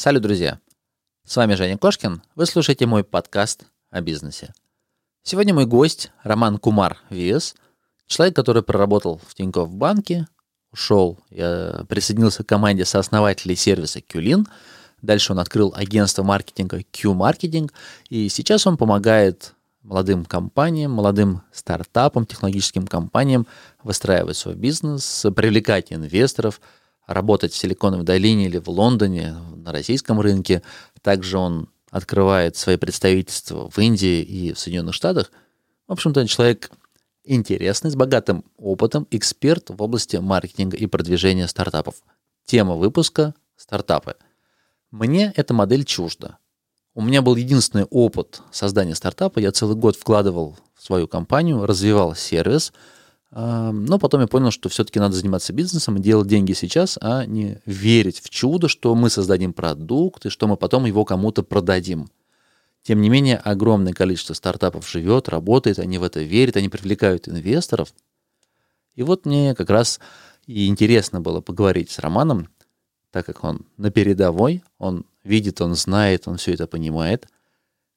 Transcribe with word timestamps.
Салют, 0.00 0.22
друзья! 0.22 0.58
С 1.26 1.36
вами 1.36 1.52
Женя 1.56 1.76
Кошкин. 1.76 2.22
Вы 2.34 2.46
слушаете 2.46 2.86
мой 2.86 3.04
подкаст 3.04 3.66
о 3.90 4.00
бизнесе. 4.00 4.54
Сегодня 5.22 5.52
мой 5.52 5.66
гость 5.66 6.10
Роман 6.22 6.56
Кумар 6.56 6.96
Виес, 7.10 7.54
человек, 8.06 8.34
который 8.34 8.62
проработал 8.62 9.20
в 9.26 9.34
Тинькофф 9.34 9.70
банке, 9.70 10.26
ушел, 10.72 11.18
я 11.28 11.84
присоединился 11.86 12.44
к 12.44 12.48
команде 12.48 12.86
сооснователей 12.86 13.56
сервиса 13.56 13.98
Qlin. 13.98 14.46
Дальше 15.02 15.32
он 15.32 15.38
открыл 15.38 15.74
агентство 15.76 16.22
маркетинга 16.22 16.82
Q-Marketing, 16.82 17.70
и 18.08 18.30
сейчас 18.30 18.66
он 18.66 18.78
помогает 18.78 19.52
молодым 19.82 20.24
компаниям, 20.24 20.92
молодым 20.92 21.42
стартапам, 21.52 22.24
технологическим 22.24 22.86
компаниям 22.86 23.46
выстраивать 23.82 24.38
свой 24.38 24.54
бизнес, 24.54 25.26
привлекать 25.36 25.92
инвесторов, 25.92 26.62
работать 27.12 27.52
в 27.52 27.56
Силиконовой 27.56 28.04
долине 28.04 28.46
или 28.46 28.58
в 28.58 28.68
Лондоне, 28.68 29.36
на 29.56 29.72
российском 29.72 30.20
рынке. 30.20 30.62
Также 31.02 31.38
он 31.38 31.68
открывает 31.90 32.56
свои 32.56 32.76
представительства 32.76 33.68
в 33.68 33.78
Индии 33.78 34.22
и 34.22 34.52
в 34.52 34.58
Соединенных 34.58 34.94
Штатах. 34.94 35.30
В 35.88 35.92
общем-то, 35.92 36.26
человек 36.28 36.70
интересный, 37.24 37.90
с 37.90 37.96
богатым 37.96 38.44
опытом, 38.56 39.06
эксперт 39.10 39.70
в 39.70 39.82
области 39.82 40.16
маркетинга 40.16 40.76
и 40.76 40.86
продвижения 40.86 41.48
стартапов. 41.48 41.96
Тема 42.44 42.76
выпуска– 42.76 43.34
стартапы. 43.56 44.14
Мне 44.90 45.32
эта 45.36 45.52
модель 45.52 45.84
чужда. 45.84 46.38
У 46.94 47.02
меня 47.02 47.22
был 47.22 47.36
единственный 47.36 47.84
опыт 47.84 48.40
создания 48.50 48.94
стартапа. 48.94 49.38
Я 49.38 49.52
целый 49.52 49.76
год 49.76 49.96
вкладывал 49.96 50.56
в 50.74 50.84
свою 50.84 51.06
компанию, 51.06 51.64
развивал 51.64 52.14
сервис, 52.14 52.72
но 53.32 53.98
потом 53.98 54.22
я 54.22 54.26
понял, 54.26 54.50
что 54.50 54.68
все-таки 54.68 54.98
надо 54.98 55.14
заниматься 55.14 55.52
бизнесом 55.52 55.96
и 55.96 56.02
делать 56.02 56.26
деньги 56.26 56.52
сейчас, 56.52 56.98
а 57.00 57.24
не 57.26 57.60
верить 57.64 58.20
в 58.20 58.28
чудо, 58.28 58.68
что 58.68 58.94
мы 58.94 59.08
создадим 59.08 59.52
продукт 59.52 60.26
и 60.26 60.30
что 60.30 60.48
мы 60.48 60.56
потом 60.56 60.84
его 60.84 61.04
кому-то 61.04 61.42
продадим. 61.42 62.08
Тем 62.82 63.00
не 63.00 63.08
менее, 63.08 63.36
огромное 63.36 63.92
количество 63.92 64.34
стартапов 64.34 64.88
живет, 64.88 65.28
работает, 65.28 65.78
они 65.78 65.98
в 65.98 66.02
это 66.02 66.22
верят, 66.22 66.56
они 66.56 66.68
привлекают 66.68 67.28
инвесторов. 67.28 67.92
И 68.94 69.02
вот 69.02 69.26
мне 69.26 69.54
как 69.54 69.70
раз 69.70 70.00
и 70.46 70.66
интересно 70.66 71.20
было 71.20 71.40
поговорить 71.40 71.90
с 71.90 71.98
Романом, 72.00 72.48
так 73.12 73.26
как 73.26 73.44
он 73.44 73.66
на 73.76 73.90
передовой, 73.90 74.64
он 74.78 75.04
видит, 75.22 75.60
он 75.60 75.74
знает, 75.74 76.26
он 76.26 76.38
все 76.38 76.54
это 76.54 76.66
понимает, 76.66 77.28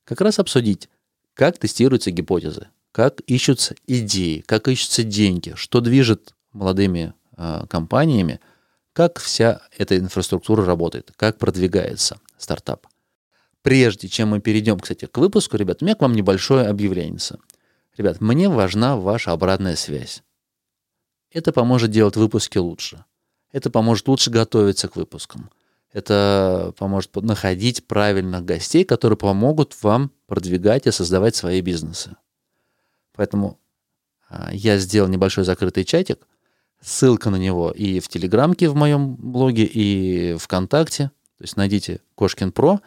как 0.03 0.21
раз 0.21 0.37
обсудить, 0.37 0.89
как 1.33 1.57
тестируются 1.57 2.11
гипотезы, 2.11 2.67
как 2.93 3.21
ищутся 3.21 3.75
идеи, 3.87 4.43
как 4.45 4.67
ищутся 4.67 5.03
деньги, 5.03 5.53
что 5.55 5.81
движет 5.81 6.35
молодыми 6.53 7.13
э, 7.35 7.65
компаниями, 7.67 8.39
как 8.93 9.19
вся 9.19 9.61
эта 9.75 9.97
инфраструктура 9.97 10.63
работает, 10.63 11.11
как 11.15 11.39
продвигается 11.39 12.19
стартап. 12.37 12.87
Прежде 13.63 14.07
чем 14.07 14.29
мы 14.29 14.41
перейдем, 14.41 14.79
кстати, 14.79 15.05
к 15.05 15.17
выпуску, 15.17 15.57
ребят, 15.57 15.81
у 15.81 15.85
меня 15.85 15.95
к 15.95 16.01
вам 16.01 16.13
небольшое 16.13 16.67
объявление. 16.67 17.17
Ребят, 17.97 18.21
мне 18.21 18.47
важна 18.47 18.95
ваша 18.95 19.31
обратная 19.31 19.75
связь. 19.75 20.21
Это 21.31 21.51
поможет 21.51 21.89
делать 21.89 22.15
выпуски 22.15 22.59
лучше. 22.59 23.05
Это 23.51 23.71
поможет 23.71 24.07
лучше 24.07 24.29
готовиться 24.29 24.87
к 24.87 24.95
выпускам. 24.95 25.49
Это 25.91 26.73
поможет 26.77 27.15
находить 27.15 27.87
правильных 27.87 28.45
гостей, 28.45 28.83
которые 28.83 29.17
помогут 29.17 29.75
вам 29.81 30.11
продвигать 30.27 30.85
и 30.85 30.91
создавать 30.91 31.35
свои 31.35 31.61
бизнесы. 31.61 32.15
Поэтому 33.15 33.59
а, 34.29 34.49
я 34.53 34.77
сделал 34.77 35.09
небольшой 35.09 35.43
закрытый 35.43 35.83
чатик. 35.83 36.27
Ссылка 36.81 37.29
на 37.29 37.37
него 37.37 37.71
и 37.71 37.99
в 37.99 38.09
Телеграмке 38.09 38.67
в 38.67 38.75
моем 38.75 39.15
блоге, 39.15 39.63
и 39.63 40.35
ВКонтакте. 40.37 41.11
То 41.37 41.43
есть 41.43 41.55
найдите 41.55 42.01
Кошкин 42.15 42.51
Про, 42.51 42.81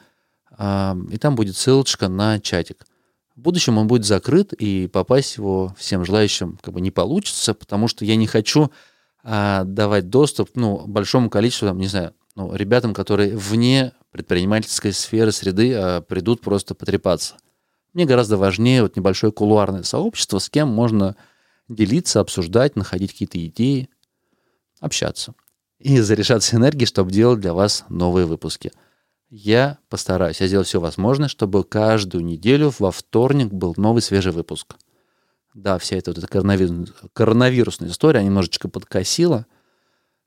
а, 0.51 0.97
и 1.11 1.17
там 1.19 1.35
будет 1.35 1.57
ссылочка 1.57 2.09
на 2.09 2.41
чатик. 2.41 2.87
В 3.35 3.41
будущем 3.41 3.79
он 3.79 3.87
будет 3.87 4.05
закрыт, 4.05 4.53
и 4.55 4.89
попасть 4.89 5.37
его 5.37 5.75
всем 5.79 6.05
желающим 6.05 6.59
как 6.63 6.75
бы 6.75 6.81
не 6.81 6.91
получится, 6.91 7.55
потому 7.55 7.87
что 7.87 8.05
я 8.05 8.17
не 8.17 8.27
хочу 8.27 8.71
а, 9.23 9.65
давать 9.65 10.09
доступ 10.09 10.51
ну, 10.55 10.87
большому 10.87 11.31
количеству, 11.31 11.69
там, 11.69 11.79
не 11.79 11.87
знаю, 11.87 12.15
ну, 12.35 12.55
ребятам, 12.55 12.93
которые 12.95 13.37
вне 13.37 13.93
предпринимательской 14.11 14.93
сферы, 14.93 15.33
среды 15.33 16.03
придут 16.09 16.41
просто 16.41 16.75
потрепаться. 16.75 17.37
Мне 17.97 18.05
гораздо 18.05 18.37
важнее 18.37 18.83
вот 18.83 18.95
небольшое 18.97 19.33
кулуарное 19.33 19.83
сообщество, 19.83 20.39
с 20.39 20.51
кем 20.51 20.69
можно 20.69 21.17
делиться, 21.67 22.21
обсуждать, 22.21 22.77
находить 22.77 23.13
какие-то 23.13 23.43
идеи, 23.47 23.89
общаться. 24.81 25.33
И 25.79 25.99
заряжаться 26.01 26.57
энергией, 26.57 26.85
чтобы 26.85 27.11
делать 27.11 27.41
для 27.41 27.55
вас 27.55 27.87
новые 27.89 28.27
выпуски. 28.27 28.71
Я 29.31 29.79
постараюсь, 29.89 30.43
я 30.43 30.47
сделаю 30.47 30.67
все 30.67 30.79
возможное, 30.79 31.29
чтобы 31.29 31.65
каждую 31.65 32.23
неделю 32.23 32.71
во 32.79 32.91
вторник 32.91 33.51
был 33.51 33.73
новый 33.79 34.03
свежий 34.03 34.33
выпуск. 34.33 34.77
Да, 35.55 35.79
вся 35.79 35.97
эта 35.97 36.11
вот 36.11 36.19
эта 36.19 36.27
коронавирус, 36.27 36.93
коронавирусная 37.15 37.89
история 37.89 38.23
немножечко 38.23 38.69
подкосила. 38.69 39.47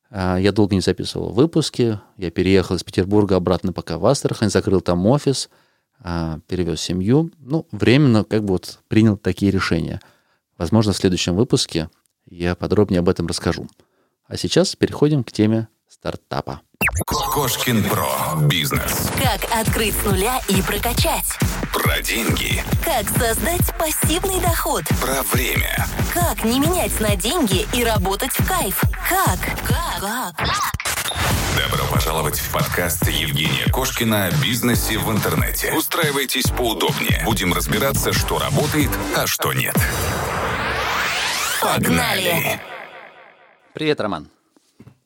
А, 0.09 0.37
я 0.37 0.51
долго 0.51 0.73
не 0.73 0.81
записывал 0.81 1.33
выпуски. 1.33 1.99
Я 2.17 2.31
переехал 2.31 2.77
из 2.77 2.83
Петербурга 2.83 3.35
обратно 3.35 3.73
пока 3.73 3.99
в 3.99 4.07
Астрахань, 4.07 4.49
закрыл 4.49 4.81
там 4.81 5.05
офис– 5.05 5.51
перевез 6.01 6.81
семью. 6.81 7.31
Ну, 7.39 7.67
временно 7.71 8.23
как 8.23 8.43
бы 8.43 8.53
вот 8.53 8.79
принял 8.87 9.17
такие 9.17 9.51
решения. 9.51 10.01
Возможно, 10.57 10.93
в 10.93 10.97
следующем 10.97 11.35
выпуске 11.35 11.89
я 12.25 12.55
подробнее 12.55 12.99
об 12.99 13.09
этом 13.09 13.27
расскажу. 13.27 13.67
А 14.27 14.37
сейчас 14.37 14.75
переходим 14.75 15.23
к 15.23 15.31
теме 15.31 15.67
стартапа. 15.87 16.61
Кошкин 17.05 17.83
Про. 17.89 18.37
Бизнес. 18.47 19.09
Как 19.17 19.41
открыть 19.51 19.95
с 19.95 20.05
нуля 20.05 20.39
и 20.47 20.61
прокачать. 20.61 21.25
Про 21.73 22.01
деньги. 22.01 22.63
Как 22.83 23.09
создать 23.09 23.75
пассивный 23.77 24.39
доход. 24.41 24.83
Про 25.01 25.23
время. 25.23 25.85
Как 26.13 26.43
не 26.43 26.59
менять 26.59 26.99
на 26.99 27.15
деньги 27.15 27.67
и 27.73 27.83
работать 27.83 28.31
в 28.31 28.47
кайф. 28.47 28.81
Как? 29.07 29.39
Как? 29.65 30.35
Как? 30.35 30.78
Добро 31.59 31.83
пожаловать 31.91 32.39
в 32.39 32.53
подкаст 32.53 33.05
Евгения 33.09 33.69
Кошкина 33.69 34.27
о 34.27 34.31
бизнесе 34.41 34.97
в 34.97 35.11
интернете. 35.11 35.73
Устраивайтесь 35.73 36.49
поудобнее. 36.51 37.21
Будем 37.25 37.51
разбираться, 37.53 38.13
что 38.13 38.39
работает, 38.39 38.89
а 39.13 39.27
что 39.27 39.51
нет. 39.51 39.75
Погнали! 41.61 42.61
Привет, 43.73 43.99
Роман. 43.99 44.29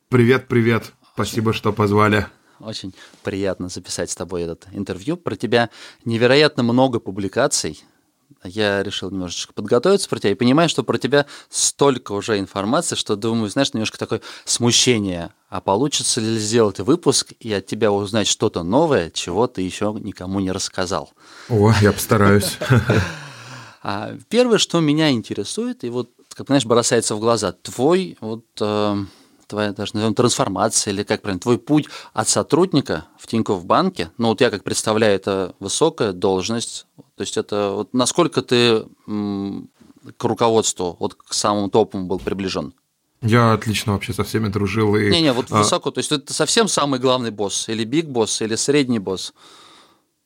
Привет, 0.10 0.48
привет. 0.48 0.94
Спасибо, 1.16 1.54
что 1.54 1.74
позвали. 1.74 2.28
Очень 2.60 2.94
приятно 3.24 3.68
записать 3.68 4.12
с 4.12 4.16
тобой 4.16 4.44
этот 4.44 4.68
интервью. 4.74 5.18
Про 5.18 5.36
тебя 5.36 5.72
невероятно 6.06 6.62
много 6.62 7.00
публикаций 7.00 7.84
я 8.44 8.84
решил 8.84 9.12
немножечко 9.12 9.54
подготовиться 9.54 10.10
про 10.10 10.20
тебя 10.20 10.32
и 10.32 10.36
понимаю, 10.36 10.70
что 10.70 10.84
про 10.84 10.98
тебя 10.98 11.26
столько 11.50 12.12
уже 12.14 12.40
информации, 12.40 12.96
что 12.96 13.16
думаю, 13.16 13.50
знаешь, 13.50 13.74
немножко 13.74 13.98
такое 13.98 14.22
смущение. 14.46 15.32
А 15.50 15.62
получится 15.62 16.20
ли 16.20 16.38
сделать 16.40 16.80
выпуск 16.80 17.34
и 17.40 17.54
от 17.54 17.66
тебя 17.66 17.92
узнать 17.92 18.28
что-то 18.28 18.64
новое, 18.64 19.12
чего 19.12 19.48
ты 19.48 19.62
еще 19.62 19.96
никому 20.00 20.40
не 20.40 20.52
рассказал? 20.52 21.12
О, 21.50 21.72
я 21.82 21.92
постараюсь. 21.92 22.58
А 23.86 24.16
первое, 24.30 24.60
что 24.60 24.80
меня 24.80 25.12
интересует, 25.12 25.84
и 25.84 25.90
вот, 25.90 26.10
как 26.36 26.48
знаешь, 26.48 26.66
бросается 26.66 27.16
в 27.16 27.20
глаза, 27.20 27.52
твой 27.52 28.18
вот 28.22 28.46
э, 28.62 28.96
твоя 29.48 29.74
даже 29.74 29.94
назовем 29.94 30.16
трансформация 30.16 30.94
или 30.94 31.04
как 31.04 31.22
правильно, 31.22 31.40
твой 31.40 31.58
путь 31.58 31.88
от 32.14 32.28
сотрудника 32.28 33.06
в 33.20 33.28
Тинькофф 33.28 33.66
банке, 33.66 34.12
ну 34.18 34.30
вот 34.30 34.42
я 34.42 34.50
как 34.50 34.64
представляю, 34.64 35.16
это 35.16 35.56
высокая 35.60 36.12
должность, 36.14 36.88
то 37.16 37.22
есть 37.22 37.38
это 37.38 37.72
вот 37.72 37.94
насколько 37.94 38.42
ты 38.42 38.86
к 40.18 40.24
руководству, 40.24 40.98
вот 41.00 41.16
к 41.16 41.34
самому 41.34 41.70
топам 41.70 42.08
был 42.08 42.20
приближен? 42.20 42.74
Я 43.22 43.54
отлично 43.54 43.94
вообще 43.94 44.12
со 44.12 44.26
всеми 44.26 44.50
дружил. 44.50 44.98
И, 44.98 45.10
Не-не, 45.10 45.32
вот 45.32 45.48
а... 45.50 45.60
высоко, 45.60 45.92
то 45.92 46.00
есть 46.00 46.12
это 46.12 46.34
совсем 46.34 46.68
самый 46.68 47.00
главный 47.00 47.32
босс, 47.32 47.70
или 47.70 47.86
биг 47.86 48.08
босс, 48.08 48.42
или 48.42 48.56
средний 48.56 49.00
босс? 49.00 49.34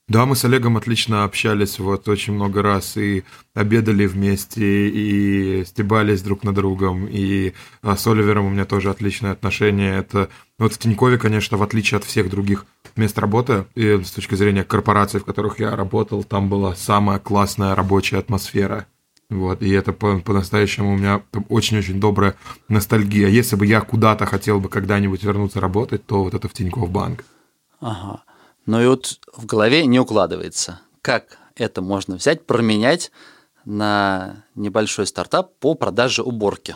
Да, 0.09 0.25
мы 0.25 0.37
с 0.37 0.45
Олегом 0.45 0.77
отлично 0.77 1.25
общались 1.25 1.79
вот 1.79 2.07
очень 2.07 2.31
много 2.31 2.61
раз 2.61 2.95
и 2.95 3.25
обедали 3.53 4.05
вместе, 4.05 4.87
и 4.87 5.65
стебались 5.65 6.21
друг 6.21 6.45
на 6.45 6.55
другом, 6.55 7.07
и 7.07 7.53
а, 7.81 7.97
с 7.97 8.07
Оливером 8.07 8.45
у 8.45 8.49
меня 8.49 8.63
тоже 8.63 8.89
отличные 8.89 9.33
отношения. 9.33 9.97
Это 9.97 10.29
вот 10.57 10.71
в 10.71 10.77
Тинькове, 10.77 11.17
конечно, 11.17 11.57
в 11.57 11.63
отличие 11.63 11.97
от 11.97 12.05
всех 12.05 12.29
других 12.29 12.65
мест 12.95 13.19
работы, 13.19 13.65
и 13.75 14.01
с 14.01 14.11
точки 14.11 14.35
зрения 14.35 14.63
корпораций, 14.63 15.19
в 15.19 15.25
которых 15.25 15.59
я 15.59 15.75
работал, 15.75 16.23
там 16.23 16.47
была 16.47 16.73
самая 16.73 17.19
классная 17.19 17.75
рабочая 17.75 18.19
атмосфера. 18.19 18.85
Вот, 19.29 19.61
и 19.61 19.69
это 19.71 19.91
по- 19.91 20.19
по-настоящему 20.19 20.93
у 20.93 20.97
меня 20.97 21.21
очень-очень 21.49 21.99
добрая 21.99 22.37
ностальгия. 22.69 23.27
Если 23.27 23.57
бы 23.57 23.65
я 23.65 23.81
куда-то 23.81 24.25
хотел 24.25 24.61
бы 24.61 24.69
когда-нибудь 24.69 25.21
вернуться 25.21 25.59
работать, 25.59 26.05
то 26.05 26.23
вот 26.23 26.33
это 26.33 26.47
в 26.47 26.53
Тинькофф 26.53 26.89
банк. 26.89 27.25
Ага. 27.81 28.21
Но 28.67 28.83
и 28.83 28.85
вот 28.85 29.19
в 29.33 29.47
голове 29.47 29.85
не 29.87 29.99
укладывается, 29.99 30.81
как 31.01 31.39
это 31.55 31.81
можно 31.81 32.17
взять, 32.17 32.45
променять 32.45 33.11
на 33.65 34.43
небольшой 34.55 35.07
стартап 35.07 35.57
по 35.59 35.73
продаже 35.73 36.21
уборки. 36.21 36.75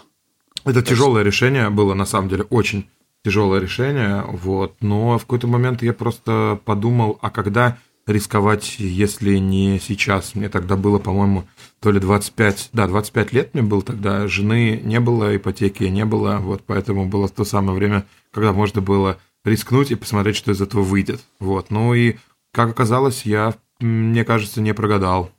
Это 0.63 0.81
То 0.81 0.89
тяжелое 0.89 1.23
есть... 1.23 1.35
решение 1.35 1.69
было, 1.69 1.93
на 1.93 2.05
самом 2.05 2.29
деле, 2.29 2.43
очень 2.49 2.89
тяжелое 3.23 3.59
решение, 3.59 4.23
вот. 4.25 4.75
Но 4.79 5.17
в 5.17 5.21
какой-то 5.23 5.47
момент 5.47 5.83
я 5.83 5.93
просто 5.93 6.59
подумал, 6.65 7.19
а 7.21 7.29
когда 7.29 7.77
рисковать, 8.07 8.77
если 8.79 9.37
не 9.37 9.79
сейчас? 9.79 10.33
Мне 10.33 10.49
тогда 10.49 10.75
было, 10.77 10.97
по-моему, 10.97 11.45
то 11.81 11.91
ли 11.91 11.99
25, 11.99 12.69
да, 12.73 12.87
25 12.87 13.33
лет 13.33 13.53
мне 13.53 13.63
было 13.63 13.81
тогда, 13.81 14.27
жены 14.27 14.79
не 14.83 14.99
было, 14.99 15.35
ипотеки 15.35 15.83
не 15.83 16.05
было, 16.05 16.37
вот, 16.37 16.63
поэтому 16.65 17.05
было 17.05 17.27
то 17.27 17.44
самое 17.44 17.77
время, 17.77 18.05
когда 18.31 18.53
можно 18.53 18.81
было 18.81 19.17
рискнуть 19.43 19.91
и 19.91 19.95
посмотреть, 19.95 20.35
что 20.35 20.51
из 20.51 20.61
этого 20.61 20.81
выйдет, 20.81 21.21
вот. 21.39 21.71
Ну 21.71 21.93
и, 21.93 22.17
как 22.51 22.69
оказалось, 22.69 23.25
я, 23.25 23.55
мне 23.79 24.23
кажется, 24.25 24.61
не 24.61 24.73
прогадал. 24.73 25.31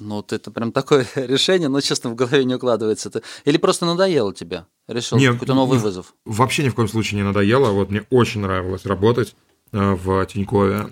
Ну, 0.00 0.16
вот 0.16 0.32
это 0.32 0.50
прям 0.50 0.72
такое 0.72 1.06
решение, 1.14 1.68
но, 1.68 1.80
честно, 1.80 2.10
в 2.10 2.14
голове 2.14 2.44
не 2.44 2.54
укладывается. 2.54 3.10
Это... 3.10 3.22
Или 3.44 3.58
просто 3.58 3.86
надоело 3.86 4.34
тебе? 4.34 4.64
Решил 4.88 5.18
не, 5.18 5.30
какой-то 5.30 5.54
новый 5.54 5.78
не, 5.78 5.84
вызов? 5.84 6.14
Вообще 6.24 6.64
ни 6.64 6.70
в 6.70 6.74
коем 6.74 6.88
случае 6.88 7.20
не 7.20 7.26
надоело. 7.26 7.70
Вот 7.70 7.90
мне 7.90 8.04
очень 8.10 8.40
нравилось 8.40 8.86
работать 8.86 9.36
э, 9.72 9.94
в 9.94 10.26
Тинькове. 10.26 10.86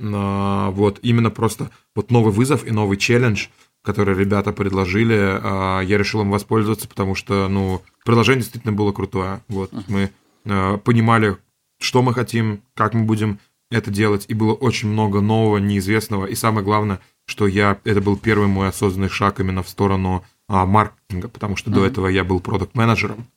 Вот 0.72 0.98
именно 1.02 1.30
просто 1.30 1.70
вот 1.96 2.10
новый 2.10 2.32
вызов 2.32 2.66
и 2.66 2.70
новый 2.70 2.98
челлендж, 2.98 3.46
который 3.82 4.14
ребята 4.14 4.52
предложили, 4.52 5.16
э, 5.16 5.84
я 5.86 5.98
решил 5.98 6.20
им 6.20 6.30
воспользоваться, 6.30 6.86
потому 6.86 7.14
что, 7.14 7.48
ну, 7.48 7.80
предложение 8.04 8.42
действительно 8.42 8.74
было 8.74 8.92
крутое. 8.92 9.42
Вот 9.48 9.72
uh-huh. 9.72 9.84
мы 9.88 10.10
э, 10.44 10.76
понимали, 10.78 11.38
что 11.78 12.02
мы 12.02 12.14
хотим, 12.14 12.62
как 12.74 12.94
мы 12.94 13.04
будем 13.04 13.38
это 13.70 13.90
делать, 13.90 14.24
и 14.28 14.34
было 14.34 14.54
очень 14.54 14.88
много 14.88 15.20
нового, 15.20 15.58
неизвестного, 15.58 16.26
и 16.26 16.34
самое 16.34 16.64
главное– 16.64 17.00
что 17.28 17.46
я 17.46 17.78
это 17.84 18.00
был 18.00 18.16
первый 18.16 18.48
мой 18.48 18.68
осознанный 18.68 19.10
шаг 19.10 19.38
именно 19.38 19.62
в 19.62 19.68
сторону 19.68 20.24
а, 20.48 20.64
маркетинга, 20.64 21.28
потому 21.28 21.56
что 21.56 21.70
mm-hmm. 21.70 21.74
до 21.74 21.86
этого 21.86 22.08
я 22.08 22.24
был 22.24 22.40
продукт-менеджером. 22.40 23.28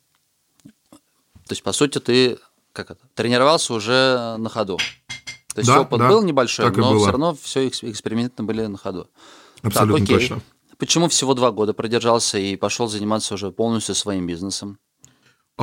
То 0.94 1.52
есть, 1.52 1.62
по 1.62 1.74
сути, 1.74 2.00
ты 2.00 2.40
как 2.72 2.92
это, 2.92 3.02
тренировался 3.16 3.74
уже 3.74 4.38
на 4.38 4.50
ходу. 4.50 4.78
То 5.54 5.60
есть 5.60 5.68
да, 5.68 5.82
опыт 5.82 6.00
да, 6.00 6.08
был 6.08 6.24
небольшой, 6.24 6.72
но 6.72 6.98
все 6.98 7.12
равно 7.12 7.36
все 7.36 7.68
эксперименты 7.68 8.44
были 8.44 8.66
на 8.66 8.78
ходу. 8.78 9.10
Абсолютно 9.62 10.06
так, 10.06 10.16
точно. 10.16 10.42
Почему 10.78 11.10
всего 11.10 11.34
два 11.34 11.52
года 11.52 11.74
продержался 11.74 12.38
и 12.38 12.56
пошел 12.56 12.88
заниматься 12.88 13.34
уже 13.34 13.52
полностью 13.52 13.94
своим 13.94 14.26
бизнесом? 14.26 14.80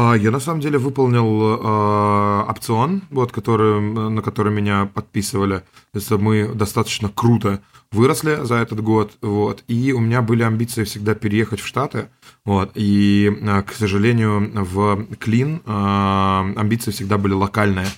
А, 0.00 0.14
я 0.14 0.30
на 0.30 0.38
самом 0.38 0.60
деле 0.60 0.78
выполнил 0.78 1.42
э, 1.42 2.44
опцион, 2.48 3.02
вот, 3.10 3.32
который, 3.32 3.80
на 3.80 4.22
который 4.22 4.52
меня 4.52 4.86
подписывали. 4.86 5.64
То 5.92 5.98
есть 5.98 6.08
мы 6.12 6.54
достаточно 6.54 7.08
круто 7.08 7.60
выросли 7.90 8.44
за 8.44 8.56
этот 8.56 8.80
год, 8.80 9.14
вот, 9.22 9.64
и 9.66 9.92
у 9.92 9.98
меня 9.98 10.22
были 10.22 10.44
амбиции 10.44 10.84
всегда 10.84 11.16
переехать 11.16 11.58
в 11.58 11.66
Штаты, 11.66 12.10
вот, 12.44 12.70
и, 12.76 13.28
э, 13.40 13.62
к 13.64 13.72
сожалению, 13.72 14.64
в 14.64 15.16
Клин 15.16 15.62
э, 15.66 15.68
амбиции 15.68 16.92
всегда 16.92 17.18
были 17.18 17.32
локальные. 17.32 17.88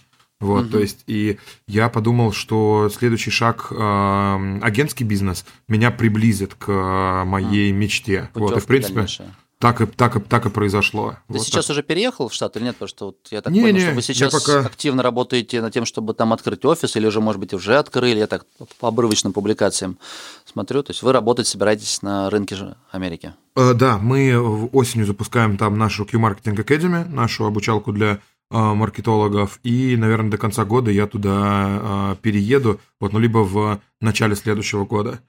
Вот, 0.40 0.64
угу. 0.64 0.70
то 0.70 0.78
есть, 0.78 1.04
и 1.06 1.36
я 1.68 1.90
подумал, 1.90 2.32
что 2.32 2.88
следующий 2.88 3.30
шаг 3.30 3.66
э, 3.70 4.58
агентский 4.62 5.04
бизнес 5.04 5.44
меня 5.68 5.90
приблизит 5.90 6.54
к 6.54 7.24
моей 7.26 7.70
а, 7.70 7.74
мечте. 7.74 8.30
Вот, 8.32 8.56
и 8.56 8.60
в 8.60 8.64
принципе, 8.64 8.94
дальнейшая 8.94 9.34
так 9.60 9.82
и, 9.82 9.86
так 9.86 10.16
и, 10.16 10.20
так 10.20 10.46
и 10.46 10.48
произошло. 10.48 11.18
Ты 11.28 11.34
вот 11.34 11.42
сейчас 11.42 11.66
так. 11.66 11.74
уже 11.74 11.82
переехал 11.82 12.28
в 12.28 12.32
штат 12.32 12.56
или 12.56 12.64
нет? 12.64 12.76
Потому 12.76 12.88
что 12.88 13.06
вот 13.06 13.18
я 13.30 13.42
так 13.42 13.52
не, 13.52 13.60
понял, 13.60 13.74
не, 13.74 13.80
что 13.80 13.92
вы 13.92 14.00
сейчас 14.00 14.32
пока... 14.32 14.60
активно 14.60 15.02
работаете 15.02 15.60
над 15.60 15.74
тем, 15.74 15.84
чтобы 15.84 16.14
там 16.14 16.32
открыть 16.32 16.64
офис, 16.64 16.96
или 16.96 17.06
уже, 17.06 17.20
может 17.20 17.38
быть, 17.38 17.52
уже 17.52 17.76
открыли, 17.76 18.20
я 18.20 18.26
так 18.26 18.46
по 18.78 18.88
обрывочным 18.88 19.34
публикациям 19.34 19.98
смотрю. 20.46 20.82
То 20.82 20.92
есть 20.92 21.02
вы 21.02 21.12
работать 21.12 21.46
собираетесь 21.46 22.00
на 22.00 22.30
рынке 22.30 22.56
же 22.56 22.74
Америки? 22.90 23.34
Э, 23.54 23.74
да, 23.74 23.98
мы 23.98 24.34
осенью 24.72 25.06
запускаем 25.06 25.58
там 25.58 25.76
нашу 25.76 26.06
Q-Marketing 26.06 26.56
Academy, 26.56 27.06
нашу 27.06 27.44
обучалку 27.44 27.92
для 27.92 28.12
э, 28.12 28.18
маркетологов, 28.50 29.60
и, 29.62 29.94
наверное, 29.98 30.30
до 30.30 30.38
конца 30.38 30.64
года 30.64 30.90
я 30.90 31.06
туда 31.06 32.14
э, 32.14 32.16
перееду, 32.22 32.80
вот, 32.98 33.12
ну, 33.12 33.18
либо 33.18 33.40
в 33.40 33.78
начале 34.00 34.36
следующего 34.36 34.86
года. 34.86 35.20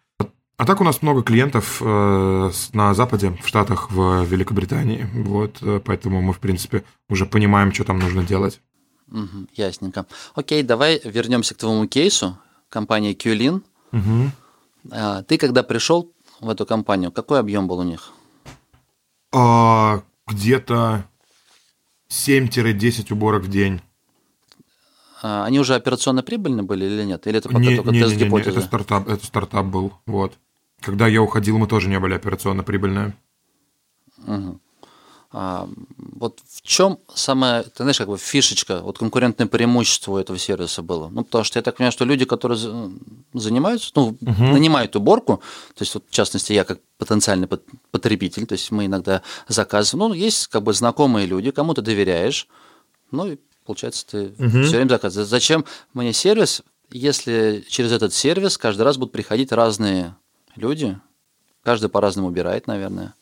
А 0.62 0.66
так 0.66 0.80
у 0.80 0.84
нас 0.84 1.02
много 1.02 1.24
клиентов 1.24 1.82
э, 1.82 2.52
на 2.74 2.94
Западе, 2.94 3.36
в 3.42 3.48
Штатах, 3.48 3.90
в 3.90 4.24
Великобритании. 4.26 5.08
Вот, 5.12 5.58
э, 5.64 5.82
поэтому 5.84 6.22
мы, 6.22 6.34
в 6.34 6.40
принципе, 6.40 6.84
уже 7.10 7.26
понимаем, 7.26 7.74
что 7.74 7.84
там 7.84 7.98
нужно 7.98 8.24
делать. 8.24 8.62
Угу, 9.12 9.48
ясненько. 9.56 10.06
Окей, 10.36 10.62
давай 10.62 11.02
вернемся 11.04 11.56
к 11.56 11.58
твоему 11.58 11.88
кейсу, 11.88 12.38
компании 12.70 13.18
Qlin. 13.18 13.64
Угу. 13.92 15.24
Ты 15.28 15.40
когда 15.40 15.64
пришел 15.64 16.12
в 16.40 16.48
эту 16.48 16.68
компанию, 16.68 17.12
какой 17.12 17.40
объем 17.40 17.68
был 17.68 17.80
у 17.80 17.84
них? 17.84 18.12
А, 19.34 20.04
где-то 20.28 21.06
7-10 22.08 23.12
уборок 23.12 23.46
в 23.46 23.50
день. 23.50 23.82
А, 25.24 25.44
они 25.44 25.60
уже 25.60 25.74
операционно 25.74 26.22
прибыльны 26.22 26.62
были 26.62 26.86
или 26.86 27.04
нет? 27.04 27.26
Или 27.26 27.40
это 27.40 27.50
пока 27.50 27.62
не, 27.62 27.78
только 27.78 27.90
не, 27.90 28.00
тест 28.00 28.14
гипотезы? 28.14 28.52
Не, 28.52 28.56
не, 28.56 28.60
это 28.60 28.68
стартап, 28.68 29.08
это 29.08 29.26
стартап 29.26 29.66
был, 29.66 29.94
вот. 30.06 30.38
Когда 30.82 31.08
я 31.08 31.22
уходил, 31.22 31.58
мы 31.58 31.68
тоже 31.68 31.88
не 31.90 32.00
были 32.00 32.14
операционно 32.14 32.64
прибыльные. 32.64 33.16
Угу. 34.26 34.60
А, 35.34 35.70
вот 35.98 36.40
в 36.46 36.62
чем 36.62 37.00
самая, 37.14 37.64
ты 37.64 37.84
знаешь, 37.84 37.98
как 37.98 38.10
бы 38.10 38.18
фишечка, 38.18 38.82
вот 38.82 38.98
конкурентное 38.98 39.48
преимущество 39.48 40.18
этого 40.18 40.38
сервиса 40.38 40.82
было? 40.82 41.08
Ну, 41.08 41.24
потому 41.24 41.46
что 41.46 41.58
я 41.58 41.64
так 41.64 41.78
понимаю, 41.78 41.94
что 41.94 42.04
люди, 42.04 42.26
которые 42.26 42.60
занимаются, 43.34 43.92
ну, 43.96 44.08
угу. 44.08 44.44
нанимают 44.44 44.96
уборку, 44.98 45.38
то 45.74 45.82
есть, 45.84 45.94
вот, 45.94 46.04
в 46.10 46.12
частности, 46.12 46.52
я 46.52 46.66
как 46.66 46.80
потенциальный 46.98 47.48
потребитель, 47.92 48.46
то 48.46 48.54
есть 48.54 48.72
мы 48.72 48.88
иногда 48.88 49.22
заказываем, 49.48 50.10
ну, 50.10 50.14
есть 50.14 50.48
как 50.48 50.64
бы 50.64 50.74
знакомые 50.74 51.28
люди, 51.28 51.52
кому 51.52 51.74
ты 51.74 51.82
доверяешь, 51.82 52.48
ну, 53.12 53.28
и 53.28 53.38
получается, 53.66 54.06
ты 54.08 54.34
угу. 54.38 54.64
все 54.64 54.76
время 54.76 54.90
заказываешь. 54.90 55.30
Зачем 55.30 55.64
мне 55.94 56.12
сервис, 56.12 56.62
если 56.90 57.64
через 57.70 57.94
этот 57.94 58.14
сервис 58.14 58.58
каждый 58.58 58.82
раз 58.82 58.98
будут 58.98 59.14
приходить 59.14 59.54
разные 59.54 60.16
люди. 60.56 60.98
Каждый 61.64 61.90
по-разному 61.90 62.28
убирает, 62.28 62.68
наверное. 62.68 63.14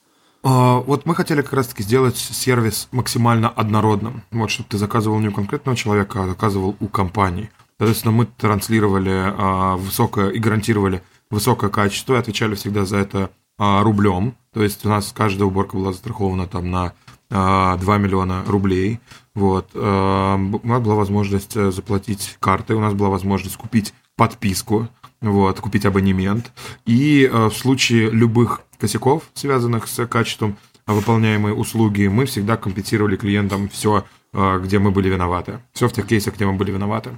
А, 0.42 0.80
вот 0.80 1.06
мы 1.06 1.16
хотели 1.16 1.42
как 1.42 1.54
раз-таки 1.54 1.84
сделать 1.84 2.18
сервис 2.18 2.88
максимально 2.92 3.50
однородным. 3.50 4.24
Вот, 4.32 4.50
чтобы 4.50 4.70
ты 4.70 4.78
заказывал 4.78 5.20
не 5.20 5.28
у 5.28 5.34
конкретного 5.34 5.76
человека, 5.76 6.24
а 6.24 6.28
заказывал 6.28 6.76
у 6.80 6.88
компании. 6.88 7.50
Соответственно, 7.78 8.14
мы 8.14 8.26
транслировали 8.26 9.34
а, 9.38 9.76
высокое 9.76 10.30
и 10.30 10.40
гарантировали 10.40 11.02
высокое 11.30 11.70
качество 11.70 12.16
и 12.16 12.18
отвечали 12.18 12.56
всегда 12.56 12.86
за 12.86 12.98
это 12.98 13.30
а, 13.58 13.84
рублем. 13.84 14.36
То 14.54 14.64
есть 14.64 14.86
у 14.86 14.90
нас 14.90 15.12
каждая 15.16 15.48
уборка 15.48 15.76
была 15.76 15.92
застрахована 15.92 16.48
там 16.48 16.72
на 16.72 16.94
2 17.30 17.78
миллиона 18.00 18.44
рублей. 18.48 19.00
Вот. 19.36 19.70
У 19.76 19.78
нас 19.78 20.82
была 20.82 20.96
возможность 20.96 21.56
э, 21.56 21.70
заплатить 21.70 22.38
картой, 22.40 22.76
у 22.76 22.80
нас 22.80 22.96
была 22.96 23.10
возможность 23.10 23.56
купить 23.56 23.94
подписку 24.16 24.88
вот, 25.22 25.60
купить 25.60 25.86
абонемент. 25.86 26.52
И 26.86 27.30
э, 27.32 27.48
в 27.48 27.54
случае 27.54 28.10
любых 28.10 28.62
косяков, 28.78 29.24
связанных 29.34 29.88
с 29.88 30.06
качеством 30.08 30.58
выполняемой 30.86 31.60
услуги, 31.60 32.08
мы 32.08 32.26
всегда 32.26 32.58
компенсировали 32.58 33.16
клиентам 33.16 33.70
все, 33.70 34.06
э, 34.34 34.60
где 34.64 34.80
мы 34.80 34.92
были 34.92 35.10
виноваты. 35.10 35.60
Все 35.74 35.88
в 35.88 35.94
тех 35.94 36.08
кейсах, 36.08 36.36
где 36.36 36.46
мы 36.46 36.54
были 36.54 36.72
виноваты. 36.72 37.12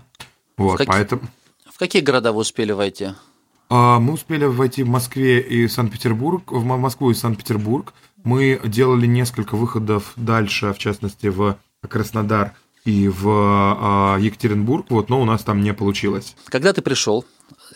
Вот, 0.57 0.75
в 0.75 0.77
какие, 0.77 0.91
поэтому... 0.91 1.21
В 1.71 1.77
какие 1.77 2.01
города 2.01 2.31
вы 2.31 2.39
успели 2.39 2.71
войти? 2.71 3.09
А, 3.69 3.99
мы 3.99 4.13
успели 4.13 4.45
войти 4.45 4.83
в 4.83 4.89
Москве 4.89 5.39
и 5.39 5.67
Санкт-Петербург, 5.67 6.51
в 6.51 6.63
Москву 6.65 7.11
и 7.11 7.13
Санкт-Петербург. 7.13 7.93
Мы 8.23 8.59
делали 8.65 9.05
несколько 9.05 9.55
выходов 9.55 10.13
дальше, 10.15 10.73
в 10.73 10.77
частности, 10.77 11.27
в 11.27 11.57
Краснодар 11.87 12.53
и 12.83 13.07
в 13.07 13.27
а, 13.27 14.17
Екатеринбург, 14.19 14.87
вот, 14.89 15.09
но 15.09 15.21
у 15.21 15.25
нас 15.25 15.43
там 15.43 15.61
не 15.61 15.73
получилось. 15.73 16.35
Когда 16.45 16.73
ты 16.73 16.81
пришел 16.81 17.25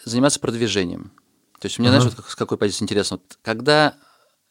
заниматься 0.09 0.39
продвижением? 0.39 1.11
То 1.59 1.67
есть 1.67 1.79
мне, 1.79 1.89
ага. 1.89 1.99
знаешь, 2.01 2.15
вот 2.15 2.25
с 2.29 2.35
какой 2.35 2.57
позиции 2.57 2.83
интересно? 2.83 3.17
Вот, 3.17 3.37
когда 3.41 3.95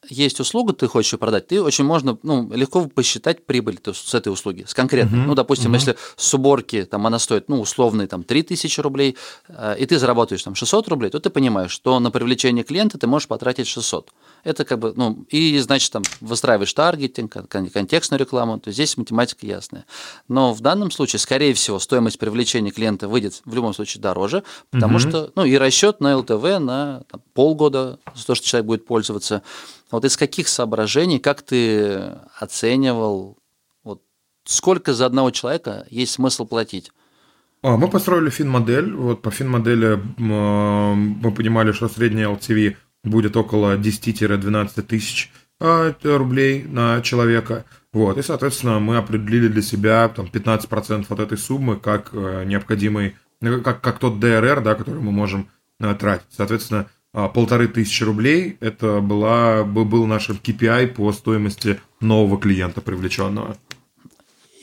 есть 0.08 0.40
услуга, 0.40 0.72
ты 0.72 0.86
хочешь 0.88 1.12
ее 1.12 1.18
продать, 1.18 1.48
ты 1.48 1.62
очень 1.62 1.84
можно, 1.84 2.18
ну, 2.22 2.50
легко 2.52 2.86
посчитать 2.86 3.44
прибыль 3.46 3.78
с 3.84 4.14
этой 4.14 4.32
услуги, 4.32 4.64
с 4.66 4.74
конкретной. 4.74 5.20
Uh-huh, 5.20 5.26
ну, 5.26 5.34
допустим, 5.34 5.72
uh-huh. 5.72 5.78
если 5.78 5.96
с 6.16 6.34
уборки 6.34 6.84
там 6.84 7.06
она 7.06 7.18
стоит, 7.18 7.48
ну, 7.48 7.60
условные 7.60 8.08
там 8.08 8.24
3000 8.24 8.80
рублей, 8.80 9.16
э, 9.48 9.76
и 9.78 9.86
ты 9.86 9.98
заработаешь 9.98 10.42
там 10.42 10.54
600 10.54 10.88
рублей, 10.88 11.10
то 11.10 11.20
ты 11.20 11.30
понимаешь, 11.30 11.70
что 11.70 11.98
на 12.00 12.10
привлечение 12.10 12.64
клиента 12.64 12.98
ты 12.98 13.06
можешь 13.06 13.28
потратить 13.28 13.66
600. 13.66 14.10
Это 14.44 14.64
как 14.64 14.78
бы, 14.78 14.92
ну, 14.96 15.24
и, 15.28 15.58
значит, 15.58 15.92
там 15.92 16.02
выстраиваешь 16.20 16.72
таргетинг, 16.72 17.48
контекстную 17.48 18.20
рекламу, 18.20 18.58
то 18.58 18.70
здесь 18.72 18.96
математика 18.96 19.46
ясная. 19.46 19.84
Но 20.28 20.52
в 20.52 20.60
данном 20.60 20.90
случае, 20.90 21.20
скорее 21.20 21.54
всего, 21.54 21.78
стоимость 21.78 22.18
привлечения 22.18 22.70
клиента 22.70 23.08
выйдет 23.08 23.42
в 23.44 23.54
любом 23.54 23.74
случае 23.74 24.02
дороже, 24.02 24.42
потому 24.70 24.98
uh-huh. 24.98 25.08
что, 25.08 25.32
ну, 25.34 25.44
и 25.44 25.56
расчет 25.56 26.00
на 26.00 26.18
ЛТВ 26.18 26.58
на 26.60 27.02
там, 27.10 27.22
полгода 27.32 27.98
за 28.14 28.26
то, 28.26 28.34
что 28.34 28.46
человек 28.46 28.66
будет 28.66 28.86
пользоваться, 28.86 29.42
вот 29.94 30.04
из 30.04 30.16
каких 30.16 30.48
соображений, 30.48 31.18
как 31.18 31.42
ты 31.42 32.14
оценивал, 32.38 33.38
вот 33.82 34.02
сколько 34.44 34.92
за 34.92 35.06
одного 35.06 35.30
человека 35.30 35.86
есть 35.90 36.12
смысл 36.12 36.46
платить? 36.46 36.92
А, 37.62 37.76
мы 37.76 37.88
построили 37.88 38.28
фин-модель. 38.30 38.92
Вот 38.92 39.22
по 39.22 39.30
фин-модели 39.30 40.00
мы 40.18 41.32
понимали, 41.32 41.72
что 41.72 41.88
средняя 41.88 42.28
LTV 42.28 42.76
будет 43.04 43.36
около 43.36 43.76
10-12 43.78 44.82
тысяч 44.82 45.32
рублей 45.60 46.64
на 46.64 47.00
человека. 47.00 47.64
Вот, 47.92 48.18
и, 48.18 48.22
соответственно, 48.22 48.80
мы 48.80 48.96
определили 48.96 49.48
для 49.48 49.62
себя 49.62 50.08
там, 50.08 50.26
15% 50.26 51.06
от 51.08 51.20
этой 51.20 51.38
суммы 51.38 51.76
как 51.76 52.12
необходимый, 52.12 53.16
как, 53.40 53.80
как 53.80 53.98
тот 53.98 54.18
ДРР, 54.18 54.62
да, 54.62 54.74
который 54.74 55.00
мы 55.00 55.12
можем 55.12 55.48
тратить. 55.78 56.26
Соответственно, 56.36 56.88
полторы 57.14 57.68
тысячи 57.68 58.02
рублей 58.02 58.56
это 58.60 59.00
была, 59.00 59.62
был 59.64 60.06
нашим 60.06 60.36
KPI 60.36 60.88
по 60.88 61.12
стоимости 61.12 61.80
нового 62.00 62.38
клиента 62.38 62.80
привлеченного. 62.80 63.56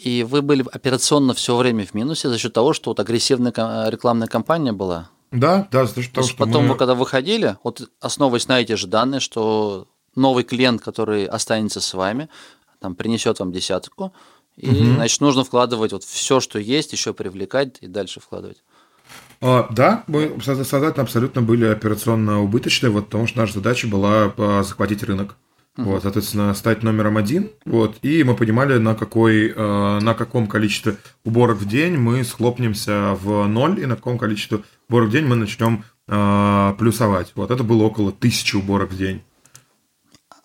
И 0.04 0.24
вы 0.24 0.42
были 0.42 0.66
операционно 0.72 1.34
все 1.34 1.56
время 1.56 1.86
в 1.86 1.94
минусе 1.94 2.28
за 2.28 2.38
счет 2.38 2.54
того, 2.54 2.74
что 2.74 2.90
вот 2.90 3.00
агрессивная 3.00 3.54
рекламная 3.90 4.28
кампания 4.28 4.74
была? 4.74 5.10
Да, 5.32 5.68
да, 5.72 5.86
за 5.86 6.02
счет 6.02 6.12
того, 6.12 6.28
что 6.28 6.38
потом 6.38 6.64
мы... 6.64 6.70
вы 6.74 6.78
когда 6.78 6.96
выходили, 6.96 7.56
вот 7.64 7.90
основываясь 8.02 8.48
на 8.48 8.60
эти 8.60 8.74
же 8.74 8.88
данные, 8.88 9.22
что 9.22 9.88
новый 10.16 10.44
клиент, 10.44 10.82
который 10.82 11.26
останется 11.26 11.80
с 11.80 11.94
вами, 11.94 12.30
там 12.80 12.96
принесет 12.96 13.40
вам 13.40 13.52
десятку, 13.52 14.12
и, 14.58 14.70
угу. 14.70 14.96
значит, 14.96 15.22
нужно 15.22 15.44
вкладывать 15.44 15.94
вот 15.94 16.04
все, 16.04 16.40
что 16.40 16.60
есть, 16.60 16.92
еще 16.92 17.14
привлекать 17.14 17.78
и 17.82 17.88
дальше 17.88 18.20
вкладывать. 18.20 18.64
А, 19.42 19.68
да, 19.72 20.04
мы 20.08 20.38
сознательно 20.44 21.04
абсолютно 21.04 21.42
были 21.42 21.66
операционно 21.66 22.42
убыточны, 22.42 22.90
вот, 22.90 23.06
потому 23.06 23.26
что 23.26 23.40
наша 23.40 23.54
задача 23.54 23.88
была 23.88 24.34
а, 24.38 24.64
захватить 24.64 25.04
рынок. 25.04 25.36
Uh-huh. 25.78 25.84
Вот, 25.86 26.04
соответственно, 26.04 26.54
стать 26.54 26.84
номером 26.84 27.18
один. 27.18 27.50
Вот, 27.66 27.96
и 28.02 28.24
мы 28.24 28.36
понимали, 28.36 28.78
на, 28.78 28.94
какой, 28.94 29.52
э, 29.52 30.00
на 30.02 30.14
каком 30.14 30.48
количестве 30.48 30.98
уборок 31.24 31.60
в 31.60 31.68
день 31.68 31.96
мы 31.96 32.26
схлопнемся 32.26 33.18
в 33.22 33.48
ноль, 33.48 33.80
и 33.80 33.86
на 33.86 33.96
каком 33.96 34.18
количестве 34.18 34.64
уборок 34.90 35.08
в 35.08 35.12
день 35.14 35.26
мы 35.26 35.38
начнем 35.38 35.86
э, 36.10 36.74
плюсовать. 36.78 37.32
Вот, 37.36 37.52
это 37.52 37.64
было 37.64 37.84
около 37.84 38.12
тысячи 38.12 38.58
уборок 38.58 38.92
в 38.92 38.98
день. 38.98 39.24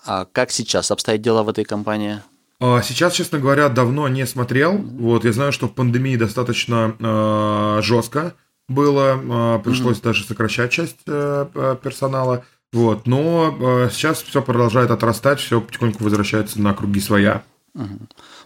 А 0.07 0.27
как 0.27 0.53
сейчас 0.53 0.93
обстоят 0.93 1.23
дела 1.23 1.43
в 1.43 1.49
этой 1.49 1.65
компании? 1.65 2.23
А 2.61 2.81
сейчас, 2.83 3.15
честно 3.15 3.41
говоря, 3.41 3.69
давно 3.69 4.07
не 4.07 4.25
смотрел. 4.27 4.77
Вот, 4.77 5.25
я 5.25 5.33
знаю, 5.33 5.51
что 5.51 5.67
в 5.67 5.75
пандемии 5.75 6.15
достаточно 6.15 6.95
э, 7.01 7.83
жестко 7.83 8.35
было, 8.69 9.57
э, 9.57 9.63
пришлось 9.63 9.99
mm-hmm. 9.99 10.05
даже 10.05 10.25
сокращать 10.25 10.71
часть 10.71 10.99
э, 11.07 11.77
персонала. 11.83 12.45
Вот, 12.73 13.07
но 13.07 13.57
э, 13.59 13.91
сейчас 13.91 14.23
все 14.23 14.43
продолжает 14.43 14.91
отрастать, 14.91 15.41
все 15.41 15.61
потихоньку 15.61 16.05
возвращается 16.05 16.61
на 16.61 16.75
круги 16.75 17.01
своя. 17.01 17.43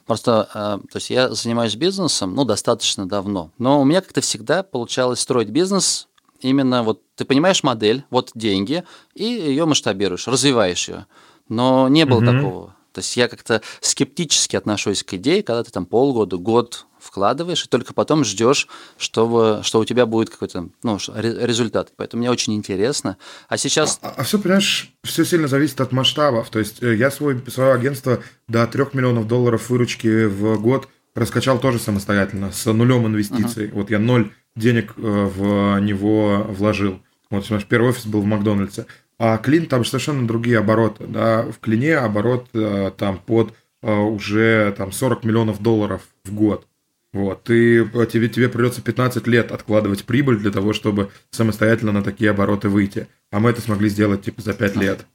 Просто, 0.07 0.49
то 0.53 0.97
есть 0.97 1.09
я 1.11 1.31
занимаюсь 1.31 1.77
бизнесом, 1.77 2.35
ну, 2.35 2.45
достаточно 2.45 3.07
давно, 3.07 3.53
но 3.59 3.81
у 3.81 3.85
меня 3.85 4.01
как-то 4.01 4.21
всегда 4.21 4.65
получалось 4.65 5.21
строить 5.21 5.51
бизнес 5.51 6.09
именно 6.41 6.83
вот 6.83 7.03
ты 7.15 7.25
понимаешь 7.25 7.63
модель, 7.63 8.05
вот 8.11 8.31
деньги, 8.35 8.85
и 9.15 9.25
ее 9.25 9.67
масштабируешь, 9.67 10.27
развиваешь 10.27 10.89
ее. 10.89 11.07
Но 11.49 11.89
не 11.89 12.05
было 12.05 12.19
угу. 12.19 12.27
такого. 12.27 12.77
То 12.93 13.01
есть 13.01 13.17
я 13.17 13.29
как-то 13.29 13.63
скептически 13.81 14.57
отношусь 14.57 15.03
к 15.03 15.15
идее, 15.15 15.43
когда 15.43 15.63
ты 15.63 15.71
там 15.71 15.87
полгода, 15.87 16.37
год 16.37 16.87
вкладываешь, 16.99 17.65
и 17.65 17.69
только 17.69 17.95
потом 17.95 18.25
ждешь, 18.25 18.69
чтобы, 18.99 19.61
что 19.63 19.81
у 19.81 19.85
тебя 19.85 20.07
будет 20.07 20.31
какой-то 20.31 20.69
ну, 20.83 20.99
результат. 21.17 21.93
Поэтому 21.97 22.21
мне 22.21 22.31
очень 22.31 22.55
интересно. 22.55 23.17
А 23.49 23.57
сейчас... 23.57 23.99
А, 24.03 24.15
а 24.17 24.23
все, 24.23 24.39
понимаешь, 24.39 24.93
все 25.03 25.25
сильно 25.25 25.49
зависит 25.49 25.81
от 25.81 25.93
масштабов. 25.93 26.51
То 26.51 26.59
есть 26.59 26.83
э, 26.83 26.95
я 26.95 27.11
свой, 27.11 27.43
свое 27.49 27.73
агентство 27.73 28.23
до 28.49 28.67
3 28.67 28.87
миллионов 28.93 29.27
долларов 29.27 29.71
выручки 29.71 30.27
в 30.27 30.61
год 30.61 30.89
раскачал 31.15 31.59
тоже 31.59 31.79
самостоятельно, 31.79 32.53
с 32.53 32.71
нулем 32.71 33.07
инвестиций. 33.07 33.67
Uh-huh. 33.67 33.75
Вот 33.75 33.91
я 33.91 33.99
ноль 33.99 34.31
денег 34.57 34.95
э, 34.97 35.01
в 35.01 35.79
него 35.81 36.47
вложил. 36.49 37.01
Вот, 37.31 37.49
наш 37.51 37.65
первый 37.65 37.91
офис 37.91 38.07
был 38.07 38.21
в 38.21 38.27
Макдональдсе. 38.27 38.87
А 39.23 39.37
клин 39.37 39.67
там 39.67 39.85
совершенно 39.85 40.27
другие 40.27 40.59
обороты. 40.59 41.07
Да? 41.07 41.43
В 41.43 41.59
клине 41.59 41.99
оборот 41.99 42.49
э, 42.55 42.91
там 42.97 43.19
под 43.19 43.53
уже 43.83 44.75
там 44.77 44.93
40 44.93 45.25
миллионов 45.25 45.63
долларов 45.63 46.03
в 46.25 46.35
год. 46.35 46.67
Вот, 47.13 47.43
ты, 47.43 47.83
а 47.83 48.07
тебе, 48.07 48.29
тебе 48.29 48.49
придется 48.49 48.83
15 48.83 49.27
лет 49.27 49.51
откладывать 49.51 50.05
прибыль 50.05 50.39
для 50.39 50.53
того, 50.53 50.73
чтобы 50.73 51.11
самостоятельно 51.31 51.91
на 51.91 52.05
такие 52.05 52.31
обороты 52.31 52.69
выйти. 52.69 53.09
А 53.33 53.41
мы 53.41 53.51
это 53.51 53.61
смогли 53.61 53.89
сделать 53.89 54.23
типа 54.23 54.43
за 54.43 54.55
5 54.55 54.77
лет. 54.77 55.07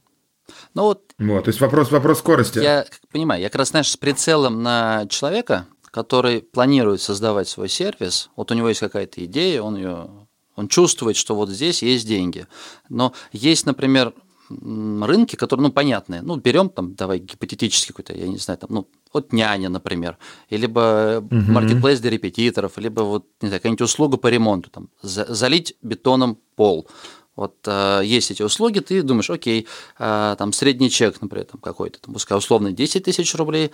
Ну 0.74 0.82
вот, 0.82 1.12
вот, 1.18 1.44
то 1.44 1.48
есть 1.48 1.60
вопрос, 1.60 1.90
вопрос 1.90 2.18
скорости. 2.18 2.58
Я 2.58 2.84
понимаю, 3.10 3.40
я 3.40 3.48
как 3.48 3.60
раз, 3.60 3.70
знаешь, 3.70 3.90
с 3.90 3.96
прицелом 3.96 4.62
на 4.62 5.06
человека, 5.08 5.66
который 5.90 6.42
планирует 6.42 7.00
создавать 7.00 7.48
свой 7.48 7.68
сервис, 7.68 8.30
вот 8.36 8.50
у 8.50 8.54
него 8.54 8.68
есть 8.68 8.80
какая-то 8.80 9.24
идея, 9.24 9.62
он 9.62 9.76
ее 9.76 10.25
он 10.56 10.68
чувствует, 10.68 11.16
что 11.16 11.34
вот 11.34 11.50
здесь 11.50 11.82
есть 11.82 12.06
деньги. 12.06 12.46
Но 12.88 13.12
есть, 13.32 13.66
например, 13.66 14.12
рынки, 14.48 15.36
которые, 15.36 15.64
ну, 15.64 15.72
понятные. 15.72 16.22
Ну, 16.22 16.36
берем 16.36 16.68
там, 16.68 16.94
давай 16.94 17.18
гипотетически 17.18 17.88
какой-то, 17.88 18.14
я 18.14 18.28
не 18.28 18.38
знаю, 18.38 18.58
там, 18.58 18.70
ну, 18.72 18.88
вот 19.12 19.32
няня, 19.32 19.68
например, 19.68 20.18
либо 20.50 21.18
угу. 21.18 21.34
маркетплейс 21.34 22.00
для 22.00 22.10
репетиторов, 22.10 22.78
либо 22.78 23.02
вот, 23.02 23.26
не 23.40 23.48
знаю, 23.48 23.60
какая-нибудь 23.60 23.82
услуга 23.82 24.16
по 24.16 24.28
ремонту, 24.28 24.70
там, 24.70 24.88
за, 25.02 25.32
залить 25.32 25.76
бетоном 25.82 26.38
пол. 26.54 26.88
Вот 27.34 27.56
э, 27.66 28.00
есть 28.04 28.30
эти 28.30 28.42
услуги, 28.42 28.78
ты 28.78 29.02
думаешь, 29.02 29.28
окей, 29.28 29.66
э, 29.98 30.36
там 30.38 30.52
средний 30.52 30.90
чек, 30.90 31.20
например, 31.20 31.46
там 31.46 31.60
какой-то, 31.60 32.00
там, 32.00 32.14
пускай 32.14 32.38
условно 32.38 32.72
10 32.72 33.04
тысяч 33.04 33.34
рублей, 33.34 33.72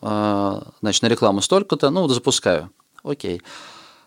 э, 0.00 0.60
значит, 0.80 1.02
на 1.02 1.08
рекламу 1.08 1.40
столько-то, 1.40 1.90
ну, 1.90 2.06
запускаю, 2.08 2.70
окей. 3.02 3.42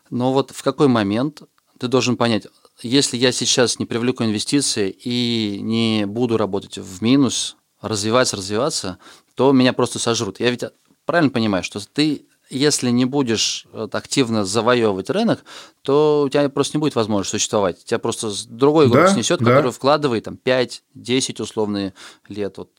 Но 0.10 0.32
вот 0.32 0.52
в 0.52 0.64
какой 0.64 0.88
момент 0.88 1.42
ты 1.84 1.90
должен 1.90 2.16
понять, 2.16 2.48
если 2.82 3.18
я 3.18 3.34
сейчас 3.34 3.78
не 3.78 3.86
привлеку 3.86 4.24
инвестиции 4.24 4.90
и 4.90 5.60
не 5.62 6.06
буду 6.06 6.38
работать 6.38 6.78
в 6.78 7.04
минус, 7.04 7.58
развиваться, 7.82 8.38
развиваться, 8.38 9.00
то 9.36 9.52
меня 9.52 9.74
просто 9.74 10.00
сожрут. 10.00 10.40
Я 10.40 10.50
ведь 10.50 10.64
правильно 11.04 11.30
понимаю, 11.30 11.62
что 11.62 11.86
ты 11.86 12.26
если 12.50 12.90
не 12.90 13.04
будешь 13.04 13.68
активно 13.74 14.46
завоевывать 14.46 15.10
рынок, 15.10 15.44
то 15.82 16.24
у 16.26 16.30
тебя 16.30 16.48
просто 16.48 16.78
не 16.78 16.80
будет 16.80 16.96
возможности 16.96 17.32
существовать. 17.32 17.84
Тебя 17.84 18.00
просто 18.00 18.32
другой 18.48 18.88
игрок 18.88 19.08
да, 19.08 19.14
снесет, 19.14 19.40
да. 19.40 19.46
который 19.46 19.74
вкладывает 19.74 20.24
там 20.24 20.40
5-10 20.42 21.42
условные 21.42 21.94
лет. 22.30 22.58
Вот 22.58 22.70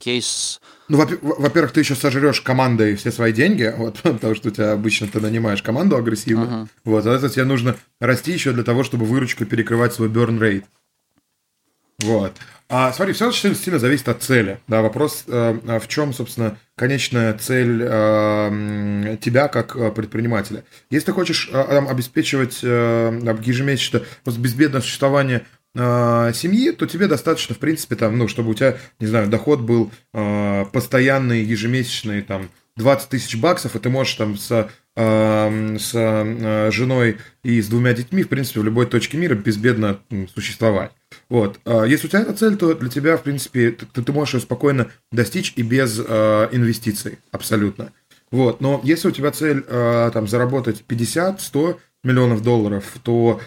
кейс. 0.00 0.60
Ну, 0.88 0.98
во-первых, 0.98 1.72
ты 1.72 1.80
еще 1.80 1.94
сожрешь 1.94 2.40
командой 2.40 2.96
все 2.96 3.12
свои 3.12 3.32
деньги, 3.32 3.72
вот, 3.76 4.00
потому 4.02 4.34
что 4.34 4.48
у 4.48 4.50
тебя 4.50 4.72
обычно 4.72 5.06
ты 5.06 5.20
нанимаешь 5.20 5.62
команду 5.62 5.96
агрессивно. 5.96 6.44
Uh-huh. 6.44 6.68
Вот, 6.84 7.06
а 7.06 7.14
это 7.14 7.28
тебе 7.28 7.44
нужно 7.44 7.76
расти 8.00 8.32
еще 8.32 8.52
для 8.52 8.64
того, 8.64 8.82
чтобы 8.82 9.04
выручкой 9.04 9.46
перекрывать 9.46 9.92
свой 9.94 10.08
burn 10.08 10.38
rate. 10.38 10.64
Вот. 12.02 12.32
А 12.72 12.92
смотри, 12.92 13.14
все 13.14 13.28
очень 13.28 13.56
сильно 13.56 13.80
зависит 13.80 14.08
от 14.08 14.22
цели. 14.22 14.60
Да, 14.68 14.80
вопрос 14.80 15.24
э, 15.26 15.78
в 15.80 15.88
чем, 15.88 16.12
собственно, 16.12 16.56
конечная 16.76 17.36
цель 17.36 17.82
э, 17.82 19.16
тебя 19.20 19.48
как 19.48 19.74
э, 19.74 19.90
предпринимателя. 19.90 20.62
Если 20.88 21.06
ты 21.06 21.12
хочешь 21.12 21.50
э, 21.52 21.60
обеспечивать 21.60 22.60
э, 22.62 23.36
ежемесячно 23.42 24.02
безбедное 24.24 24.80
существование 24.80 25.44
э, 25.74 26.32
семьи, 26.34 26.70
то 26.72 26.86
тебе 26.86 27.06
достаточно, 27.06 27.54
в 27.54 27.58
принципе, 27.58 27.96
там, 27.96 28.18
ну, 28.18 28.28
чтобы 28.28 28.50
у 28.50 28.54
тебя, 28.54 28.76
не 28.98 29.06
знаю, 29.06 29.28
доход 29.28 29.60
был 29.60 29.90
э, 30.12 30.64
постоянный, 30.72 31.42
ежемесячный, 31.42 32.22
там, 32.22 32.48
20 32.76 33.08
тысяч 33.08 33.36
баксов, 33.36 33.76
и 33.76 33.78
ты 33.78 33.90
можешь 33.90 34.14
там 34.14 34.36
с, 34.36 34.70
э, 34.96 35.76
с 35.78 35.90
э, 35.94 36.70
женой 36.72 37.18
и 37.42 37.60
с 37.60 37.68
двумя 37.68 37.92
детьми, 37.92 38.22
в 38.22 38.28
принципе, 38.28 38.60
в 38.60 38.64
любой 38.64 38.86
точке 38.86 39.18
мира 39.18 39.34
безбедно 39.34 40.00
существовать. 40.34 40.92
Вот. 41.28 41.58
Если 41.66 42.06
у 42.06 42.10
тебя 42.10 42.22
эта 42.22 42.32
цель, 42.34 42.56
то 42.56 42.72
для 42.74 42.88
тебя, 42.88 43.16
в 43.16 43.22
принципе, 43.22 43.72
ты, 43.72 44.02
ты 44.02 44.12
можешь 44.12 44.34
ее 44.34 44.40
спокойно 44.40 44.90
достичь 45.10 45.52
и 45.56 45.62
без 45.62 45.98
э, 45.98 46.48
инвестиций, 46.52 47.18
абсолютно. 47.32 47.92
Вот. 48.30 48.60
Но 48.60 48.80
если 48.84 49.08
у 49.08 49.10
тебя 49.10 49.30
цель 49.32 49.64
э, 49.66 50.10
там, 50.12 50.28
заработать 50.28 50.84
50-100 50.88 51.78
миллионов 52.04 52.42
долларов, 52.42 52.84
то 53.02 53.40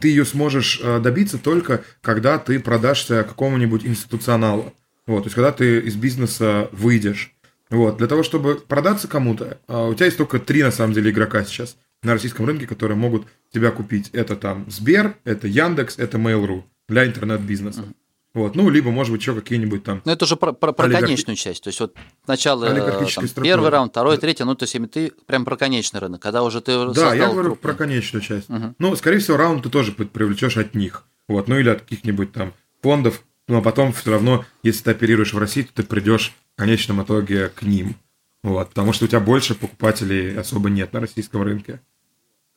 ты 0.00 0.08
ее 0.08 0.24
сможешь 0.24 0.80
э, 0.82 1.00
добиться 1.00 1.38
только, 1.38 1.82
когда 2.02 2.38
ты 2.38 2.60
продашься 2.60 3.24
какому-нибудь 3.24 3.84
институционалу. 3.86 4.74
Вот, 5.06 5.20
то 5.20 5.26
есть, 5.26 5.34
когда 5.34 5.52
ты 5.52 5.80
из 5.80 5.96
бизнеса 5.96 6.68
выйдешь. 6.72 7.34
Вот, 7.70 7.96
для 7.98 8.06
того, 8.06 8.22
чтобы 8.22 8.56
продаться 8.56 9.08
кому-то, 9.08 9.58
э, 9.66 9.88
у 9.88 9.94
тебя 9.94 10.06
есть 10.06 10.18
только 10.18 10.38
три, 10.38 10.62
на 10.62 10.70
самом 10.70 10.92
деле, 10.92 11.10
игрока 11.10 11.44
сейчас 11.44 11.76
на 12.02 12.12
российском 12.12 12.46
рынке, 12.46 12.66
которые 12.66 12.96
могут 12.96 13.26
тебя 13.52 13.70
купить. 13.70 14.10
Это 14.12 14.36
там 14.36 14.66
Сбер, 14.68 15.16
это 15.24 15.48
Яндекс, 15.48 15.98
это 15.98 16.18
Mail.ru 16.18 16.64
для 16.88 17.06
интернет-бизнеса. 17.06 17.84
Вот, 18.34 18.56
ну, 18.56 18.68
либо, 18.68 18.90
может 18.90 19.12
быть, 19.12 19.20
еще 19.20 19.32
какие-нибудь 19.32 19.84
там... 19.84 20.02
Ну, 20.04 20.10
это 20.10 20.24
уже 20.24 20.34
про, 20.34 20.52
про, 20.52 20.72
про 20.72 20.86
олигарх... 20.86 21.04
конечную 21.04 21.36
часть. 21.36 21.62
То 21.62 21.68
есть, 21.68 21.78
вот 21.78 21.94
сначала 22.24 22.66
там, 22.68 23.28
первый 23.42 23.70
раунд, 23.70 23.92
второй, 23.92 24.18
третий, 24.18 24.42
ну, 24.42 24.56
то 24.56 24.64
есть, 24.64 24.76
ты 24.90 25.12
прям 25.26 25.44
про 25.44 25.56
конечный 25.56 26.00
рынок, 26.00 26.20
когда 26.20 26.42
уже 26.42 26.60
ты 26.60 26.92
Да, 26.92 27.14
я 27.14 27.28
говорю 27.28 27.50
крупный. 27.50 27.62
про 27.62 27.74
конечную 27.74 28.22
часть. 28.22 28.50
Угу. 28.50 28.74
Ну, 28.80 28.96
скорее 28.96 29.18
всего, 29.20 29.36
раунд 29.36 29.62
ты 29.62 29.70
тоже 29.70 29.92
привлечешь 29.92 30.56
от 30.56 30.74
них. 30.74 31.04
Вот, 31.28 31.46
ну, 31.46 31.58
или 31.58 31.68
от 31.68 31.82
каких-нибудь 31.82 32.32
там 32.32 32.52
фондов, 32.82 33.22
но 33.46 33.62
потом 33.62 33.92
все 33.92 34.10
равно, 34.10 34.44
если 34.64 34.82
ты 34.82 34.90
оперируешь 34.90 35.32
в 35.32 35.38
России, 35.38 35.62
то 35.62 35.72
ты 35.74 35.82
придешь 35.84 36.32
в 36.54 36.58
конечном 36.58 37.02
итоге 37.02 37.50
к 37.50 37.62
ним. 37.62 37.94
Вот, 38.42 38.70
потому 38.70 38.92
что 38.92 39.04
у 39.04 39.08
тебя 39.08 39.20
больше 39.20 39.54
покупателей 39.54 40.36
особо 40.36 40.70
нет 40.70 40.92
на 40.92 41.00
российском 41.00 41.42
рынке. 41.42 41.80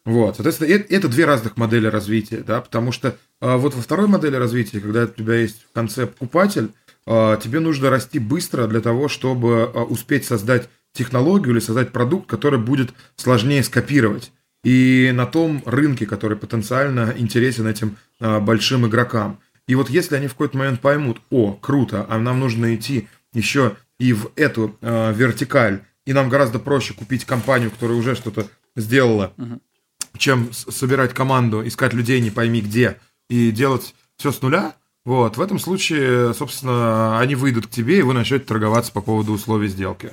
Вот, 0.08 0.38
соответственно, 0.38 0.70
это, 0.70 0.96
это 0.96 1.10
две 1.10 1.26
разных 1.26 1.58
модели 1.58 1.86
развития, 1.86 2.38
да, 2.38 2.62
потому 2.62 2.94
что 2.94 3.18
а, 3.42 3.58
вот 3.58 3.76
во 3.76 3.82
второй 3.82 4.08
модели 4.08 4.38
развития, 4.38 4.80
когда 4.80 5.04
у 5.04 5.08
тебя 5.08 5.36
есть 5.36 5.66
в 5.70 5.74
конце 5.74 6.08
покупатель, 6.08 6.70
а, 7.06 7.36
тебе 7.36 7.60
нужно 7.60 7.90
расти 7.90 8.18
быстро 8.18 8.68
для 8.68 8.80
того, 8.80 9.10
чтобы 9.10 9.64
а, 9.64 9.84
успеть 9.84 10.24
создать 10.24 10.70
технологию 10.94 11.52
или 11.52 11.60
создать 11.60 11.92
продукт, 11.92 12.30
который 12.30 12.58
будет 12.58 12.94
сложнее 13.18 13.62
скопировать. 13.64 14.32
И 14.64 15.12
на 15.14 15.26
том 15.26 15.62
рынке, 15.66 16.06
который 16.06 16.38
потенциально 16.38 17.14
интересен 17.18 17.68
этим 17.68 17.98
а, 18.22 18.40
большим 18.40 18.88
игрокам. 18.88 19.42
И 19.68 19.76
вот 19.76 19.90
если 19.90 20.16
они 20.16 20.28
в 20.28 20.36
какой-то 20.36 20.58
момент 20.58 20.80
поймут, 20.80 21.20
о, 21.32 21.52
круто, 21.52 22.06
а 22.08 22.18
нам 22.18 22.40
нужно 22.40 22.74
идти 22.74 23.10
еще 23.34 23.76
и 24.00 24.14
в 24.14 24.32
эту 24.38 24.78
э, 24.80 25.14
вертикаль, 25.14 25.82
и 26.06 26.14
нам 26.14 26.30
гораздо 26.30 26.60
проще 26.60 26.94
купить 26.94 27.26
компанию, 27.26 27.72
которая 27.72 27.98
уже 27.98 28.16
что-то 28.16 28.48
сделала, 28.78 29.34
угу. 29.38 29.60
Чем 30.18 30.52
собирать 30.54 31.14
команду, 31.14 31.66
искать 31.66 31.94
людей 31.94 32.20
не 32.22 32.32
пойми 32.32 32.62
где, 32.62 32.98
и 33.30 33.52
делать 33.52 33.96
все 34.18 34.32
с 34.32 34.42
нуля, 34.42 34.76
вот, 35.06 35.38
в 35.38 35.42
этом 35.42 35.58
случае, 35.58 36.34
собственно, 36.34 37.18
они 37.20 37.36
выйдут 37.36 37.68
к 37.68 37.70
тебе, 37.70 38.00
и 38.00 38.02
вы 38.02 38.14
начнете 38.14 38.44
торговаться 38.44 38.92
по 38.92 39.02
поводу 39.02 39.32
условий 39.32 39.70
сделки. 39.70 40.12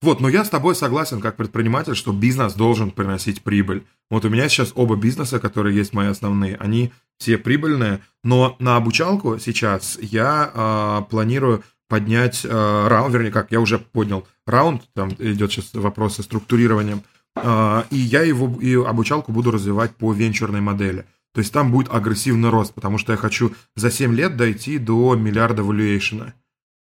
Вот, 0.00 0.20
но 0.20 0.28
я 0.28 0.44
с 0.44 0.48
тобой 0.48 0.74
согласен, 0.74 1.20
как 1.20 1.36
предприниматель, 1.36 1.94
что 1.94 2.12
бизнес 2.12 2.54
должен 2.54 2.90
приносить 2.90 3.42
прибыль. 3.42 3.84
Вот 4.10 4.24
у 4.24 4.30
меня 4.30 4.48
сейчас 4.48 4.72
оба 4.74 4.96
бизнеса, 4.96 5.38
которые 5.38 5.76
есть 5.76 5.92
мои 5.92 6.08
основные, 6.08 6.56
они 6.56 6.92
все 7.18 7.38
прибыльные, 7.38 8.00
но 8.24 8.56
на 8.58 8.76
обучалку 8.76 9.38
сейчас 9.38 9.98
я 10.00 10.50
э, 10.52 11.10
планирую 11.10 11.62
поднять 11.88 12.44
э, 12.44 12.88
раунд, 12.88 13.12
вернее, 13.12 13.30
как 13.30 13.52
я 13.52 13.60
уже 13.60 13.78
поднял 13.78 14.26
раунд, 14.46 14.82
там 14.94 15.10
идет 15.18 15.52
сейчас 15.52 15.74
вопрос 15.74 16.16
со 16.16 16.22
структурированием, 16.22 17.02
и 17.36 17.96
я 17.96 18.22
его 18.22 18.60
и 18.60 18.74
обучалку 18.74 19.32
буду 19.32 19.50
развивать 19.50 19.96
по 19.96 20.12
венчурной 20.12 20.60
модели. 20.60 21.06
То 21.32 21.40
есть 21.40 21.52
там 21.52 21.72
будет 21.72 21.92
агрессивный 21.92 22.50
рост, 22.50 22.74
потому 22.74 22.98
что 22.98 23.12
я 23.12 23.18
хочу 23.18 23.54
за 23.74 23.90
7 23.90 24.14
лет 24.14 24.36
дойти 24.36 24.78
до 24.78 25.14
миллиарда 25.14 25.64
валюэйшена. 25.64 26.34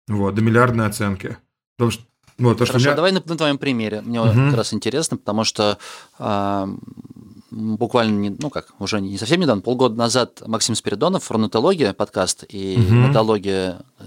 Вот, 0.08 0.34
до 0.34 0.41
миллиардной 0.41 0.88
оценки. 0.88 1.38
Потому 1.77 1.91
что 1.91 2.03
вот, 2.39 2.58
то, 2.58 2.65
Хорошо, 2.65 2.79
что 2.79 2.89
меня... 2.89 2.96
давай 2.96 3.12
на, 3.12 3.22
на 3.24 3.38
твоем 3.38 3.58
примере. 3.58 4.01
Мне 4.01 4.22
угу. 4.22 4.31
как 4.31 4.55
раз 4.55 4.74
интересно, 4.74 5.17
потому 5.17 5.43
что 5.43 5.77
э, 6.17 6.67
буквально, 7.51 8.18
не, 8.18 8.29
ну 8.29 8.50
как, 8.50 8.74
уже 8.79 9.01
не 9.01 9.18
совсем 9.18 9.41
недавно, 9.41 9.62
полгода 9.62 9.96
назад 9.96 10.41
Максим 10.46 10.75
Спиридонов, 10.75 11.29
Ронатология 11.32 11.94
подкаст 11.94 12.46
и 12.48 12.77
угу. 12.77 13.39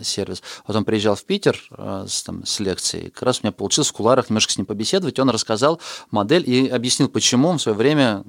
Сервис, 0.02 0.42
вот 0.66 0.76
он 0.76 0.84
приезжал 0.84 1.14
в 1.14 1.24
Питер 1.24 1.60
э, 1.70 2.06
с, 2.08 2.22
там, 2.22 2.44
с 2.44 2.60
лекцией, 2.60 3.10
как 3.10 3.22
раз 3.22 3.40
у 3.40 3.46
меня 3.46 3.52
получилось 3.52 3.88
в 3.88 3.92
куларах 3.92 4.30
немножко 4.30 4.52
с 4.52 4.56
ним 4.56 4.66
побеседовать, 4.66 5.18
он 5.18 5.30
рассказал 5.30 5.80
модель 6.10 6.48
и 6.48 6.68
объяснил, 6.68 7.08
почему 7.08 7.48
он 7.48 7.58
в 7.58 7.62
свое 7.62 7.76
время 7.76 8.24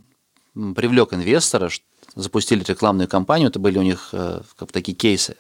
привлек 0.53 1.13
инвестора, 1.13 1.69
запустили 2.15 2.63
рекламную 2.63 3.07
кампанию, 3.07 3.49
это 3.49 3.59
были 3.59 3.79
у 3.79 3.83
них 3.83 4.09
э, 4.11 4.41
как 4.57 4.71
такие 4.71 4.95
кейсы, 4.95 5.35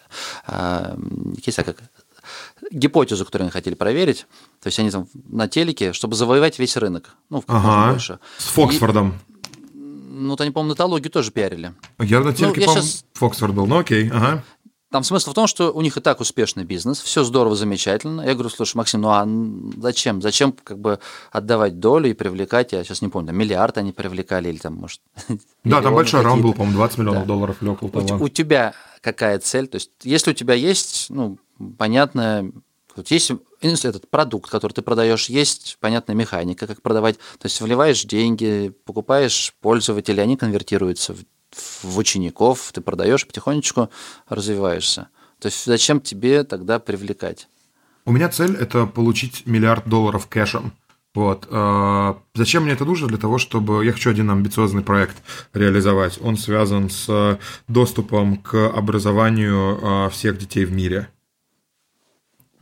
э, 0.47 0.97
кейсы, 1.43 1.59
а 1.59 1.63
как 1.63 1.77
гипотезу, 2.71 3.25
которую 3.25 3.45
они 3.45 3.51
хотели 3.51 3.75
проверить. 3.75 4.25
То 4.61 4.67
есть 4.67 4.79
они 4.79 4.89
там 4.89 5.07
на 5.27 5.47
телеке, 5.47 5.93
чтобы 5.93 6.15
завоевать 6.15 6.59
весь 6.59 6.77
рынок. 6.77 7.15
Ну, 7.29 7.41
в 7.41 7.45
ага. 7.47 7.91
больше. 7.91 8.19
С 8.37 8.45
Фоксфордом. 8.45 9.19
И, 9.29 9.32
ну, 10.23 10.31
вот 10.31 10.41
они, 10.41 10.51
по-моему, 10.51 10.71
натологию 10.71 11.11
тоже 11.11 11.31
пиарили. 11.31 11.73
Я 11.99 12.21
на 12.21 12.33
телеке, 12.33 12.61
ну, 12.61 12.65
по-моему, 12.65 12.81
сейчас... 12.81 13.05
Фоксфорд 13.13 13.53
был, 13.53 13.67
ну 13.67 13.79
окей, 13.79 14.09
ага. 14.09 14.43
Там 14.93 15.03
смысл 15.03 15.31
в 15.31 15.33
том, 15.33 15.47
что 15.47 15.71
у 15.71 15.81
них 15.81 15.97
и 15.97 16.01
так 16.01 16.19
успешный 16.19 16.65
бизнес, 16.65 16.99
все 16.99 17.23
здорово, 17.23 17.55
замечательно. 17.55 18.21
Я 18.21 18.35
говорю, 18.35 18.49
слушай, 18.49 18.77
Максим, 18.77 19.01
ну 19.01 19.09
а 19.09 19.27
зачем? 19.81 20.21
Зачем 20.21 20.51
как 20.51 20.77
бы 20.77 20.99
отдавать 21.31 21.79
долю 21.79 22.11
и 22.11 22.13
привлекать, 22.13 22.73
я 22.73 22.83
сейчас 22.83 23.01
не 23.01 23.07
помню, 23.07 23.29
там, 23.29 23.37
миллиард 23.37 23.79
они 23.79 23.91
привлекали 23.91 24.49
или 24.49 24.57
там, 24.57 24.75
может... 24.75 25.01
Да, 25.63 25.81
там 25.81 25.95
большой 25.95 26.21
раунд 26.21 26.43
был, 26.43 26.53
по-моему, 26.53 26.77
20 26.77 26.97
миллионов 26.99 27.23
да. 27.23 27.27
долларов 27.27 27.57
или 27.61 27.69
около 27.69 27.89
того. 27.89 28.21
У, 28.21 28.25
у 28.25 28.29
тебя 28.29 28.75
какая 29.01 29.39
цель? 29.39 29.67
То 29.67 29.77
есть, 29.77 29.89
если 30.03 30.29
у 30.29 30.35
тебя 30.35 30.53
есть, 30.53 31.07
ну, 31.09 31.39
понятно, 31.79 32.51
вот 32.95 33.09
есть 33.09 33.31
этот 33.63 34.09
продукт, 34.09 34.49
который 34.49 34.73
ты 34.73 34.81
продаешь, 34.81 35.29
есть 35.29 35.77
понятная 35.79 36.15
механика, 36.15 36.67
как 36.67 36.81
продавать. 36.81 37.17
То 37.39 37.45
есть 37.45 37.59
вливаешь 37.61 38.03
деньги, 38.03 38.73
покупаешь 38.85 39.53
пользователей, 39.61 40.21
они 40.21 40.37
конвертируются 40.37 41.13
в 41.13 41.23
в 41.83 41.97
учеников, 41.97 42.71
ты 42.73 42.81
продаешь, 42.81 43.27
потихонечку 43.27 43.89
развиваешься. 44.27 45.09
То 45.39 45.47
есть 45.47 45.65
зачем 45.65 45.99
тебе 45.99 46.43
тогда 46.43 46.79
привлекать? 46.79 47.47
У 48.05 48.11
меня 48.11 48.29
цель– 48.29 48.55
это 48.59 48.85
получить 48.85 49.45
миллиард 49.45 49.87
долларов 49.87 50.27
кэшем. 50.27 50.73
Вот. 51.15 51.47
А, 51.51 52.17
зачем 52.33 52.63
мне 52.63 52.73
это 52.73 52.85
нужно? 52.85 53.07
Для 53.07 53.17
того, 53.17 53.37
чтобы... 53.37 53.85
Я 53.85 53.93
хочу 53.93 54.09
один 54.09 54.31
амбициозный 54.31 54.81
проект 54.81 55.17
реализовать. 55.53 56.17
Он 56.21 56.37
связан 56.37 56.89
с 56.89 57.39
доступом 57.67 58.37
к 58.37 58.69
образованию 58.69 59.79
а, 59.81 60.09
всех 60.09 60.37
детей 60.37 60.65
в 60.65 60.73
мире. 60.73 61.09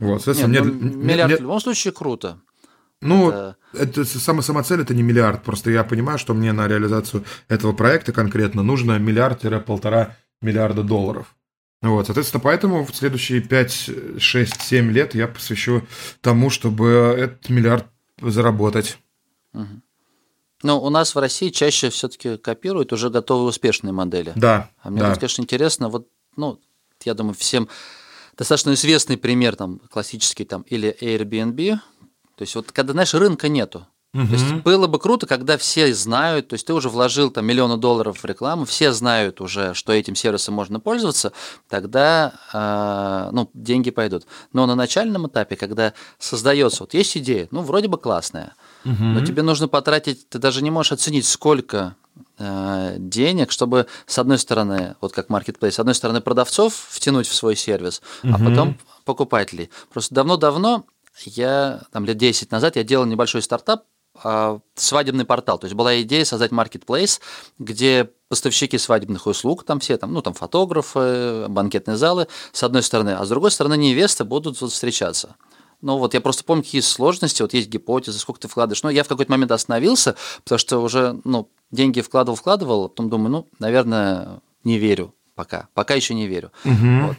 Вот, 0.02 0.26
Нет, 0.26 0.48
мне, 0.48 0.62
ну, 0.62 0.72
миллиард 0.72 1.30
мне, 1.30 1.36
в 1.36 1.42
любом 1.42 1.60
случае 1.60 1.92
круто. 1.92 2.40
Ну, 3.00 3.30
это, 3.30 3.56
это 3.72 4.04
сама, 4.04 4.42
сама 4.42 4.64
цель 4.64 4.80
это 4.80 4.94
не 4.94 5.02
миллиард. 5.02 5.44
Просто 5.44 5.70
я 5.70 5.84
понимаю, 5.84 6.18
что 6.18 6.34
мне 6.34 6.52
на 6.52 6.66
реализацию 6.66 7.24
этого 7.46 7.72
проекта 7.72 8.12
конкретно 8.12 8.64
нужно 8.64 8.98
миллиард-полтора 8.98 10.16
миллиарда 10.40 10.82
долларов. 10.82 11.36
Вот, 11.82 12.06
соответственно, 12.06 12.40
поэтому 12.40 12.84
в 12.84 12.94
следующие 12.94 13.40
5, 13.40 13.90
6, 14.18 14.60
7 14.60 14.90
лет 14.90 15.14
я 15.14 15.28
посвящу 15.28 15.82
тому, 16.20 16.50
чтобы 16.50 16.88
этот 17.16 17.48
миллиард 17.48 17.86
заработать. 18.20 18.98
Угу. 19.52 19.82
Ну, 20.64 20.78
у 20.80 20.90
нас 20.90 21.14
в 21.14 21.18
России 21.18 21.50
чаще 21.50 21.90
все-таки 21.90 22.38
копируют 22.38 22.92
уже 22.92 23.08
готовые 23.08 23.48
успешные 23.48 23.92
модели. 23.92 24.32
Да. 24.34 24.68
А 24.80 24.90
мне, 24.90 25.00
да. 25.00 25.14
конечно, 25.14 25.42
интересно, 25.42 25.88
вот, 25.88 26.08
ну, 26.36 26.60
я 27.04 27.14
думаю, 27.14 27.34
всем 27.34 27.68
достаточно 28.36 28.74
известный 28.74 29.16
пример, 29.16 29.56
там, 29.56 29.80
классический, 29.90 30.44
там, 30.44 30.62
или 30.62 30.96
Airbnb, 31.00 31.78
то 32.36 32.42
есть 32.42 32.54
вот 32.54 32.72
когда, 32.72 32.92
знаешь, 32.92 33.14
рынка 33.14 33.48
нету. 33.48 33.86
Угу. 34.14 34.26
То 34.26 34.32
есть 34.32 34.52
было 34.56 34.86
бы 34.88 34.98
круто, 34.98 35.26
когда 35.26 35.56
все 35.56 35.94
знают, 35.94 36.48
то 36.48 36.54
есть 36.54 36.66
ты 36.66 36.74
уже 36.74 36.90
вложил 36.90 37.30
там 37.30 37.46
миллионы 37.46 37.78
долларов 37.78 38.18
в 38.18 38.24
рекламу, 38.26 38.66
все 38.66 38.92
знают 38.92 39.40
уже, 39.40 39.72
что 39.72 39.92
этим 39.92 40.14
сервисом 40.14 40.54
можно 40.54 40.80
пользоваться, 40.80 41.32
тогда 41.70 42.34
э, 42.52 43.30
ну, 43.32 43.48
деньги 43.54 43.90
пойдут. 43.90 44.26
Но 44.52 44.66
на 44.66 44.74
начальном 44.74 45.28
этапе, 45.28 45.56
когда 45.56 45.94
создается, 46.18 46.82
вот 46.82 46.92
есть 46.92 47.16
идея, 47.16 47.48
ну 47.52 47.62
вроде 47.62 47.88
бы 47.88 47.96
классная, 47.96 48.54
угу. 48.84 49.02
но 49.02 49.24
тебе 49.24 49.40
нужно 49.40 49.66
потратить, 49.66 50.28
ты 50.28 50.38
даже 50.38 50.62
не 50.62 50.70
можешь 50.70 50.92
оценить, 50.92 51.24
сколько 51.24 51.96
денег, 52.98 53.52
чтобы 53.52 53.86
с 54.06 54.18
одной 54.18 54.38
стороны, 54.38 54.96
вот 55.00 55.12
как 55.12 55.28
marketplace, 55.28 55.72
с 55.72 55.78
одной 55.78 55.94
стороны 55.94 56.20
продавцов 56.20 56.74
втянуть 56.90 57.26
в 57.26 57.34
свой 57.34 57.56
сервис, 57.56 58.02
угу. 58.22 58.34
а 58.34 58.38
потом 58.38 58.78
покупателей. 59.04 59.70
Просто 59.92 60.14
давно-давно 60.14 60.84
я 61.24 61.82
там 61.92 62.04
лет 62.04 62.16
10 62.16 62.50
назад 62.50 62.76
я 62.76 62.84
делал 62.84 63.04
небольшой 63.04 63.42
стартап, 63.42 63.84
а, 64.22 64.60
свадебный 64.74 65.24
портал. 65.24 65.58
То 65.58 65.66
есть 65.66 65.74
была 65.74 66.00
идея 66.02 66.24
создать 66.24 66.52
marketplace, 66.52 67.20
где 67.58 68.10
поставщики 68.28 68.78
свадебных 68.78 69.26
услуг, 69.26 69.64
там 69.64 69.80
все, 69.80 69.96
там, 69.96 70.12
ну, 70.12 70.22
там 70.22 70.34
фотографы, 70.34 71.46
банкетные 71.48 71.96
залы, 71.96 72.28
с 72.52 72.62
одной 72.62 72.82
стороны, 72.82 73.10
а 73.10 73.24
с 73.24 73.28
другой 73.28 73.50
стороны 73.50 73.76
невесты 73.76 74.24
будут 74.24 74.60
вот 74.60 74.72
встречаться. 74.72 75.36
Ну 75.82 75.98
вот 75.98 76.14
я 76.14 76.20
просто 76.20 76.44
помню, 76.44 76.62
какие 76.62 76.80
сложности, 76.80 77.42
вот 77.42 77.52
есть 77.52 77.68
гипотезы, 77.68 78.18
сколько 78.18 78.40
ты 78.40 78.48
вкладываешь. 78.48 78.82
Но 78.82 78.90
я 78.90 79.02
в 79.02 79.08
какой-то 79.08 79.30
момент 79.30 79.50
остановился, 79.50 80.16
потому 80.44 80.58
что 80.58 80.78
уже, 80.78 81.20
ну, 81.24 81.50
деньги 81.70 82.00
вкладывал, 82.00 82.36
вкладывал, 82.36 82.84
а 82.84 82.88
потом 82.88 83.10
думаю, 83.10 83.30
ну, 83.30 83.48
наверное, 83.58 84.40
не 84.64 84.78
верю 84.78 85.12
пока, 85.34 85.68
пока 85.74 85.94
еще 85.94 86.14
не 86.14 86.26
верю. 86.26 86.52
Угу. 86.64 87.06
Вот. 87.06 87.16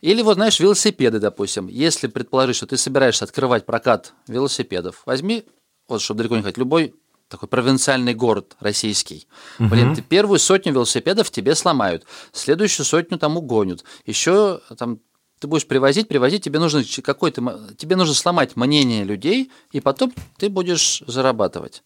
Или 0.00 0.22
вот, 0.22 0.34
знаешь, 0.34 0.60
велосипеды, 0.60 1.18
допустим. 1.18 1.68
Если 1.68 2.06
предположить, 2.06 2.56
что 2.56 2.66
ты 2.66 2.76
собираешься 2.76 3.24
открывать 3.24 3.66
прокат 3.66 4.14
велосипедов, 4.28 5.02
возьми, 5.04 5.44
вот 5.88 6.00
чтобы 6.00 6.18
далеко 6.18 6.36
не 6.36 6.42
ходить, 6.42 6.58
любой 6.58 6.94
такой 7.28 7.48
провинциальный 7.48 8.14
город 8.14 8.56
российский. 8.60 9.26
Угу. 9.58 9.68
Блин, 9.68 9.94
ты 9.94 10.02
первую 10.02 10.38
сотню 10.38 10.72
велосипедов 10.72 11.30
тебе 11.30 11.54
сломают, 11.54 12.04
следующую 12.32 12.86
сотню 12.86 13.18
там 13.18 13.36
угонят. 13.36 13.84
Еще 14.04 14.60
там 14.78 15.00
ты 15.46 15.48
будешь 15.48 15.66
привозить, 15.66 16.08
привозить, 16.08 16.42
тебе 16.42 16.58
нужно 16.58 16.82
какой-то, 17.02 17.60
тебе 17.78 17.94
нужно 17.94 18.14
сломать 18.14 18.56
мнение 18.56 19.04
людей, 19.04 19.52
и 19.70 19.80
потом 19.80 20.12
ты 20.38 20.48
будешь 20.48 21.04
зарабатывать. 21.06 21.84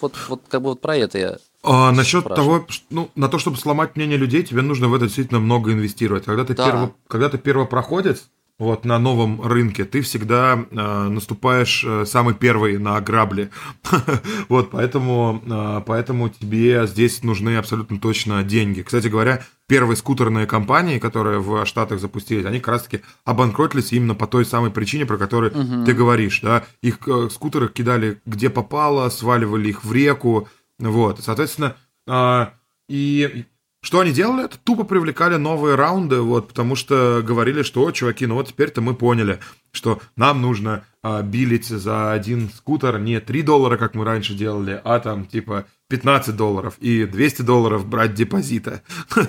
Вот, 0.00 0.14
вот 0.28 0.42
как 0.48 0.60
бы 0.60 0.70
вот 0.70 0.80
про 0.80 0.96
это 0.96 1.18
я 1.18 1.36
а, 1.62 1.92
насчет 1.92 2.24
того, 2.24 2.66
ну, 2.90 3.10
на 3.14 3.28
то, 3.28 3.38
чтобы 3.38 3.56
сломать 3.58 3.94
мнение 3.94 4.18
людей, 4.18 4.42
тебе 4.42 4.60
нужно 4.62 4.88
в 4.88 4.94
это 4.94 5.04
действительно 5.04 5.38
много 5.38 5.72
инвестировать. 5.72 6.24
Когда 6.24 6.44
ты, 6.44 6.54
да. 6.54 6.66
перво, 6.66 6.94
когда 7.06 7.28
ты 7.28 7.38
первопроходец, 7.38 8.28
вот 8.58 8.84
на 8.84 9.00
новом 9.00 9.42
рынке 9.42 9.84
ты 9.84 10.00
всегда 10.00 10.54
э, 10.70 11.08
наступаешь 11.08 11.84
э, 11.84 12.04
самый 12.06 12.34
первый 12.34 12.78
на 12.78 13.00
грабли. 13.00 13.50
вот, 14.48 14.70
поэтому, 14.70 15.42
э, 15.44 15.82
поэтому 15.84 16.28
тебе 16.28 16.86
здесь 16.86 17.24
нужны 17.24 17.56
абсолютно 17.56 17.98
точно 17.98 18.44
деньги. 18.44 18.82
Кстати 18.82 19.08
говоря, 19.08 19.42
первые 19.66 19.96
скутерные 19.96 20.46
компании, 20.46 21.00
которые 21.00 21.40
в 21.40 21.66
Штатах 21.66 21.98
запустились, 21.98 22.44
они 22.44 22.60
как 22.60 22.68
раз-таки 22.68 23.00
обанкротились 23.24 23.92
именно 23.92 24.14
по 24.14 24.28
той 24.28 24.44
самой 24.44 24.70
причине, 24.70 25.04
про 25.04 25.16
которую 25.16 25.50
угу. 25.50 25.84
ты 25.84 25.92
говоришь. 25.92 26.40
Да? 26.40 26.64
Их 26.80 26.98
э, 27.08 27.28
скутеры 27.30 27.68
кидали 27.68 28.20
где 28.24 28.50
попало, 28.50 29.08
сваливали 29.08 29.70
их 29.70 29.84
в 29.84 29.92
реку, 29.92 30.48
вот, 30.78 31.20
соответственно, 31.20 31.76
э, 32.06 32.46
и 32.88 33.46
что 33.84 34.00
они 34.00 34.12
делали? 34.12 34.46
Это 34.46 34.56
тупо 34.56 34.84
привлекали 34.84 35.36
новые 35.36 35.74
раунды, 35.74 36.22
вот, 36.22 36.48
потому 36.48 36.74
что 36.74 37.20
говорили, 37.22 37.62
что, 37.62 37.84
о, 37.84 37.92
чуваки, 37.92 38.24
ну 38.26 38.36
вот 38.36 38.48
теперь-то 38.48 38.80
мы 38.80 38.94
поняли, 38.94 39.40
что 39.72 40.00
нам 40.16 40.40
нужно 40.40 40.84
а, 41.02 41.20
билить 41.20 41.66
за 41.66 42.12
один 42.12 42.48
скутер 42.48 42.98
не 42.98 43.20
3 43.20 43.42
доллара, 43.42 43.76
как 43.76 43.94
мы 43.94 44.06
раньше 44.06 44.32
делали, 44.32 44.80
а 44.84 45.00
там 45.00 45.26
типа 45.26 45.66
15 45.88 46.34
долларов 46.34 46.78
и 46.80 47.04
200 47.04 47.42
долларов 47.42 47.86
брать 47.86 48.14
депозита. 48.14 48.80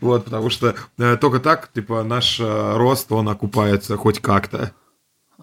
Вот, 0.00 0.24
потому 0.24 0.50
что 0.50 0.74
э, 0.98 1.16
только 1.16 1.38
так, 1.38 1.70
типа, 1.72 2.02
наш 2.02 2.40
э, 2.40 2.76
рост, 2.76 3.12
он 3.12 3.28
окупается 3.28 3.96
хоть 3.96 4.18
как-то. 4.18 4.72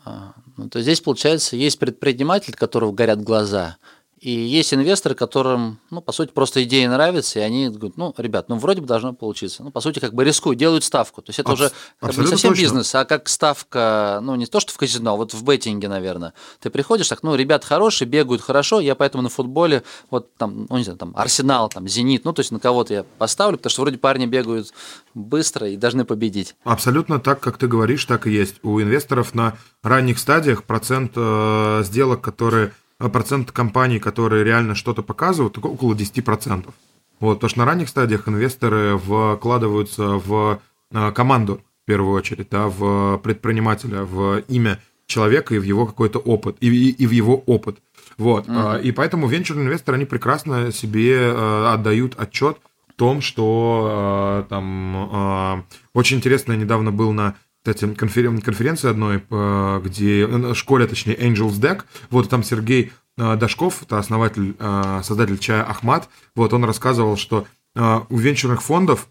А, 0.03 0.34
ну, 0.58 0.67
то 0.67 0.82
здесь, 0.82 0.99
получается, 0.99 1.56
есть 1.56 1.79
предприниматель, 1.79 2.56
которого 2.56 2.91
горят 2.91 3.23
глаза, 3.23 3.77
и 4.23 4.31
есть 4.31 4.73
инвесторы, 4.73 5.15
которым, 5.15 5.79
ну, 5.89 5.99
по 5.99 6.13
сути, 6.13 6.31
просто 6.31 6.63
идея 6.63 6.89
нравится, 6.89 7.39
и 7.39 7.41
они 7.41 7.67
говорят, 7.67 7.97
ну, 7.97 8.13
ребят, 8.17 8.47
ну, 8.47 8.55
вроде 8.55 8.79
бы 8.79 8.88
должно 8.88 9.12
получиться. 9.12 9.63
Ну, 9.63 9.69
по 9.69 9.81
сути, 9.81 9.99
как 9.99 10.13
бы 10.13 10.23
рискуют, 10.23 10.57
делают 10.57 10.86
ставку. 10.86 11.21
То 11.21 11.31
есть 11.31 11.39
это 11.39 11.51
Абс- 11.51 11.59
уже 11.59 11.71
как 11.99 12.15
бы 12.15 12.21
не 12.21 12.27
совсем 12.29 12.51
точно. 12.51 12.62
бизнес, 12.62 12.95
а 12.95 13.03
как 13.03 13.27
ставка, 13.27 14.19
ну, 14.23 14.36
не 14.36 14.45
то, 14.45 14.62
что 14.62 14.71
в 14.71 14.77
казино, 14.77 15.12
а 15.12 15.15
вот 15.17 15.33
в 15.33 15.43
беттинге, 15.43 15.89
наверное. 15.89 16.33
Ты 16.62 16.69
приходишь, 16.69 17.09
так, 17.09 17.21
ну, 17.21 17.36
ребят 17.36 17.65
хорошие, 17.65 18.07
бегают 18.07 18.41
хорошо, 18.41 18.79
я 18.79 18.95
поэтому 18.95 19.23
на 19.23 19.29
футболе, 19.29 19.83
вот 20.09 20.33
там, 20.36 20.67
ну, 20.69 20.77
не 20.77 20.86
знаю, 20.86 20.97
там, 20.97 21.12
Арсенал, 21.17 21.67
там, 21.67 21.86
Зенит, 21.89 22.23
ну, 22.23 22.31
то 22.31 22.39
есть 22.39 22.51
на 22.51 22.62
кого-то 22.62 22.93
я 22.93 23.03
поставлю, 23.17 23.57
потому 23.57 23.71
что 23.71 23.81
вроде 23.81 23.97
парни 23.97 24.25
бегают 24.25 24.73
быстро 25.13 25.67
и 25.67 25.75
должны 25.75 26.05
победить. 26.05 26.55
Абсолютно 26.63 27.19
так, 27.19 27.41
как 27.41 27.57
ты 27.57 27.67
говоришь, 27.67 28.05
так 28.05 28.25
и 28.25 28.31
есть. 28.31 28.55
У 28.63 28.79
инвесторов 28.79 29.33
на 29.33 29.57
ранних 29.81 30.17
стадиях 30.17 30.63
процент 30.63 31.12
э, 31.17 31.81
сделок, 31.83 32.21
которые 32.21 32.71
процент 33.10 33.52
компаний, 33.52 34.00
которые 34.00 34.44
реально 34.44 34.76
что-то 34.76 35.04
показывают, 35.04 35.58
около 35.58 35.94
10%. 35.94 36.74
Вот, 37.20 37.36
потому 37.36 37.50
что 37.50 37.60
на 37.60 37.66
ранних 37.66 37.89
стадиях 37.89 38.28
инвесторы 38.28 38.98
вкладываются 38.98 40.04
в 40.04 40.60
а, 40.94 41.12
команду, 41.12 41.62
в 41.84 41.86
первую 41.86 42.13
очередь, 42.13 42.50
да, 42.50 42.68
в 42.68 43.18
предпринимателя, 43.20 44.04
в 44.04 44.39
имя 44.48 44.80
человека 45.06 45.56
и 45.56 45.60
в 45.60 45.63
его 45.63 45.86
какой-то 45.86 46.20
опыт, 46.20 46.58
и, 46.60 46.68
и, 46.68 46.89
и 46.92 47.08
в 47.08 47.12
его 47.12 47.38
опыт. 47.46 47.78
Вот. 48.18 48.48
Mm-hmm. 48.48 48.84
И 48.84 48.92
поэтому 48.92 49.28
венчурные 49.28 49.66
инвесторы, 49.66 49.98
они 49.98 50.06
прекрасно 50.06 50.72
себе 50.72 51.32
отдают 51.32 52.16
отчет 52.18 52.58
в 52.89 52.94
том, 52.94 53.22
что 53.22 54.46
там 54.50 55.66
очень 55.94 56.18
интересно, 56.18 56.54
я 56.54 56.58
недавно 56.58 56.92
был 56.92 57.12
на 57.12 57.36
кстати, 57.63 57.86
конферен- 57.93 58.41
конференции 58.41 58.89
одной, 58.89 59.23
э, 59.30 59.82
где, 59.86 60.28
э, 60.28 60.54
школе, 60.54 60.86
точнее, 60.86 61.15
Angels 61.15 61.62
Deck, 61.62 61.84
вот 62.10 62.30
там 62.30 62.43
Сергей 62.43 62.91
э, 63.17 63.36
Дашков, 63.38 63.84
это 63.84 63.99
основатель, 63.99 64.56
создатель 65.04 65.38
чая 65.38 65.63
Ахмат, 65.63 66.10
вот 66.36 66.52
он 66.52 66.65
рассказывал, 66.65 67.15
что 67.15 67.47
у 67.76 68.17
венчурных 68.17 68.62
фондов 68.62 69.08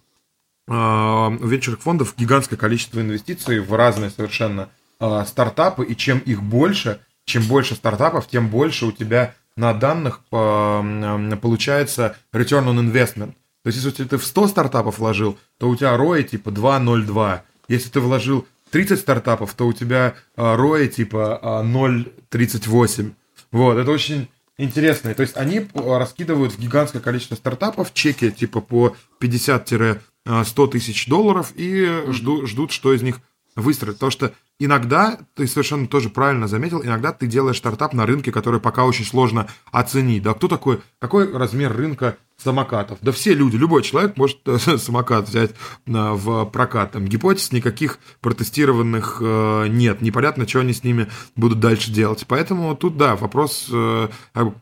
у 0.69 0.73
венчурных 0.73 1.83
фондов 1.83 2.15
гигантское 2.17 2.59
количество 2.59 3.01
инвестиций 3.01 3.59
в 3.61 3.73
разные 3.75 4.11
совершенно 4.11 4.69
стартапы, 5.27 5.85
и 5.85 5.97
чем 5.97 6.19
их 6.19 6.43
больше, 6.43 7.01
чем 7.25 7.43
больше 7.45 7.75
стартапов, 7.75 8.29
тем 8.29 8.49
больше 8.49 8.87
у 8.87 8.93
тебя 8.93 9.35
на 9.57 9.75
данных 9.75 10.21
получается 10.31 12.17
return 12.33 12.67
on 12.67 12.79
investment. 12.79 13.35
То 13.65 13.69
есть, 13.69 13.85
если 13.85 14.05
ты 14.05 14.19
в 14.19 14.25
100 14.25 14.49
стартапов 14.49 14.99
вложил, 14.99 15.39
то 15.59 15.69
у 15.69 15.77
тебя 15.77 15.95
ROI 15.97 16.25
типа 16.25 16.51
2.02. 16.51 17.41
Если 17.73 17.89
ты 17.89 18.01
вложил 18.01 18.47
30 18.71 19.01
стартапов, 19.01 19.55
то 19.55 19.67
у 19.67 19.73
тебя 19.73 20.15
ROI 20.37 20.89
типа 20.89 21.41
0.38. 21.65 23.13
Вот, 23.51 23.79
это 23.79 23.91
очень 23.91 24.29
интересно. 24.59 25.15
То 25.15 25.23
есть 25.23 25.39
они 25.39 25.67
раскидывают 25.75 26.53
в 26.53 26.59
гигантское 26.59 27.01
количество 27.01 27.35
стартапов 27.35 27.95
чеки 27.95 28.31
типа 28.31 28.61
по 28.61 28.95
50-100 29.23 30.01
тысяч 30.71 31.07
долларов 31.07 31.53
и 31.57 32.03
ждут, 32.09 32.47
ждут, 32.47 32.73
что 32.73 32.93
из 32.93 33.01
них 33.01 33.23
выстрелит. 33.57 33.95
Потому 33.95 34.11
что 34.11 34.33
иногда, 34.59 35.19
ты 35.35 35.47
совершенно 35.47 35.87
тоже 35.87 36.09
правильно 36.09 36.49
заметил, 36.49 36.83
иногда 36.83 37.13
ты 37.13 37.27
делаешь 37.27 37.59
стартап 37.59 37.93
на 37.93 38.07
рынке, 38.07 38.33
который 38.33 38.61
пока 38.61 38.85
очень 38.85 39.05
сложно 39.05 39.49
оценить. 39.71 40.23
Да, 40.23 40.35
кто 40.35 40.49
такой, 40.49 40.81
какой 40.99 41.33
размер 41.37 41.75
рынка 41.77 42.17
самокатов? 42.37 42.99
Да 43.03 43.13
все 43.13 43.35
люди, 43.35 43.57
любой 43.57 43.83
человек 43.83 44.17
может 44.17 44.39
э, 44.47 44.59
самокат 44.79 45.29
взять 45.29 45.51
э, 45.51 45.55
в 45.87 46.47
прокат. 46.47 46.93
Там 46.93 47.07
гипотез 47.07 47.53
никаких 47.53 47.99
протестированных 48.21 49.19
э, 49.21 49.67
нет. 49.69 50.01
Непонятно, 50.01 50.49
что 50.49 50.61
они 50.61 50.73
с 50.73 50.85
ними 50.85 51.09
будут 51.37 51.61
дальше 51.61 51.91
делать. 51.91 52.25
Поэтому 52.29 52.75
тут, 52.77 52.97
да, 52.97 53.17
вопрос, 53.17 53.69
у 53.71 54.11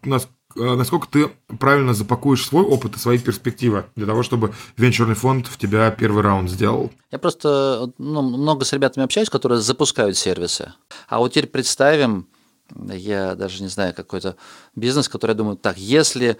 нас 0.04 0.28
насколько 0.54 1.08
ты 1.08 1.30
правильно 1.58 1.94
запакуешь 1.94 2.44
свой 2.44 2.64
опыт 2.64 2.96
и 2.96 2.98
свои 2.98 3.18
перспективы 3.18 3.86
для 3.96 4.06
того, 4.06 4.22
чтобы 4.22 4.52
венчурный 4.76 5.14
фонд 5.14 5.46
в 5.46 5.56
тебя 5.56 5.90
первый 5.90 6.22
раунд 6.22 6.50
сделал? 6.50 6.90
Я 7.10 7.18
просто 7.18 7.92
ну, 7.98 8.22
много 8.22 8.64
с 8.64 8.72
ребятами 8.72 9.04
общаюсь, 9.04 9.30
которые 9.30 9.60
запускают 9.60 10.16
сервисы. 10.16 10.72
А 11.08 11.18
вот 11.18 11.32
теперь 11.32 11.46
представим, 11.46 12.26
я 12.74 13.34
даже 13.34 13.62
не 13.62 13.68
знаю, 13.68 13.94
какой-то 13.94 14.36
бизнес, 14.74 15.08
который 15.08 15.32
я 15.32 15.36
думаю, 15.36 15.56
так, 15.56 15.78
если 15.78 16.36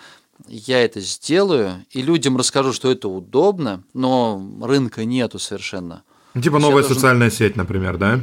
я 0.48 0.82
это 0.82 1.00
сделаю, 1.00 1.84
и 1.90 2.02
людям 2.02 2.36
расскажу, 2.36 2.72
что 2.72 2.90
это 2.90 3.08
удобно, 3.08 3.82
но 3.94 4.42
рынка 4.62 5.04
нету 5.04 5.38
совершенно. 5.38 6.02
Типа 6.40 6.58
новая 6.58 6.82
должен... 6.82 6.94
социальная 6.94 7.30
сеть, 7.30 7.56
например, 7.56 7.98
да? 7.98 8.20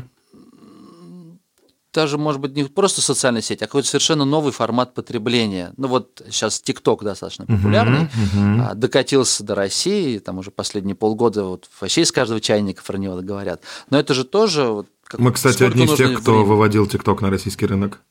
Даже, 1.98 2.20
может 2.20 2.40
быть, 2.40 2.56
не 2.56 2.64
просто 2.64 3.02
социальная 3.02 3.42
сеть, 3.42 3.64
а 3.64 3.66
какой-то 3.66 3.88
совершенно 3.88 4.24
новый 4.24 4.54
формат 4.54 4.94
потребления. 4.94 5.74
Ну 5.78 5.88
вот 5.88 6.22
сейчас 6.30 6.62
ТикТок 6.62 7.04
достаточно 7.04 7.48
популярный, 7.48 8.02
uh-huh, 8.02 8.36
uh-huh. 8.36 8.76
докатился 8.76 9.44
до 9.44 9.56
России, 9.56 10.20
там 10.20 10.38
уже 10.38 10.52
последние 10.52 10.96
полгода 10.96 11.44
вот 11.44 11.68
вообще 11.82 12.02
из 12.02 12.12
каждого 12.12 12.40
чайника 12.40 12.84
про 12.84 12.98
него 12.98 13.16
говорят. 13.24 13.64
Но 13.90 13.98
это 13.98 14.14
же 14.14 14.26
тоже... 14.26 14.66
Вот, 14.66 14.88
как, 15.06 15.20
Мы, 15.20 15.32
кстати, 15.32 15.64
одни 15.64 15.86
из 15.86 15.96
тех, 15.96 16.22
кто 16.22 16.34
время? 16.34 16.46
выводил 16.46 16.86
ТикТок 16.86 17.22
на 17.22 17.32
российский 17.32 17.66
рынок. 17.66 18.02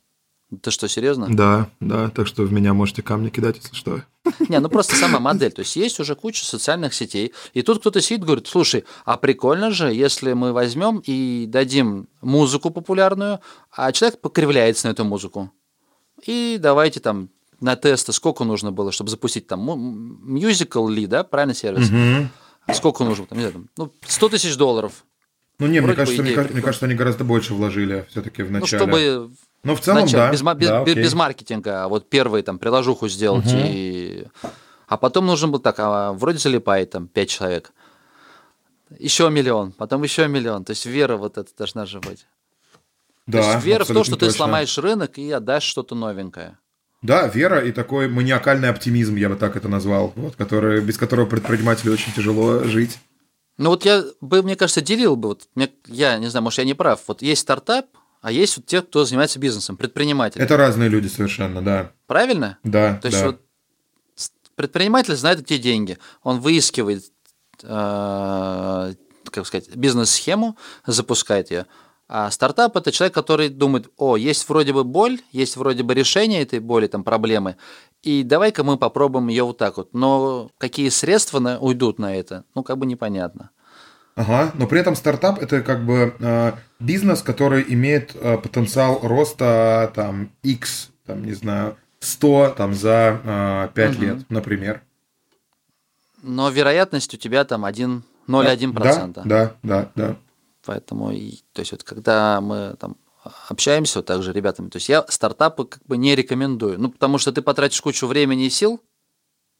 Ты 0.62 0.70
что, 0.70 0.87
серьезно? 0.88 1.26
Да, 1.28 1.68
да, 1.80 2.09
так 2.11 2.28
что 2.28 2.44
в 2.44 2.52
меня 2.52 2.72
можете 2.72 3.02
камни 3.02 3.30
кидать, 3.30 3.56
если 3.56 3.74
что. 3.74 4.02
Не, 4.48 4.61
ну 4.61 4.68
просто 4.68 4.94
сама 4.94 5.18
модель. 5.18 5.50
То 5.50 5.61
есть 5.61 5.74
есть 5.74 5.98
уже 5.98 6.14
куча 6.14 6.44
социальных 6.44 6.94
сетей, 6.94 7.32
и 7.52 7.62
тут 7.62 7.80
кто-то 7.80 8.00
сидит 8.00 8.20
и 8.20 8.26
говорит, 8.26 8.46
слушай, 8.46 8.85
а 9.04 9.16
прикольно 9.16 9.72
же, 9.72 9.92
если 9.92 10.35
мы 10.35 10.52
возьмем 10.52 11.02
и 11.04 11.46
дадим 11.48 12.09
музыку 12.20 12.70
популярную, 12.70 13.40
а 13.72 13.90
человек 13.90 14.20
покривляется 14.20 14.87
на 14.87 14.92
эту 14.92 15.04
музыку. 15.04 15.50
И 16.24 16.59
давайте 16.61 17.00
там 17.00 17.30
на 17.61 17.74
тесты, 17.74 18.12
сколько 18.12 18.44
нужно 18.44 18.70
было, 18.70 18.92
чтобы 18.92 19.11
запустить 19.11 19.48
там 19.48 19.61
мюзикл 20.22 20.87
ли, 20.88 21.06
да, 21.06 21.24
правильно 21.24 21.54
сервис? 21.54 21.90
Угу. 21.90 22.74
Сколько 22.74 23.04
нужно, 23.04 23.26
там, 23.26 23.38
не 23.38 23.48
знаю, 23.50 23.68
ну, 23.76 23.92
100 24.06 24.28
тысяч 24.28 24.56
долларов. 24.56 25.04
Ну, 25.59 25.66
не, 25.68 25.80
мне 25.80 25.94
кажется, 25.94 26.22
мне, 26.22 26.37
мне 26.37 26.61
кажется, 26.61 26.85
они 26.87 26.94
гораздо 26.94 27.24
больше 27.24 27.54
вложили 27.54 28.06
все-таки 28.11 28.42
в 28.42 28.50
начале. 28.50 28.61
Ну, 28.61 28.92
чтобы 28.92 29.30
ну, 29.66 29.76
в 29.76 29.81
целом, 29.81 30.02
начать, 30.02 30.14
да. 30.14 30.31
Без, 30.31 30.42
без, 30.42 30.68
да, 30.68 30.85
без, 30.85 31.14
маркетинга, 31.14 31.85
а 31.85 31.88
вот 31.88 32.09
первый 32.09 32.42
там 32.42 32.59
приложуху 32.59 33.09
сделать. 33.09 33.46
Угу. 33.46 33.62
И... 33.64 34.24
А 34.87 34.96
потом 34.96 35.26
нужно 35.26 35.48
было 35.48 35.61
так, 35.61 35.76
а 35.79 36.12
вроде 36.12 36.38
залипает 36.38 36.90
там 36.90 37.09
5 37.09 37.29
человек. 37.29 37.72
Еще 38.98 39.29
миллион, 39.31 39.72
потом 39.72 40.02
еще 40.02 40.29
миллион. 40.29 40.64
То 40.64 40.70
есть 40.70 40.87
вера 40.87 41.16
вот 41.16 41.38
эта 41.38 41.50
должна 41.57 41.87
же 41.87 42.00
быть. 42.00 42.26
Да, 43.26 43.42
То 43.42 43.52
есть 43.52 43.66
вера 43.66 43.85
в 43.85 43.88
то, 43.88 44.05
что 44.05 44.14
точно. 44.14 44.29
ты 44.29 44.31
сломаешь 44.31 44.79
рынок 44.79 45.18
и 45.18 45.31
отдашь 45.33 45.64
что-то 45.64 45.94
новенькое. 45.96 46.59
Да, 47.02 47.26
вера 47.26 47.61
и 47.61 47.72
такой 47.72 48.09
маниакальный 48.09 48.68
оптимизм, 48.68 49.16
я 49.16 49.29
бы 49.29 49.37
так 49.37 49.57
это 49.57 49.68
назвал, 49.68 50.12
вот, 50.16 50.37
который, 50.37 50.81
без 50.81 50.96
которого 50.96 51.26
предпринимателю 51.26 51.92
очень 51.92 52.12
тяжело 52.12 52.64
жить. 52.64 52.98
Ну 53.59 53.70
вот 53.70 53.85
я 53.85 54.05
бы, 54.20 54.42
мне 54.42 54.57
кажется, 54.57 54.81
делил 54.81 55.16
бы, 55.16 55.31
вот, 55.31 55.48
я 55.87 56.18
не 56.18 56.29
знаю, 56.29 56.44
может, 56.44 56.59
я 56.59 56.64
не 56.64 56.74
прав, 56.74 57.00
вот 57.07 57.22
есть 57.22 57.42
стартап, 57.42 57.87
а 58.26 58.32
есть 58.32 58.56
вот 58.56 58.66
те, 58.66 58.82
кто 58.82 59.04
занимается 59.04 59.38
бизнесом, 59.38 59.76
предприниматели. 59.76 60.42
Это 60.42 60.56
разные 60.56 60.88
люди 60.88 61.06
совершенно, 61.06 61.62
да. 61.62 61.92
Правильно? 62.08 62.58
Да. 62.64 62.96
То 62.96 63.06
есть 63.06 63.20
да. 63.20 63.26
вот 63.26 63.40
предприниматель 64.56 65.14
знает, 65.14 65.44
где 65.44 65.58
деньги. 65.58 65.96
Он 66.24 66.40
выискивает, 66.40 67.04
э, 67.62 68.94
как 69.30 69.46
сказать, 69.46 69.76
бизнес-схему, 69.76 70.56
запускает 70.84 71.52
ее. 71.52 71.66
А 72.08 72.28
стартап 72.32 72.76
это 72.76 72.90
человек, 72.90 73.14
который 73.14 73.48
думает, 73.48 73.92
о, 73.96 74.16
есть 74.16 74.48
вроде 74.48 74.72
бы 74.72 74.82
боль, 74.82 75.20
есть 75.30 75.56
вроде 75.56 75.84
бы 75.84 75.94
решение 75.94 76.42
этой 76.42 76.58
боли, 76.58 76.88
там 76.88 77.04
проблемы, 77.04 77.54
и 78.02 78.24
давай-ка 78.24 78.64
мы 78.64 78.76
попробуем 78.76 79.28
ее 79.28 79.44
вот 79.44 79.58
так 79.58 79.76
вот. 79.76 79.94
Но 79.94 80.50
какие 80.58 80.88
средства 80.88 81.38
на, 81.38 81.60
уйдут 81.60 82.00
на 82.00 82.16
это, 82.16 82.42
ну 82.56 82.64
как 82.64 82.76
бы 82.78 82.86
непонятно. 82.86 83.50
Ага, 84.16 84.50
но 84.55 84.66
при 84.66 84.81
этом 84.81 84.96
стартап 84.96 85.38
это 85.42 85.61
как 85.61 85.85
бы 85.85 86.16
э, 86.18 86.52
бизнес, 86.81 87.20
который 87.20 87.62
имеет 87.68 88.16
э, 88.16 88.38
потенциал 88.38 89.00
роста 89.02 89.92
там 89.94 90.33
X, 90.42 90.90
там 91.05 91.22
не 91.22 91.35
знаю, 91.35 91.76
100 92.00 92.55
там 92.57 92.72
за 92.72 93.20
э, 93.22 93.68
5 93.74 93.94
угу. 93.94 94.02
лет, 94.02 94.31
например. 94.31 94.83
Но 96.22 96.48
вероятность 96.48 97.12
у 97.12 97.18
тебя 97.18 97.44
там 97.44 97.66
1,01%. 97.66 99.12
Да, 99.12 99.22
да, 99.24 99.55
да, 99.62 99.90
да. 99.94 100.16
Поэтому, 100.64 101.11
то 101.52 101.61
есть 101.61 101.72
вот 101.72 101.85
когда 101.85 102.40
мы 102.40 102.74
там 102.81 102.96
общаемся 103.48 103.98
вот 103.98 104.07
так 104.07 104.22
же 104.22 104.33
ребятами, 104.33 104.70
то 104.70 104.76
есть 104.76 104.88
я 104.88 105.05
стартапы 105.09 105.66
как 105.66 105.85
бы 105.85 105.98
не 105.98 106.16
рекомендую, 106.16 106.81
ну 106.81 106.90
потому 106.90 107.18
что 107.18 107.33
ты 107.33 107.42
потратишь 107.42 107.83
кучу 107.83 108.07
времени 108.07 108.46
и 108.46 108.50
сил, 108.50 108.81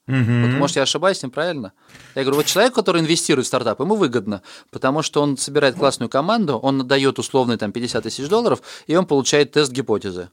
Угу. 0.07 0.15
Вот, 0.15 0.51
может, 0.53 0.75
я 0.77 0.83
ошибаюсь, 0.83 1.21
неправильно? 1.21 1.73
Я 2.15 2.23
говорю, 2.23 2.37
вот 2.37 2.45
человек, 2.45 2.73
который 2.73 3.01
инвестирует 3.01 3.45
в 3.45 3.47
стартап, 3.47 3.79
ему 3.79 3.95
выгодно, 3.95 4.41
потому 4.71 5.01
что 5.01 5.21
он 5.21 5.37
собирает 5.37 5.75
классную 5.75 6.09
команду, 6.09 6.57
он 6.57 6.81
отдает 6.81 7.19
условные 7.19 7.57
там 7.57 7.71
50 7.71 8.03
тысяч 8.03 8.27
долларов, 8.29 8.61
и 8.87 8.95
он 8.95 9.05
получает 9.05 9.51
тест 9.51 9.71
гипотезы. 9.71 10.29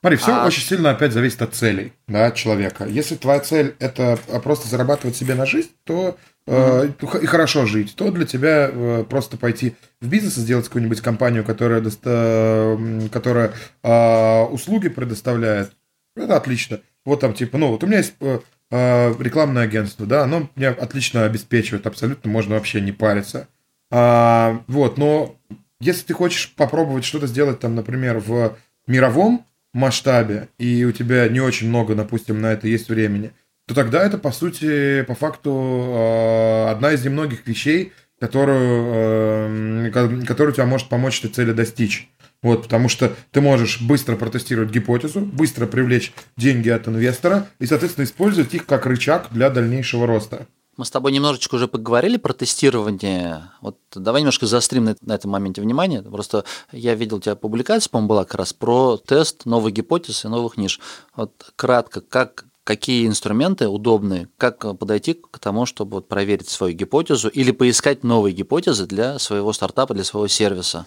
Смотри, 0.00 0.18
все 0.18 0.32
а... 0.36 0.46
очень 0.46 0.62
сильно 0.62 0.90
опять 0.90 1.12
зависит 1.12 1.42
от 1.42 1.54
целей 1.54 1.94
да, 2.06 2.30
человека. 2.30 2.84
Если 2.84 3.16
твоя 3.16 3.40
цель 3.40 3.74
это 3.78 4.18
просто 4.44 4.68
зарабатывать 4.68 5.16
себе 5.16 5.34
на 5.34 5.46
жизнь, 5.46 5.70
то 5.84 6.16
э, 6.46 6.90
и 7.22 7.26
хорошо 7.26 7.66
жить, 7.66 7.96
то 7.96 8.10
для 8.10 8.26
тебя 8.26 8.70
э, 8.70 9.04
просто 9.08 9.36
пойти 9.36 9.74
в 10.00 10.08
бизнес 10.08 10.36
и 10.36 10.42
сделать 10.42 10.66
какую-нибудь 10.66 11.00
компанию, 11.00 11.42
которая, 11.42 11.80
доста... 11.80 12.78
которая 13.10 13.54
э, 13.82 14.42
услуги 14.44 14.88
предоставляет, 14.88 15.72
это 16.14 16.36
отлично. 16.36 16.80
Вот 17.04 17.20
там 17.20 17.34
типа, 17.34 17.56
ну 17.56 17.72
вот 17.72 17.82
у 17.82 17.86
меня 17.86 17.98
есть 17.98 18.14
э, 18.20 18.38
э 18.38 18.38
рекламное 18.70 19.64
агентство, 19.64 20.06
да, 20.06 20.24
оно 20.24 20.50
меня 20.56 20.70
отлично 20.70 21.24
обеспечивает, 21.24 21.86
абсолютно 21.86 22.30
можно 22.30 22.54
вообще 22.54 22.80
не 22.80 22.92
париться. 22.92 23.48
А, 23.90 24.62
вот, 24.66 24.98
но 24.98 25.36
если 25.80 26.06
ты 26.06 26.14
хочешь 26.14 26.54
попробовать 26.56 27.04
что-то 27.04 27.26
сделать 27.26 27.60
там, 27.60 27.74
например, 27.74 28.18
в 28.18 28.56
мировом 28.86 29.46
масштабе, 29.72 30.48
и 30.58 30.84
у 30.84 30.92
тебя 30.92 31.28
не 31.28 31.40
очень 31.40 31.68
много, 31.68 31.94
допустим, 31.94 32.40
на 32.40 32.52
это 32.52 32.66
есть 32.66 32.88
времени, 32.88 33.32
то 33.66 33.74
тогда 33.74 34.04
это, 34.04 34.16
по 34.16 34.32
сути, 34.32 35.02
по 35.02 35.14
факту, 35.14 35.50
э, 35.50 36.70
одна 36.70 36.92
из 36.92 37.04
немногих 37.04 37.46
вещей, 37.46 37.92
которую, 38.18 39.90
э, 39.92 40.24
которая 40.26 40.54
тебя 40.54 40.66
может 40.66 40.88
помочь 40.88 41.18
этой 41.18 41.32
цели 41.32 41.52
достичь. 41.52 42.08
Вот, 42.42 42.64
потому 42.64 42.88
что 42.88 43.14
ты 43.32 43.40
можешь 43.40 43.80
быстро 43.80 44.16
протестировать 44.16 44.70
гипотезу, 44.70 45.20
быстро 45.20 45.66
привлечь 45.66 46.12
деньги 46.36 46.68
от 46.68 46.86
инвестора 46.88 47.48
и, 47.58 47.66
соответственно, 47.66 48.04
использовать 48.04 48.54
их 48.54 48.66
как 48.66 48.86
рычаг 48.86 49.28
для 49.30 49.50
дальнейшего 49.50 50.06
роста. 50.06 50.46
Мы 50.76 50.84
с 50.84 50.90
тобой 50.90 51.12
немножечко 51.12 51.54
уже 51.54 51.68
поговорили 51.68 52.18
про 52.18 52.34
тестирование. 52.34 53.50
Вот 53.62 53.78
давай 53.94 54.20
немножко 54.20 54.46
заострим 54.46 54.84
на, 54.84 54.96
на 55.00 55.14
этом 55.14 55.30
моменте 55.30 55.62
внимание. 55.62 56.02
Просто 56.02 56.44
я 56.70 56.94
видел 56.94 57.16
у 57.16 57.20
тебя 57.20 57.34
публикация, 57.34 57.88
по-моему, 57.88 58.08
была 58.08 58.24
как 58.24 58.34
раз 58.34 58.52
про 58.52 58.98
тест 58.98 59.46
новых 59.46 59.72
гипотез 59.72 60.26
и 60.26 60.28
новых 60.28 60.58
ниш. 60.58 60.78
Вот 61.14 61.50
кратко, 61.56 62.02
как 62.02 62.44
какие 62.62 63.06
инструменты 63.06 63.68
удобные, 63.68 64.28
как 64.36 64.78
подойти 64.78 65.14
к 65.14 65.38
тому, 65.38 65.66
чтобы 65.66 65.94
вот 65.94 66.08
проверить 66.08 66.48
свою 66.48 66.74
гипотезу 66.74 67.28
или 67.28 67.52
поискать 67.52 68.02
новые 68.02 68.34
гипотезы 68.34 68.86
для 68.86 69.18
своего 69.18 69.52
стартапа, 69.52 69.94
для 69.94 70.04
своего 70.04 70.26
сервиса? 70.26 70.84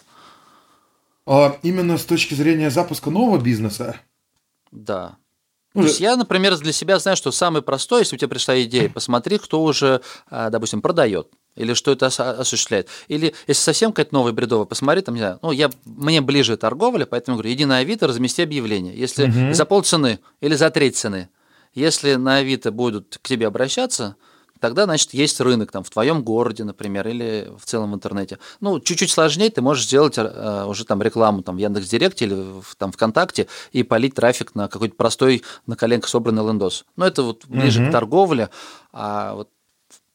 А 1.31 1.59
именно 1.61 1.99
с 1.99 2.05
точки 2.05 2.33
зрения 2.33 2.71
запуска 2.71 3.11
нового 3.11 3.39
бизнеса? 3.39 3.97
Да. 4.71 5.17
То 5.75 5.83
есть 5.83 5.99
я, 5.99 6.15
например, 6.15 6.57
для 6.57 6.73
себя 6.73 6.97
знаю, 6.97 7.15
что 7.15 7.31
самый 7.31 7.61
простой, 7.61 7.99
если 8.01 8.15
у 8.15 8.17
тебя 8.17 8.29
пришла 8.29 8.59
идея, 8.63 8.89
посмотри, 8.93 9.37
кто 9.37 9.61
уже, 9.63 10.01
а, 10.27 10.49
допустим, 10.49 10.81
продает 10.81 11.27
или 11.55 11.75
что 11.75 11.91
это 11.91 12.07
осуществляет. 12.07 12.87
Или 13.09 13.35
если 13.45 13.61
совсем 13.61 13.91
какая-то 13.91 14.15
новая 14.15 14.31
бредовая, 14.31 14.65
посмотри, 14.65 15.03
там, 15.03 15.13
не 15.13 15.21
знаю, 15.21 15.37
ну, 15.43 15.51
я, 15.51 15.69
мне 15.85 16.19
ближе 16.21 16.57
торговля, 16.57 17.05
поэтому 17.05 17.37
говорю, 17.37 17.53
иди 17.53 17.65
на 17.65 17.77
Авито, 17.77 18.07
размести 18.07 18.41
объявление. 18.41 18.97
Если 18.97 19.25
угу. 19.25 19.53
за 19.53 19.65
полцены 19.65 20.17
или 20.41 20.55
за 20.55 20.71
треть 20.71 20.97
цены, 20.97 21.29
если 21.75 22.15
на 22.15 22.37
Авито 22.37 22.71
будут 22.71 23.19
к 23.21 23.27
тебе 23.27 23.45
обращаться, 23.45 24.15
тогда, 24.59 24.85
значит, 24.85 25.13
есть 25.13 25.39
рынок 25.41 25.71
там 25.71 25.83
в 25.83 25.89
твоем 25.89 26.23
городе, 26.23 26.63
например, 26.63 27.07
или 27.07 27.51
в 27.57 27.65
целом 27.65 27.91
в 27.91 27.95
интернете. 27.95 28.39
Ну, 28.59 28.79
чуть-чуть 28.79 29.11
сложнее, 29.11 29.49
ты 29.49 29.61
можешь 29.61 29.85
сделать 29.85 30.17
э, 30.17 30.65
уже 30.67 30.85
там 30.85 31.01
рекламу 31.01 31.41
там 31.41 31.55
в 31.55 31.59
Яндекс.Директе 31.59 32.25
или 32.25 32.33
в, 32.33 32.75
там 32.77 32.91
ВКонтакте 32.91 33.47
и 33.71 33.83
полить 33.83 34.15
трафик 34.15 34.55
на 34.55 34.67
какой-то 34.67 34.95
простой 34.95 35.43
на 35.65 35.75
коленках 35.75 36.09
собранный 36.09 36.45
лендос. 36.45 36.85
Но 36.95 37.07
это 37.07 37.23
вот 37.23 37.45
ближе 37.47 37.81
угу. 37.81 37.89
к 37.89 37.91
торговле, 37.91 38.49
а 38.91 39.35
вот 39.35 39.49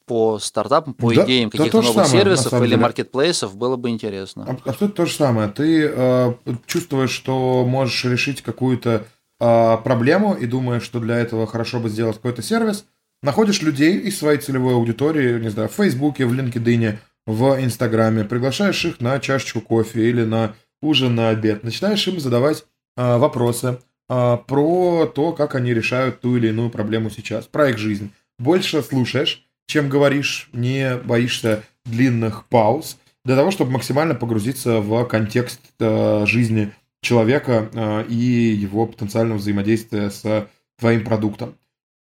по 0.06 0.38
стартапам, 0.38 0.94
по 0.94 1.14
да, 1.14 1.24
идеям 1.24 1.50
каких-то 1.50 1.80
новых 1.80 2.06
самое, 2.06 2.24
сервисов 2.24 2.62
или 2.62 2.76
маркетплейсов 2.76 3.56
было 3.56 3.76
бы 3.76 3.88
интересно. 3.88 4.44
А, 4.46 4.70
абсолютно 4.70 4.88
то 4.88 5.06
же 5.06 5.14
самое. 5.14 5.48
Ты 5.48 5.90
э, 5.90 6.34
чувствуешь, 6.66 7.10
что 7.10 7.64
можешь 7.64 8.04
решить 8.04 8.42
какую-то 8.42 9.06
э, 9.40 9.76
проблему 9.82 10.34
и 10.34 10.46
думаешь, 10.46 10.82
что 10.82 11.00
для 11.00 11.18
этого 11.18 11.46
хорошо 11.46 11.80
бы 11.80 11.88
сделать 11.88 12.16
какой-то 12.16 12.42
сервис, 12.42 12.84
Находишь 13.24 13.62
людей 13.62 14.00
из 14.00 14.18
своей 14.18 14.38
целевой 14.38 14.74
аудитории, 14.74 15.40
не 15.40 15.48
знаю, 15.48 15.70
в 15.70 15.72
Фейсбуке, 15.72 16.26
в 16.26 16.34
LinkedIn, 16.34 16.98
в 17.24 17.64
Инстаграме, 17.64 18.24
приглашаешь 18.24 18.84
их 18.84 19.00
на 19.00 19.18
чашечку 19.18 19.62
кофе 19.62 20.10
или 20.10 20.24
на 20.24 20.54
ужин, 20.82 21.14
на 21.14 21.30
обед, 21.30 21.64
начинаешь 21.64 22.06
им 22.06 22.20
задавать 22.20 22.66
а, 22.98 23.16
вопросы 23.16 23.78
а, 24.10 24.36
про 24.36 25.06
то, 25.06 25.32
как 25.32 25.54
они 25.54 25.72
решают 25.72 26.20
ту 26.20 26.36
или 26.36 26.48
иную 26.48 26.68
проблему 26.68 27.08
сейчас, 27.08 27.46
про 27.46 27.70
их 27.70 27.78
жизнь. 27.78 28.10
Больше 28.38 28.82
слушаешь, 28.82 29.46
чем 29.68 29.88
говоришь, 29.88 30.50
не 30.52 30.98
боишься 30.98 31.62
длинных 31.86 32.44
пауз, 32.48 32.98
для 33.24 33.36
того, 33.36 33.50
чтобы 33.50 33.70
максимально 33.70 34.14
погрузиться 34.14 34.82
в 34.82 35.02
контекст 35.06 35.62
а, 35.80 36.26
жизни 36.26 36.74
человека 37.00 37.70
а, 37.72 38.02
и 38.02 38.14
его 38.14 38.84
потенциального 38.84 39.38
взаимодействия 39.38 40.10
с 40.10 40.46
твоим 40.78 41.04
продуктом. 41.06 41.54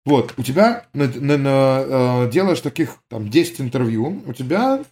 Вот, 0.05 0.33
у 0.37 0.43
тебя 0.43 0.85
на, 0.93 1.07
на, 1.07 1.37
на, 1.37 1.83
э, 1.85 2.29
делаешь 2.31 2.61
таких 2.61 2.97
там 3.09 3.29
10 3.29 3.61
интервью, 3.61 4.23
у 4.25 4.33
тебя 4.33 4.83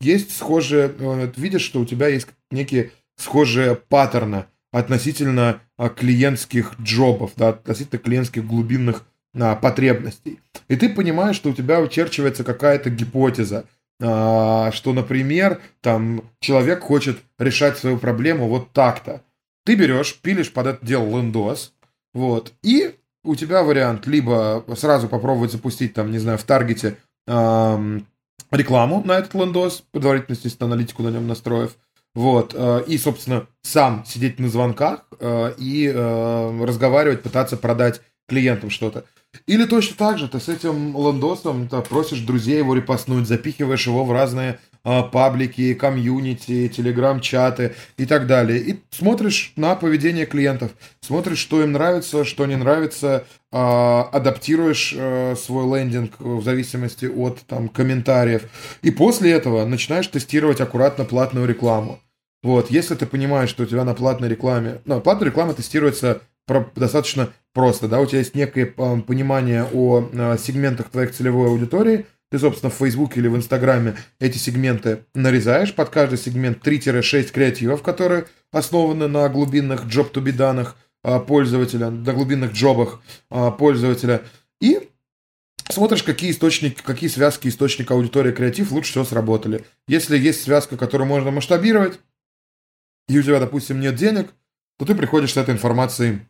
есть 0.00 0.36
схожие, 0.36 0.94
э, 0.96 1.32
видишь, 1.36 1.62
что 1.62 1.80
у 1.80 1.84
тебя 1.84 2.08
есть 2.08 2.28
некие 2.50 2.92
схожие 3.16 3.74
паттерны 3.74 4.46
относительно 4.72 5.60
э, 5.76 5.88
клиентских 5.90 6.74
джобов, 6.80 7.32
да, 7.36 7.50
относительно 7.50 7.98
клиентских 7.98 8.46
глубинных 8.46 9.04
а, 9.38 9.54
потребностей. 9.54 10.40
И 10.66 10.74
ты 10.74 10.88
понимаешь, 10.88 11.36
что 11.36 11.50
у 11.50 11.52
тебя 11.52 11.78
очерчивается 11.78 12.42
какая-то 12.42 12.90
гипотеза, 12.90 13.64
а, 14.02 14.72
что, 14.72 14.92
например, 14.92 15.60
там 15.80 16.24
человек 16.40 16.80
хочет 16.80 17.18
решать 17.38 17.78
свою 17.78 17.98
проблему 17.98 18.48
вот 18.48 18.72
так-то. 18.72 19.22
Ты 19.64 19.76
берешь, 19.76 20.16
пилишь 20.16 20.52
под 20.52 20.66
это 20.66 20.84
дело 20.84 21.18
лендос, 21.18 21.74
вот, 22.12 22.52
и 22.62 22.96
у 23.24 23.34
тебя 23.34 23.62
вариант 23.62 24.06
либо 24.06 24.64
сразу 24.76 25.08
попробовать 25.08 25.52
запустить, 25.52 25.94
там, 25.94 26.10
не 26.10 26.18
знаю, 26.18 26.38
в 26.38 26.44
таргете 26.44 26.96
эм, 27.26 28.06
рекламу 28.50 29.02
на 29.04 29.18
этот 29.18 29.34
лендос, 29.34 29.84
предварительно, 29.90 30.34
естественно, 30.34 30.72
аналитику 30.72 31.02
на 31.02 31.08
нем 31.08 31.26
настроив, 31.26 31.76
вот, 32.14 32.54
э, 32.56 32.84
и, 32.86 32.98
собственно, 32.98 33.46
сам 33.62 34.04
сидеть 34.04 34.38
на 34.38 34.48
звонках 34.48 35.04
э, 35.20 35.54
и 35.58 35.86
э, 35.86 36.64
разговаривать, 36.64 37.22
пытаться 37.22 37.56
продать 37.56 38.00
клиентам 38.26 38.70
что-то. 38.70 39.04
Или 39.46 39.64
точно 39.64 39.96
так 39.96 40.18
же 40.18 40.28
ты 40.28 40.40
с 40.40 40.48
этим 40.48 40.92
лендосом 40.96 41.68
ты 41.68 41.80
просишь 41.82 42.20
друзей 42.20 42.58
его 42.58 42.74
репостнуть, 42.74 43.28
запихиваешь 43.28 43.86
его 43.86 44.04
в 44.04 44.12
разные 44.12 44.58
а, 44.82 45.02
паблики, 45.02 45.74
комьюнити, 45.74 46.68
телеграм-чаты 46.68 47.74
и 47.96 48.06
так 48.06 48.26
далее. 48.26 48.58
И 48.58 48.80
смотришь 48.90 49.52
на 49.56 49.74
поведение 49.74 50.24
клиентов, 50.26 50.72
смотришь, 51.00 51.38
что 51.38 51.62
им 51.62 51.72
нравится, 51.72 52.24
что 52.24 52.46
не 52.46 52.56
нравится, 52.56 53.24
а, 53.52 54.08
адаптируешь 54.12 54.94
э, 54.96 55.36
свой 55.36 55.78
лендинг 55.78 56.18
в 56.18 56.42
зависимости 56.42 57.04
от 57.04 57.40
там, 57.46 57.68
комментариев. 57.68 58.48
И 58.82 58.90
после 58.90 59.32
этого 59.32 59.66
начинаешь 59.66 60.06
тестировать 60.06 60.60
аккуратно 60.60 61.04
платную 61.04 61.46
рекламу. 61.46 62.00
Вот, 62.42 62.70
если 62.70 62.94
ты 62.94 63.04
понимаешь, 63.04 63.50
что 63.50 63.64
у 63.64 63.66
тебя 63.66 63.84
на 63.84 63.94
платной 63.94 64.30
рекламе... 64.30 64.80
Ну, 64.86 65.00
платная 65.02 65.28
реклама 65.28 65.52
тестируется 65.52 66.22
достаточно 66.74 67.28
просто, 67.52 67.88
да, 67.88 68.00
у 68.00 68.06
тебя 68.06 68.18
есть 68.18 68.34
некое 68.34 68.66
понимание 68.66 69.66
о 69.72 70.08
а, 70.12 70.36
сегментах 70.38 70.90
твоих 70.90 71.12
целевой 71.12 71.48
аудитории– 71.48 72.06
ты, 72.30 72.38
собственно, 72.38 72.70
в 72.70 72.74
Фейсбуке 72.74 73.18
или 73.20 73.26
в 73.26 73.36
Инстаграме 73.36 73.96
эти 74.20 74.38
сегменты 74.38 75.04
нарезаешь. 75.14 75.74
Под 75.74 75.90
каждый 75.90 76.16
сегмент 76.16 76.64
3-6 76.64 77.32
креативов, 77.32 77.82
которые 77.82 78.26
основаны 78.52 79.08
на 79.08 79.28
глубинных 79.28 79.86
job-to-be 79.86 80.32
данных 80.32 80.76
а, 81.02 81.18
пользователя, 81.18 81.90
на 81.90 82.12
глубинных 82.12 82.52
джобах 82.52 83.02
пользователя. 83.58 84.22
И 84.60 84.90
смотришь, 85.68 86.04
какие 86.04 86.30
источники, 86.30 86.80
какие 86.80 87.10
связки 87.10 87.48
источника 87.48 87.94
аудитории 87.94 88.30
креатив 88.30 88.70
лучше 88.70 88.92
всего 88.92 89.04
сработали. 89.04 89.64
Если 89.88 90.16
есть 90.16 90.42
связка, 90.42 90.76
которую 90.76 91.08
можно 91.08 91.32
масштабировать, 91.32 91.98
и 93.08 93.18
у 93.18 93.22
тебя, 93.22 93.40
допустим, 93.40 93.80
нет 93.80 93.96
денег, 93.96 94.32
то 94.78 94.84
ты 94.84 94.94
приходишь 94.94 95.32
с 95.32 95.36
этой 95.36 95.52
информацией 95.52 96.20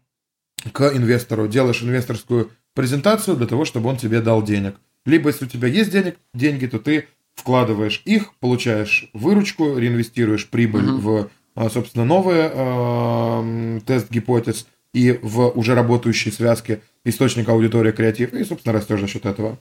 к 0.73 0.95
инвестору, 0.95 1.49
делаешь 1.49 1.83
инвесторскую 1.83 2.51
презентацию 2.75 3.37
для 3.37 3.47
того, 3.47 3.65
чтобы 3.65 3.89
он 3.89 3.97
тебе 3.97 4.21
дал 4.21 4.43
денег– 4.43 4.77
либо, 5.05 5.29
если 5.31 5.47
у 5.47 5.49
тебя 5.49 5.69
есть 5.69 5.91
денег, 5.91 6.17
деньги, 6.35 6.67
то 6.67 6.79
ты 6.79 7.09
вкладываешь 7.35 8.03
их, 8.05 8.35
получаешь 8.35 9.09
выручку, 9.13 9.79
реинвестируешь 9.79 10.49
прибыль 10.49 10.85
uh-huh. 10.85 10.99
в, 10.99 11.31
а, 11.55 11.71
собственно, 11.71 12.05
новые 12.05 12.51
э, 12.53 13.81
тест 13.87 14.11
гипотез 14.11 14.67
и 14.93 15.19
в 15.23 15.49
уже 15.51 15.75
работающие 15.75 16.33
связки 16.33 16.83
источник 17.05 17.49
аудитории 17.49 17.93
креатив, 17.93 18.35
и, 18.35 18.45
собственно, 18.45 18.75
растешь 18.75 19.01
за 19.01 19.07
счет 19.07 19.25
этого. 19.25 19.59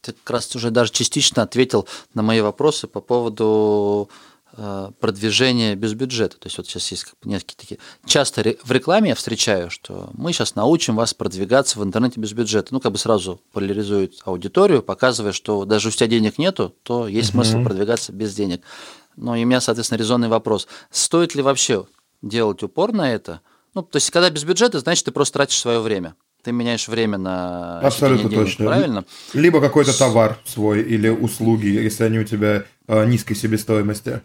Ты 0.00 0.12
как 0.12 0.30
раз 0.30 0.56
уже 0.56 0.70
даже 0.70 0.90
частично 0.90 1.42
ответил 1.42 1.86
на 2.14 2.22
мои 2.22 2.40
вопросы 2.40 2.88
по 2.88 3.00
поводу 3.00 4.08
продвижение 5.00 5.74
без 5.74 5.94
бюджета. 5.94 6.36
То 6.38 6.46
есть 6.46 6.58
вот 6.58 6.66
сейчас 6.66 6.90
есть 6.90 7.06
несколько 7.24 7.56
такие... 7.56 7.78
Часто 8.04 8.42
в 8.62 8.72
рекламе 8.72 9.10
я 9.10 9.14
встречаю, 9.14 9.70
что 9.70 10.10
мы 10.12 10.32
сейчас 10.32 10.54
научим 10.54 10.96
вас 10.96 11.14
продвигаться 11.14 11.78
в 11.78 11.84
интернете 11.84 12.20
без 12.20 12.32
бюджета. 12.32 12.68
Ну, 12.74 12.80
как 12.80 12.92
бы 12.92 12.98
сразу 12.98 13.40
поляризует 13.52 14.14
аудиторию, 14.24 14.82
показывая, 14.82 15.32
что 15.32 15.64
даже 15.64 15.88
у 15.88 15.90
тебя 15.90 16.06
денег 16.06 16.38
нету, 16.38 16.74
то 16.82 17.08
есть 17.08 17.30
смысл 17.30 17.62
продвигаться 17.62 18.12
без 18.12 18.34
денег. 18.34 18.62
Но 19.16 19.36
и 19.36 19.44
у 19.44 19.46
меня, 19.46 19.60
соответственно, 19.60 19.98
резонный 19.98 20.28
вопрос. 20.28 20.68
Стоит 20.90 21.34
ли 21.34 21.42
вообще 21.42 21.86
делать 22.22 22.62
упор 22.62 22.92
на 22.92 23.12
это? 23.12 23.40
Ну, 23.74 23.82
то 23.82 23.96
есть, 23.96 24.10
когда 24.10 24.28
без 24.30 24.44
бюджета, 24.44 24.80
значит, 24.80 25.04
ты 25.04 25.12
просто 25.12 25.34
тратишь 25.34 25.58
свое 25.58 25.80
время. 25.80 26.14
Ты 26.42 26.52
меняешь 26.52 26.88
время 26.88 27.18
на 27.18 27.78
Абсолютно 27.80 28.28
денег, 28.28 28.44
точно. 28.44 28.66
Правильно? 28.66 29.04
Либо 29.32 29.60
какой-то 29.60 29.96
товар 29.96 30.38
свой 30.44 30.82
или 30.82 31.08
услуги, 31.08 31.66
если 31.66 32.04
они 32.04 32.18
у 32.18 32.24
тебя 32.24 32.64
э, 32.88 33.06
низкой 33.06 33.34
себестоимости. 33.34 34.22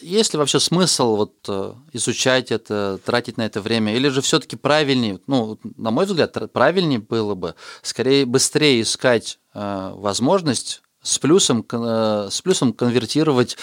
Есть 0.00 0.32
ли 0.32 0.38
вообще 0.38 0.60
смысл 0.60 1.16
вот 1.16 1.34
э, 1.48 1.74
изучать 1.92 2.50
это, 2.50 2.98
тратить 3.04 3.36
на 3.36 3.42
это 3.42 3.60
время, 3.60 3.94
или 3.94 4.08
же 4.08 4.20
все-таки 4.20 4.56
правильнее, 4.56 5.20
ну, 5.26 5.58
на 5.76 5.90
мой 5.90 6.06
взгляд, 6.06 6.36
правильнее 6.52 6.98
было 6.98 7.34
бы 7.34 7.54
скорее 7.82 8.26
быстрее 8.26 8.82
искать 8.82 9.38
э, 9.54 9.92
возможность 9.94 10.82
с 11.02 11.18
плюсом, 11.18 11.64
э, 11.70 12.28
с 12.30 12.40
плюсом 12.42 12.72
конвертировать 12.72 13.56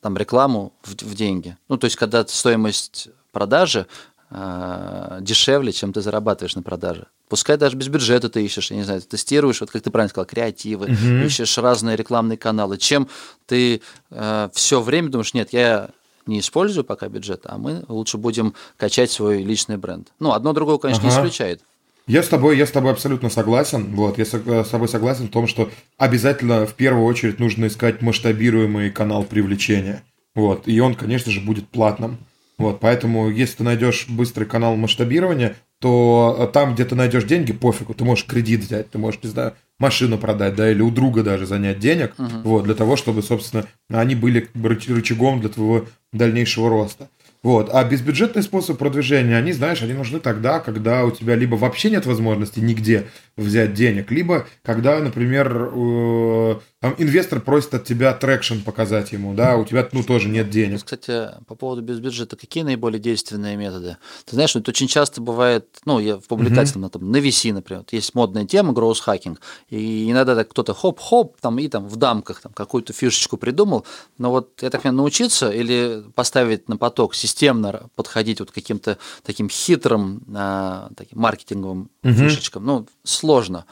там 0.00 0.16
рекламу 0.16 0.72
в, 0.82 0.94
в 0.94 1.14
деньги. 1.14 1.56
Ну, 1.68 1.76
то 1.76 1.86
есть, 1.86 1.96
когда 1.96 2.26
стоимость 2.26 3.08
продажи 3.32 3.86
э, 4.30 5.18
дешевле, 5.20 5.72
чем 5.72 5.92
ты 5.92 6.00
зарабатываешь 6.00 6.56
на 6.56 6.62
продаже. 6.62 7.06
Пускай 7.30 7.56
даже 7.56 7.76
без 7.76 7.86
бюджета 7.86 8.28
ты 8.28 8.44
ищешь, 8.44 8.72
я 8.72 8.76
не 8.76 8.82
знаю, 8.82 9.00
тестируешь, 9.02 9.60
вот 9.60 9.70
как 9.70 9.82
ты 9.82 9.90
правильно 9.90 10.10
сказал, 10.10 10.26
креативы, 10.26 10.86
угу. 10.86 11.24
ищешь 11.24 11.56
разные 11.58 11.96
рекламные 11.96 12.36
каналы, 12.36 12.76
чем 12.76 13.06
ты 13.46 13.82
э, 14.10 14.48
все 14.52 14.80
время 14.80 15.10
думаешь, 15.10 15.32
нет, 15.32 15.52
я 15.52 15.90
не 16.26 16.40
использую 16.40 16.82
пока 16.82 17.08
бюджет, 17.08 17.42
а 17.44 17.56
мы 17.56 17.84
лучше 17.86 18.18
будем 18.18 18.54
качать 18.76 19.12
свой 19.12 19.44
личный 19.44 19.76
бренд. 19.76 20.08
Ну, 20.18 20.32
одно 20.32 20.52
другого, 20.52 20.78
конечно, 20.78 21.06
ага. 21.06 21.14
не 21.14 21.20
исключает. 21.20 21.60
Я 22.08 22.24
с 22.24 22.28
тобой, 22.28 22.58
я 22.58 22.66
с 22.66 22.72
тобой 22.72 22.90
абсолютно 22.90 23.30
согласен. 23.30 23.94
Вот, 23.94 24.18
я 24.18 24.24
с 24.24 24.68
тобой 24.68 24.88
согласен 24.88 25.28
в 25.28 25.30
том, 25.30 25.46
что 25.46 25.70
обязательно 25.98 26.66
в 26.66 26.74
первую 26.74 27.04
очередь 27.04 27.38
нужно 27.38 27.68
искать 27.68 28.02
масштабируемый 28.02 28.90
канал 28.90 29.22
привлечения. 29.22 30.02
Вот, 30.34 30.66
и 30.66 30.80
он, 30.80 30.96
конечно 30.96 31.30
же, 31.30 31.40
будет 31.40 31.68
платным. 31.68 32.18
Вот, 32.58 32.80
поэтому, 32.80 33.30
если 33.30 33.58
ты 33.58 33.62
найдешь 33.62 34.06
быстрый 34.08 34.46
канал 34.46 34.74
масштабирования, 34.74 35.56
то 35.80 36.50
там, 36.52 36.74
где 36.74 36.84
ты 36.84 36.94
найдешь 36.94 37.24
деньги, 37.24 37.52
пофигу, 37.52 37.94
ты 37.94 38.04
можешь 38.04 38.26
кредит 38.26 38.60
взять, 38.60 38.90
ты 38.90 38.98
можешь, 38.98 39.22
не 39.22 39.30
знаю, 39.30 39.54
машину 39.78 40.18
продать, 40.18 40.54
да, 40.54 40.70
или 40.70 40.82
у 40.82 40.90
друга 40.90 41.22
даже 41.22 41.46
занять 41.46 41.78
денег, 41.78 42.12
uh-huh. 42.18 42.42
вот, 42.44 42.64
для 42.64 42.74
того, 42.74 42.96
чтобы, 42.96 43.22
собственно, 43.22 43.64
они 43.88 44.14
были 44.14 44.46
рычагом 44.54 45.40
для 45.40 45.48
твоего 45.48 45.86
дальнейшего 46.12 46.68
роста. 46.68 47.08
Вот. 47.42 47.70
А 47.72 47.82
безбюджетный 47.84 48.42
способ 48.42 48.78
продвижения, 48.78 49.36
они, 49.36 49.52
знаешь, 49.52 49.82
они 49.82 49.94
нужны 49.94 50.20
тогда, 50.20 50.60
когда 50.60 51.04
у 51.04 51.10
тебя 51.10 51.36
либо 51.36 51.56
вообще 51.56 51.90
нет 51.90 52.04
возможности 52.04 52.60
нигде 52.60 53.08
взять 53.36 53.72
денег, 53.72 54.10
либо 54.10 54.46
когда, 54.62 54.98
например, 54.98 55.70
э, 55.74 56.60
там 56.80 56.94
инвестор 56.98 57.40
просит 57.40 57.74
от 57.74 57.84
тебя 57.84 58.12
traction 58.12 58.60
показать 58.60 59.12
ему, 59.12 59.34
да, 59.34 59.56
у 59.56 59.64
тебя, 59.64 59.88
ну, 59.92 60.02
тоже 60.02 60.28
нет 60.28 60.50
денег. 60.50 60.84
Кстати, 60.84 61.28
по 61.46 61.54
поводу 61.54 61.82
без 61.82 62.00
бюджета, 62.00 62.36
какие 62.36 62.62
наиболее 62.62 63.00
действенные 63.00 63.56
методы? 63.56 63.96
Ты 64.26 64.34
знаешь, 64.34 64.54
вот 64.54 64.68
очень 64.68 64.88
часто 64.88 65.20
бывает, 65.22 65.66
ну, 65.86 65.98
я 65.98 66.16
в 66.16 66.24
публикации 66.24 66.76
mm-hmm. 66.76 66.80
на, 66.80 66.90
там, 66.90 67.10
на 67.10 67.16
VC, 67.16 67.52
например, 67.52 67.80
вот 67.80 67.92
есть 67.92 68.14
модная 68.14 68.44
тема 68.44 68.72
hacking, 68.72 69.38
и 69.68 70.10
иногда 70.10 70.34
так 70.34 70.50
кто-то 70.50 70.74
хоп-хоп, 70.74 71.36
там, 71.40 71.58
и 71.58 71.68
там 71.68 71.88
в 71.88 71.96
дамках 71.96 72.40
там 72.40 72.52
какую-то 72.52 72.92
фишечку 72.92 73.36
придумал, 73.36 73.86
но 74.18 74.30
вот 74.30 74.62
я 74.62 74.70
так 74.70 74.82
понимаю, 74.82 74.98
научиться 74.98 75.50
или 75.50 76.02
поставить 76.14 76.68
на 76.68 76.76
поток, 76.76 77.14
системно 77.30 77.88
подходить 77.94 78.40
вот 78.40 78.50
каким-то 78.50 78.98
таким 79.24 79.48
хитрым 79.48 80.22
а, 80.34 80.90
таким 80.96 81.20
маркетинговым 81.20 81.90
mm-hmm. 82.02 82.12
фишечкам, 82.12 82.64
ну, 82.64 82.86
сложно. 83.04 83.64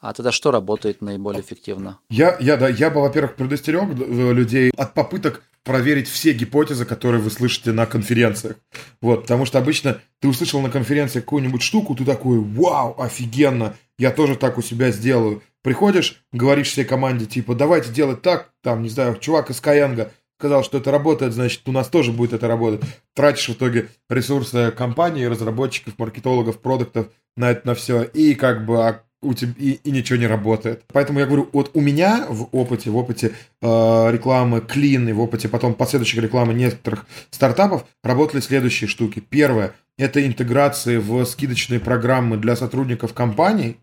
А 0.00 0.12
тогда 0.12 0.30
что 0.30 0.50
работает 0.50 1.00
наиболее 1.00 1.40
эффективно? 1.40 1.98
Я, 2.10 2.36
я, 2.38 2.56
да, 2.56 2.68
я 2.68 2.90
бы, 2.90 3.00
во-первых, 3.00 3.34
предостерег 3.34 3.84
э, 3.98 4.32
людей 4.32 4.70
от 4.76 4.94
попыток 4.94 5.42
проверить 5.64 6.08
все 6.08 6.32
гипотезы, 6.32 6.84
которые 6.84 7.20
вы 7.20 7.30
слышите 7.30 7.72
на 7.72 7.86
конференциях. 7.86 8.56
Вот, 9.00 9.22
потому 9.22 9.46
что 9.46 9.58
обычно 9.58 10.00
ты 10.20 10.28
услышал 10.28 10.60
на 10.60 10.70
конференции 10.70 11.20
какую-нибудь 11.20 11.62
штуку, 11.62 11.96
ты 11.96 12.04
такой, 12.04 12.38
вау, 12.38 12.94
офигенно, 13.00 13.74
я 13.98 14.12
тоже 14.12 14.36
так 14.36 14.58
у 14.58 14.62
себя 14.62 14.92
сделаю. 14.92 15.42
Приходишь, 15.62 16.22
говоришь 16.32 16.68
всей 16.68 16.84
команде, 16.84 17.26
типа, 17.26 17.56
давайте 17.56 17.90
делать 17.90 18.22
так, 18.22 18.50
там, 18.62 18.82
не 18.82 18.88
знаю, 18.88 19.18
чувак 19.18 19.50
из 19.50 19.60
Каянга 19.60 20.12
сказал, 20.38 20.64
что 20.64 20.78
это 20.78 20.90
работает, 20.90 21.32
значит, 21.32 21.62
у 21.66 21.72
нас 21.72 21.88
тоже 21.88 22.12
будет 22.12 22.32
это 22.32 22.48
работать. 22.48 22.82
Тратишь 23.14 23.48
в 23.48 23.52
итоге 23.52 23.88
ресурсы 24.08 24.70
компании, 24.70 25.24
разработчиков, 25.24 25.98
маркетологов, 25.98 26.60
продуктов 26.60 27.08
на 27.36 27.50
это 27.50 27.66
на 27.66 27.74
все, 27.74 28.02
и 28.02 28.34
как 28.34 28.66
бы 28.66 28.86
а 28.86 29.02
у 29.22 29.34
тебя 29.34 29.52
и, 29.58 29.72
и 29.72 29.90
ничего 29.90 30.18
не 30.18 30.26
работает. 30.26 30.84
Поэтому 30.92 31.20
я 31.20 31.26
говорю, 31.26 31.48
вот 31.52 31.70
у 31.74 31.80
меня 31.80 32.26
в 32.28 32.48
опыте, 32.52 32.90
в 32.90 32.96
опыте 32.96 33.32
э, 33.62 34.10
рекламы 34.12 34.58
Clean 34.58 35.08
и 35.08 35.12
в 35.12 35.20
опыте 35.20 35.48
потом 35.48 35.74
последующих 35.74 36.22
рекламы 36.22 36.54
некоторых 36.54 37.06
стартапов 37.30 37.86
работали 38.02 38.40
следующие 38.40 38.88
штуки. 38.88 39.20
Первое– 39.20 39.74
это 39.98 40.24
интеграции 40.24 40.98
в 40.98 41.24
скидочные 41.24 41.80
программы 41.80 42.36
для 42.36 42.56
сотрудников 42.56 43.14
компаний. 43.14 43.78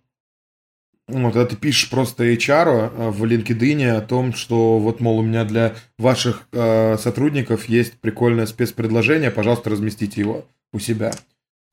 Вот, 1.08 1.34
когда 1.34 1.46
ты 1.46 1.58
пишешь 1.58 1.90
просто 1.90 2.24
HR 2.24 2.92
э, 2.96 3.10
в 3.10 3.24
LinkedIn 3.26 3.98
о 3.98 4.02
том, 4.02 4.34
что 4.34 4.80
вот, 4.80 5.02
мол, 5.02 5.20
у 5.20 5.22
меня 5.22 5.44
для 5.44 5.76
ваших 5.98 6.48
э, 6.54 6.98
сотрудников 6.98 7.66
есть 7.66 8.00
прикольное 8.00 8.46
спецпредложение, 8.46 9.30
пожалуйста, 9.30 9.70
разместите 9.70 10.22
его 10.22 10.46
у 10.72 10.80
себя. 10.80 11.12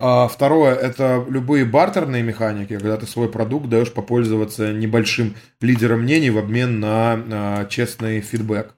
А 0.03 0.29
второе– 0.29 0.75
это 0.77 1.25
любые 1.29 1.66
бартерные 1.66 2.23
механики, 2.23 2.73
когда 2.73 2.97
ты 2.97 3.07
свой 3.07 3.31
продукт 3.31 3.69
даешь 3.69 3.93
попользоваться 3.93 4.73
небольшим 4.73 5.37
лидером 5.61 6.01
мнений 6.01 6.31
в 6.31 6.38
обмен 6.38 6.81
на, 6.81 7.16
на 7.16 7.66
честный 7.66 8.23
фидбэк. 8.23 8.75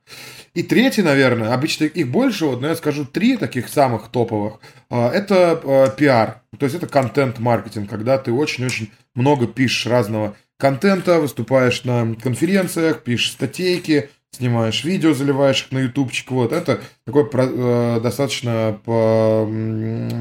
И 0.55 0.65
третий, 0.65 1.03
наверное, 1.03 1.55
обычно 1.55 1.85
их 1.85 2.11
больше, 2.11 2.45
вот, 2.45 2.61
но 2.61 2.69
я 2.69 2.75
скажу 2.75 3.07
три 3.07 3.37
таких 3.37 3.69
самых 3.69 4.09
топовых. 4.09 4.55
А, 4.91 5.11
это 5.11 5.61
а, 5.65 5.89
пиар, 5.91 6.43
то 6.59 6.67
есть 6.67 6.75
это 6.75 6.89
контент-маркетинг, 6.89 7.89
когда 7.89 8.19
ты 8.19 8.33
очень-очень 8.33 8.91
много 9.15 9.47
пишешь 9.47 9.87
разного 9.87 10.37
контента, 10.59 11.21
выступаешь 11.21 11.85
на 11.85 12.15
конференциях, 12.15 13.03
пишешь 13.03 13.33
статейки, 13.33 14.11
снимаешь 14.31 14.85
видео, 14.85 15.15
заливаешь 15.15 15.65
их 15.65 15.73
на 15.73 15.81
ютубчик. 15.81 16.31
Вот 16.31 16.53
это 16.53 16.81
такой 17.05 17.29
э, 17.33 18.01
достаточно, 18.03 18.79
по, 18.85 19.49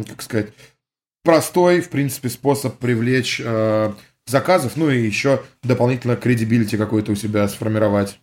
как 0.08 0.22
сказать, 0.22 0.50
простой, 1.24 1.82
в 1.82 1.90
принципе, 1.90 2.30
способ 2.30 2.78
привлечь 2.78 3.42
э, 3.44 3.94
заказов, 4.26 4.78
ну 4.78 4.90
и 4.90 5.02
еще 5.02 5.42
дополнительно 5.64 6.16
кредибилити 6.16 6.78
какой-то 6.78 7.12
у 7.12 7.16
себя 7.16 7.48
сформировать. 7.48 8.20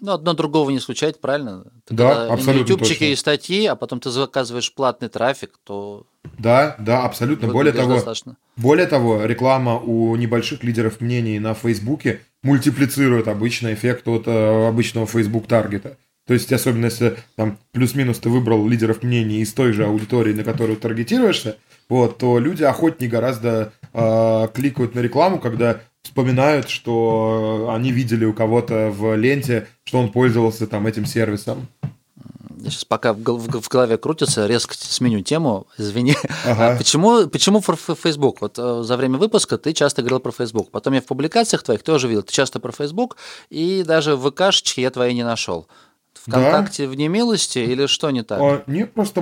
Ну, 0.00 0.12
одно 0.12 0.34
другого 0.34 0.70
не 0.70 0.76
исключает, 0.76 1.20
правильно? 1.20 1.64
Ты 1.86 1.94
да, 1.94 2.32
абсолютно 2.32 2.72
ютубчики 2.72 3.04
и 3.04 3.16
статьи, 3.16 3.64
а 3.66 3.76
потом 3.76 4.00
ты 4.00 4.10
заказываешь 4.10 4.72
платный 4.72 5.08
трафик, 5.08 5.58
то... 5.64 6.06
Да, 6.38 6.76
да, 6.78 7.04
абсолютно. 7.04 7.48
Более 7.48 7.72
того, 7.72 7.94
достаточно. 7.94 8.36
более 8.56 8.86
того, 8.86 9.24
реклама 9.24 9.78
у 9.78 10.14
небольших 10.16 10.62
лидеров 10.64 11.00
мнений 11.00 11.38
на 11.38 11.54
Фейсбуке 11.54 12.20
мультиплицирует 12.42 13.28
обычный 13.28 13.74
эффект 13.74 14.06
от 14.08 14.26
э, 14.26 14.68
обычного 14.68 15.06
Facebook 15.06 15.46
таргета. 15.46 15.96
То 16.26 16.34
есть, 16.34 16.52
особенно 16.52 16.86
если 16.86 17.16
там 17.36 17.58
плюс-минус 17.72 18.18
ты 18.18 18.28
выбрал 18.28 18.68
лидеров 18.68 19.02
мнений 19.02 19.40
из 19.40 19.52
той 19.54 19.72
же 19.72 19.86
аудитории, 19.86 20.34
на 20.34 20.42
которую 20.42 20.76
таргетируешься, 20.76 21.56
вот, 21.88 22.18
то 22.18 22.38
люди 22.38 22.64
охотнее 22.64 23.08
гораздо 23.08 23.72
э, 23.92 24.48
кликают 24.52 24.94
на 24.94 25.00
рекламу, 25.00 25.38
когда 25.38 25.80
вспоминают, 26.06 26.68
что 26.68 27.68
они 27.72 27.90
видели 27.90 28.24
у 28.24 28.32
кого-то 28.32 28.90
в 28.96 29.16
ленте, 29.16 29.66
что 29.84 29.98
он 29.98 30.10
пользовался 30.10 30.66
там 30.66 30.86
этим 30.86 31.04
сервисом. 31.04 31.66
Я 32.58 32.70
сейчас 32.70 32.84
пока 32.84 33.12
в, 33.12 33.68
голове 33.68 33.98
крутится, 33.98 34.46
резко 34.46 34.74
сменю 34.74 35.20
тему, 35.20 35.66
извини. 35.78 36.16
Ага. 36.44 36.72
А 36.72 36.76
почему, 36.76 37.26
почему 37.28 37.60
Facebook? 37.60 38.40
Вот 38.40 38.58
э, 38.58 38.82
за 38.82 38.96
время 38.96 39.18
выпуска 39.18 39.58
ты 39.58 39.72
часто 39.72 40.02
говорил 40.02 40.20
про 40.20 40.32
Facebook. 40.32 40.70
Потом 40.70 40.94
я 40.94 41.00
в 41.00 41.04
публикациях 41.04 41.62
твоих 41.62 41.82
тоже 41.82 42.08
видел, 42.08 42.22
ты 42.22 42.32
часто 42.32 42.58
про 42.58 42.72
Facebook, 42.72 43.16
и 43.50 43.84
даже 43.86 44.16
в 44.16 44.30
ВКшечке 44.30 44.82
я 44.82 44.90
твои 44.90 45.14
не 45.14 45.24
нашел. 45.24 45.68
ВКонтакте 46.14 46.86
да. 46.86 46.90
в 46.90 46.94
немилости 46.94 47.58
или 47.58 47.86
что 47.86 48.10
не 48.10 48.22
так? 48.22 48.66
Нет, 48.66 48.92
просто 48.94 49.20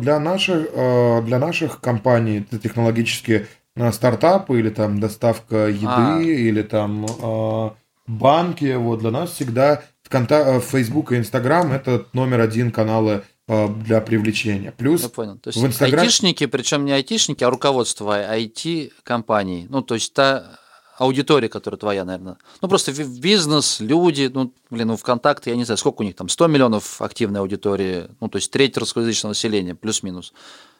для 0.00 0.18
наших, 0.18 0.66
э, 0.72 1.22
для 1.22 1.38
наших 1.38 1.80
компаний 1.80 2.44
технологические 2.62 3.40
э, 3.40 3.46
стартапы 3.92 4.58
или 4.58 4.70
там 4.70 5.00
доставка 5.00 5.68
еды 5.68 5.86
а. 5.86 6.20
или 6.20 6.62
там 6.62 7.06
э, 7.06 7.70
банки, 8.06 8.74
вот 8.74 9.00
для 9.00 9.10
нас 9.10 9.32
всегда 9.32 9.82
Facebook 10.10 11.12
и 11.12 11.16
Instagram 11.16 11.72
это 11.72 12.06
номер 12.12 12.40
один 12.40 12.70
каналы 12.70 13.24
для 13.48 14.00
привлечения. 14.00 14.70
Плюс 14.70 15.02
Я 15.02 15.08
понял. 15.08 15.38
То 15.38 15.48
есть 15.48 15.58
в 15.58 15.66
Инстаграм... 15.66 16.00
айтишники, 16.00 16.46
причем 16.46 16.84
не 16.84 16.92
айтишники, 16.92 17.42
а 17.42 17.50
руководство 17.50 18.36
IT-компаний. 18.36 19.66
Ну, 19.68 19.82
то 19.82 19.94
есть 19.94 20.14
та 20.14 20.58
аудитория, 20.98 21.48
которая 21.48 21.78
твоя, 21.78 22.04
наверное. 22.04 22.36
Ну, 22.60 22.68
просто 22.68 22.92
бизнес, 22.92 23.80
люди, 23.80 24.30
ну, 24.32 24.52
блин, 24.70 24.88
ну, 24.88 24.96
ВКонтакте, 24.96 25.50
я 25.50 25.56
не 25.56 25.64
знаю, 25.64 25.78
сколько 25.78 26.02
у 26.02 26.04
них 26.04 26.14
там, 26.16 26.28
100 26.28 26.46
миллионов 26.46 27.02
активной 27.02 27.40
аудитории, 27.40 28.08
ну, 28.20 28.28
то 28.28 28.36
есть 28.36 28.50
треть 28.50 28.76
русскоязычного 28.76 29.32
населения, 29.32 29.74
плюс-минус. 29.74 30.32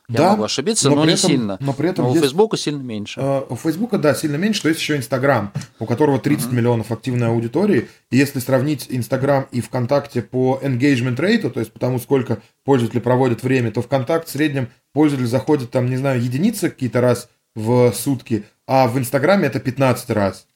Я 0.09 0.19
да, 0.19 0.31
могу 0.33 0.45
ошибиться, 0.45 0.91
но, 0.91 0.97
но 0.97 1.05
не 1.07 1.15
этом, 1.15 1.31
сильно. 1.31 1.57
Но 1.61 1.73
при 1.73 1.89
этом 1.89 2.05
но 2.05 2.11
есть, 2.11 2.21
у 2.21 2.23
Фейсбука 2.25 2.57
сильно 2.59 2.83
меньше. 2.83 3.21
Э, 3.21 3.43
у 3.49 3.57
Фейсбука, 3.57 3.97
да, 3.97 4.15
сильно 4.15 4.37
меньше, 4.37 4.61
то 4.61 4.69
есть 4.69 4.79
еще 4.79 4.97
Инстаграм, 4.97 5.51
у 5.79 5.87
которого 5.87 6.19
30 6.19 6.49
uh-huh. 6.49 6.55
миллионов 6.55 6.93
активной 6.93 7.29
аудитории. 7.29 7.89
И 8.11 8.19
если 8.19 8.39
сравнить 8.39 8.87
Инстаграм 8.91 9.47
и 9.51 9.63
ВКонтакте 9.63 10.21
по 10.21 10.61
engagement 10.63 11.17
rate, 11.17 11.49
то 11.49 11.59
есть 11.59 11.73
потому 11.73 11.99
сколько 11.99 12.43
пользователи 12.65 13.01
проводят 13.01 13.43
время, 13.43 13.71
то 13.71 13.81
ВКонтакт 13.81 14.29
в 14.29 14.31
среднем 14.31 14.69
пользователь 14.93 15.27
заходит 15.27 15.71
там, 15.71 15.89
не 15.89 15.97
знаю, 15.97 16.23
единицы 16.23 16.69
какие-то 16.69 17.01
раз 17.01 17.31
в 17.55 17.93
сутки, 17.93 18.45
а 18.67 18.89
в 18.89 18.99
Инстаграме 18.99 19.47
это 19.47 19.59
15 19.59 20.11
раз. 20.11 20.47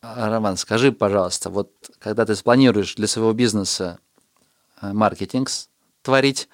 А, 0.00 0.28
Роман, 0.28 0.56
скажи, 0.56 0.92
пожалуйста, 0.92 1.50
вот 1.50 1.72
когда 1.98 2.24
ты 2.24 2.36
спланируешь 2.36 2.94
для 2.94 3.06
своего 3.08 3.32
бизнеса 3.32 3.98
э, 4.80 4.92
маркетинг 4.92 5.48
творить, 6.02 6.48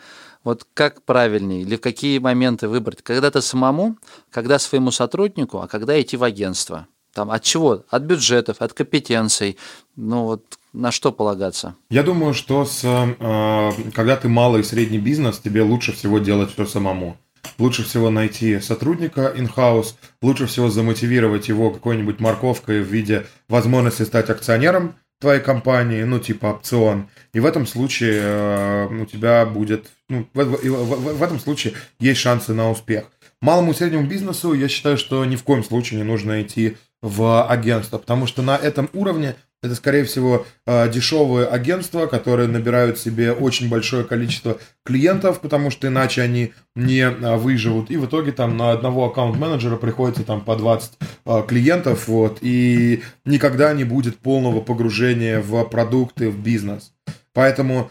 вот 0.48 0.66
как 0.72 1.02
правильнее 1.02 1.60
или 1.60 1.76
в 1.76 1.80
какие 1.82 2.18
моменты 2.18 2.68
выбрать? 2.68 3.02
Когда 3.02 3.30
ты 3.30 3.42
самому, 3.42 3.98
когда 4.30 4.58
своему 4.58 4.90
сотруднику, 4.90 5.58
а 5.58 5.68
когда 5.68 6.00
идти 6.00 6.16
в 6.16 6.24
агентство? 6.24 6.86
Там 7.12 7.30
от 7.30 7.42
чего? 7.42 7.84
От 7.90 8.02
бюджетов, 8.04 8.56
от 8.60 8.72
компетенций. 8.72 9.58
Ну 9.94 10.24
вот 10.24 10.58
на 10.72 10.90
что 10.90 11.12
полагаться? 11.12 11.74
Я 11.90 12.02
думаю, 12.02 12.32
что 12.32 12.64
с, 12.64 12.80
э, 12.82 13.72
когда 13.92 14.16
ты 14.16 14.28
малый 14.30 14.62
и 14.62 14.64
средний 14.64 14.98
бизнес, 14.98 15.38
тебе 15.38 15.60
лучше 15.60 15.92
всего 15.92 16.18
делать 16.18 16.50
все 16.54 16.64
самому. 16.64 17.18
Лучше 17.58 17.84
всего 17.84 18.08
найти 18.08 18.58
сотрудника 18.60 19.34
in-house, 19.36 19.96
лучше 20.22 20.46
всего 20.46 20.70
замотивировать 20.70 21.48
его 21.48 21.70
какой-нибудь 21.70 22.20
морковкой 22.20 22.82
в 22.82 22.86
виде 22.86 23.26
возможности 23.48 24.04
стать 24.04 24.30
акционером 24.30 24.94
твоей 25.20 25.40
компании, 25.40 26.02
ну, 26.02 26.18
типа 26.18 26.46
опцион. 26.46 27.08
И 27.32 27.40
в 27.40 27.46
этом 27.46 27.66
случае 27.66 28.20
э, 28.22 29.02
у 29.02 29.06
тебя 29.06 29.46
будет, 29.46 29.90
ну, 30.08 30.28
в, 30.32 30.44
в, 30.44 30.64
в, 30.64 31.18
в 31.18 31.22
этом 31.22 31.40
случае 31.40 31.74
есть 31.98 32.20
шансы 32.20 32.54
на 32.54 32.70
успех. 32.70 33.06
Малому 33.40 33.72
и 33.72 33.74
среднему 33.74 34.06
бизнесу 34.06 34.52
я 34.52 34.68
считаю, 34.68 34.98
что 34.98 35.24
ни 35.24 35.36
в 35.36 35.44
коем 35.44 35.62
случае 35.62 35.98
не 35.98 36.04
нужно 36.04 36.42
идти 36.42 36.76
в 37.02 37.46
агентство, 37.46 37.98
потому 37.98 38.26
что 38.26 38.42
на 38.42 38.56
этом 38.56 38.90
уровне 38.92 39.36
это, 39.60 39.74
скорее 39.74 40.04
всего, 40.04 40.46
э, 40.66 40.88
дешевые 40.88 41.46
агентства, 41.46 42.06
которые 42.06 42.48
набирают 42.48 42.98
себе 42.98 43.32
очень 43.32 43.68
большое 43.68 44.04
количество 44.04 44.58
клиентов, 44.84 45.40
потому 45.40 45.70
что 45.70 45.88
иначе 45.88 46.22
они 46.22 46.52
не 46.76 47.00
э, 47.00 47.36
выживут. 47.36 47.90
И 47.90 47.96
в 47.96 48.06
итоге 48.06 48.30
там 48.30 48.56
на 48.56 48.70
одного 48.70 49.06
аккаунт-менеджера 49.06 49.76
приходится 49.76 50.22
там 50.22 50.42
по 50.42 50.54
20 50.54 50.92
э, 51.26 51.42
клиентов, 51.48 52.06
вот, 52.06 52.38
и 52.40 53.02
никогда 53.24 53.72
не 53.72 53.82
будет 53.82 54.18
полного 54.18 54.60
погружения 54.60 55.40
в 55.40 55.64
продукты, 55.64 56.30
в 56.30 56.38
бизнес. 56.38 56.92
Поэтому 57.32 57.90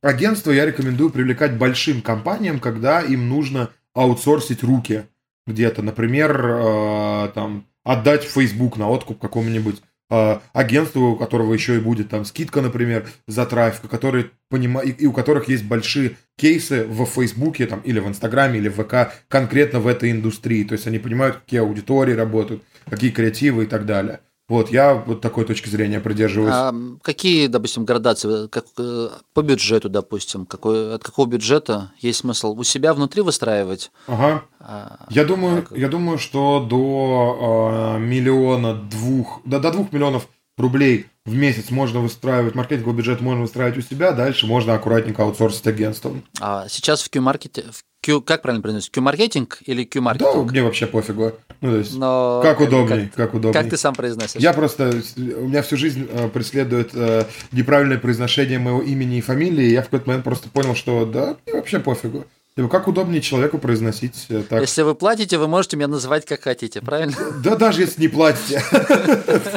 агентство 0.00 0.50
я 0.50 0.64
рекомендую 0.64 1.10
привлекать 1.10 1.58
большим 1.58 2.00
компаниям, 2.00 2.60
когда 2.60 3.02
им 3.02 3.28
нужно 3.28 3.68
аутсорсить 3.92 4.62
руки 4.62 5.04
где-то. 5.46 5.82
Например, 5.82 7.30
там, 7.34 7.66
отдать 7.82 8.24
Facebook 8.24 8.78
на 8.78 8.88
откуп 8.88 9.20
какому-нибудь 9.20 9.82
агентству, 10.08 11.12
у 11.12 11.16
которого 11.16 11.54
еще 11.54 11.76
и 11.76 11.80
будет 11.80 12.10
там 12.10 12.24
скидка, 12.24 12.60
например, 12.60 13.06
за 13.26 13.46
трафик, 13.46 13.90
которые 13.90 14.30
понимают, 14.50 15.00
и 15.00 15.06
у 15.06 15.12
которых 15.12 15.48
есть 15.48 15.64
большие 15.64 16.16
кейсы 16.36 16.84
в 16.84 17.04
Фейсбуке 17.06 17.66
там, 17.66 17.80
или 17.80 18.00
в 18.00 18.08
Инстаграме, 18.08 18.58
или 18.58 18.68
в 18.68 18.82
ВК 18.82 19.12
конкретно 19.28 19.80
в 19.80 19.86
этой 19.86 20.10
индустрии. 20.10 20.64
То 20.64 20.74
есть 20.74 20.86
они 20.86 20.98
понимают, 20.98 21.36
какие 21.36 21.60
аудитории 21.60 22.12
работают, 22.12 22.62
какие 22.88 23.10
креативы 23.10 23.64
и 23.64 23.66
так 23.66 23.86
далее. 23.86 24.20
Вот, 24.48 24.70
я 24.70 24.94
вот 24.94 25.22
такой 25.22 25.46
точки 25.46 25.70
зрения 25.70 26.00
придерживаюсь. 26.00 26.52
А 26.54 26.74
какие, 27.02 27.46
допустим, 27.46 27.86
градации 27.86 28.46
как, 28.48 28.66
э, 28.78 29.08
по 29.32 29.42
бюджету, 29.42 29.88
допустим? 29.88 30.44
Какой, 30.44 30.94
от 30.94 31.02
какого 31.02 31.26
бюджета 31.26 31.92
есть 31.98 32.20
смысл 32.20 32.54
у 32.58 32.62
себя 32.62 32.92
внутри 32.92 33.22
выстраивать? 33.22 33.90
Ага. 34.06 34.44
А, 34.60 35.06
я, 35.08 35.24
думаю, 35.24 35.66
а, 35.70 35.76
я 35.76 35.88
думаю, 35.88 36.18
что 36.18 36.60
до 36.60 37.96
э, 37.96 38.00
миллиона 38.00 38.74
двух, 38.74 39.40
до, 39.46 39.60
до 39.60 39.72
двух 39.72 39.92
миллионов 39.92 40.28
рублей 40.58 41.06
в 41.24 41.34
месяц 41.34 41.70
можно 41.70 42.00
выстраивать, 42.00 42.54
маркетинговый 42.54 42.96
бюджет 42.96 43.22
можно 43.22 43.42
выстраивать 43.42 43.78
у 43.78 43.80
себя, 43.80 44.12
дальше 44.12 44.46
можно 44.46 44.74
аккуратненько 44.74 45.22
аутсорсить 45.22 45.66
агентством. 45.66 46.22
А 46.38 46.68
сейчас 46.68 47.02
в 47.02 47.10
Q-маркете, 47.10 47.64
в 47.72 47.82
Q, 48.04 48.20
как 48.20 48.42
правильно 48.42 48.62
произносить, 48.62 48.90
Q-маркетинг 48.90 49.58
или 49.64 49.84
Q-маркетинг? 49.84 50.34
Да, 50.34 50.42
мне 50.42 50.62
вообще 50.62 50.86
пофигу. 50.86 51.32
Ну, 51.62 51.70
то 51.70 51.76
есть, 51.78 51.94
Но 51.96 52.40
как 52.42 52.60
удобней, 52.60 53.06
как, 53.06 53.14
как 53.14 53.34
удобней. 53.34 53.58
Как 53.58 53.70
ты 53.70 53.78
сам 53.78 53.94
произносишь? 53.94 54.42
Я 54.42 54.52
просто, 54.52 54.92
у 55.16 55.48
меня 55.48 55.62
всю 55.62 55.78
жизнь 55.78 56.06
э, 56.10 56.28
преследует 56.28 56.90
э, 56.92 57.24
неправильное 57.52 57.96
произношение 57.96 58.58
моего 58.58 58.82
имени 58.82 59.18
и 59.18 59.20
фамилии, 59.22 59.64
и 59.64 59.72
я 59.72 59.80
в 59.80 59.86
какой-то 59.86 60.06
момент 60.08 60.24
просто 60.24 60.50
понял, 60.50 60.74
что 60.74 61.06
да, 61.06 61.36
мне 61.46 61.54
вообще 61.54 61.78
пофигу. 61.78 62.26
Типа, 62.56 62.68
как 62.68 62.86
удобнее 62.86 63.20
человеку 63.20 63.58
произносить 63.58 64.26
э, 64.28 64.42
так? 64.48 64.60
Если 64.60 64.82
вы 64.82 64.94
платите, 64.94 65.38
вы 65.38 65.48
можете 65.48 65.76
меня 65.76 65.88
называть 65.88 66.26
как 66.26 66.42
хотите, 66.42 66.82
правильно? 66.82 67.16
Да, 67.42 67.56
даже 67.56 67.80
если 67.80 68.02
не 68.02 68.08
платите. 68.08 68.62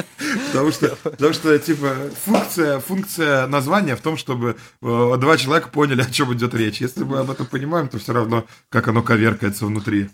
Потому 0.52 0.72
что, 0.72 0.96
потому 1.02 1.32
что, 1.32 1.58
типа, 1.58 1.94
функция, 2.24 2.80
функция 2.80 3.46
названия 3.46 3.96
в 3.96 4.00
том, 4.00 4.16
чтобы 4.16 4.56
э, 4.82 5.16
два 5.18 5.36
человека 5.36 5.68
поняли, 5.68 6.02
о 6.02 6.10
чем 6.10 6.32
идет 6.34 6.54
речь. 6.54 6.80
Если 6.80 7.04
мы 7.04 7.18
об 7.18 7.30
этом 7.30 7.46
понимаем, 7.46 7.88
то 7.88 7.98
все 7.98 8.12
равно, 8.12 8.44
как 8.68 8.88
оно 8.88 9.02
коверкается 9.02 9.66
внутри. 9.66 10.08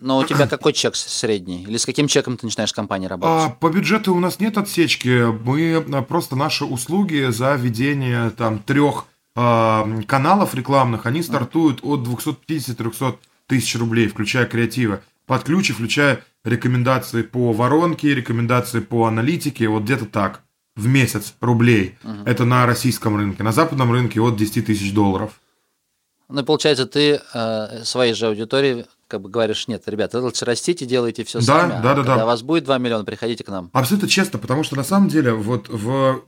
Но 0.00 0.18
у 0.18 0.24
тебя 0.24 0.46
какой 0.46 0.72
чек 0.72 0.96
средний? 0.96 1.62
Или 1.64 1.76
с 1.76 1.86
каким 1.86 2.08
чеком 2.08 2.36
ты 2.36 2.46
начинаешь 2.46 2.72
компании 2.72 3.06
работать? 3.06 3.50
А, 3.50 3.50
по 3.50 3.70
бюджету 3.70 4.14
у 4.14 4.20
нас 4.20 4.40
нет 4.40 4.58
отсечки. 4.58 5.26
Мы 5.44 5.84
а, 5.92 6.02
просто 6.02 6.36
наши 6.36 6.64
услуги 6.64 7.28
за 7.30 7.54
ведение 7.54 8.30
там 8.30 8.58
трех 8.60 9.06
э, 9.34 10.02
каналов 10.06 10.54
рекламных, 10.54 11.06
они 11.06 11.22
стартуют 11.22 11.80
от 11.82 12.00
250-300 12.00 13.16
тысяч 13.46 13.76
рублей, 13.76 14.08
включая 14.08 14.46
креативы. 14.46 15.00
Под 15.26 15.42
ключи, 15.42 15.72
включая 15.72 16.24
рекомендации 16.46 17.22
по 17.22 17.52
воронке, 17.52 18.14
рекомендации 18.14 18.80
по 18.80 19.06
аналитике, 19.06 19.68
вот 19.68 19.82
где-то 19.82 20.06
так, 20.06 20.42
в 20.76 20.86
месяц 20.86 21.34
рублей. 21.40 21.98
Угу. 22.04 22.22
Это 22.24 22.44
на 22.44 22.66
российском 22.66 23.16
рынке. 23.16 23.42
На 23.42 23.52
западном 23.52 23.92
рынке 23.92 24.20
от 24.20 24.36
10 24.36 24.66
тысяч 24.66 24.94
долларов. 24.94 25.40
Ну, 26.28 26.42
получается, 26.44 26.86
ты 26.86 27.20
э, 27.34 27.84
своей 27.84 28.14
же 28.14 28.26
аудитории 28.26 28.86
как 29.08 29.20
бы 29.20 29.28
говоришь, 29.28 29.68
нет, 29.68 29.82
ребята, 29.86 30.20
лучше 30.20 30.44
растите, 30.44 30.84
делайте 30.84 31.24
все 31.24 31.38
да, 31.38 31.44
сами, 31.44 31.70
да, 31.70 31.78
а 31.78 31.82
да, 31.82 31.94
когда 31.94 32.16
да. 32.16 32.24
у 32.24 32.26
вас 32.26 32.42
будет 32.42 32.64
2 32.64 32.78
миллиона, 32.78 33.04
приходите 33.04 33.44
к 33.44 33.48
нам. 33.48 33.70
Абсолютно 33.72 34.08
честно, 34.08 34.38
потому 34.38 34.64
что 34.64 34.76
на 34.76 34.84
самом 34.84 35.08
деле 35.08 35.32
вот 35.32 35.68
в, 35.68 36.22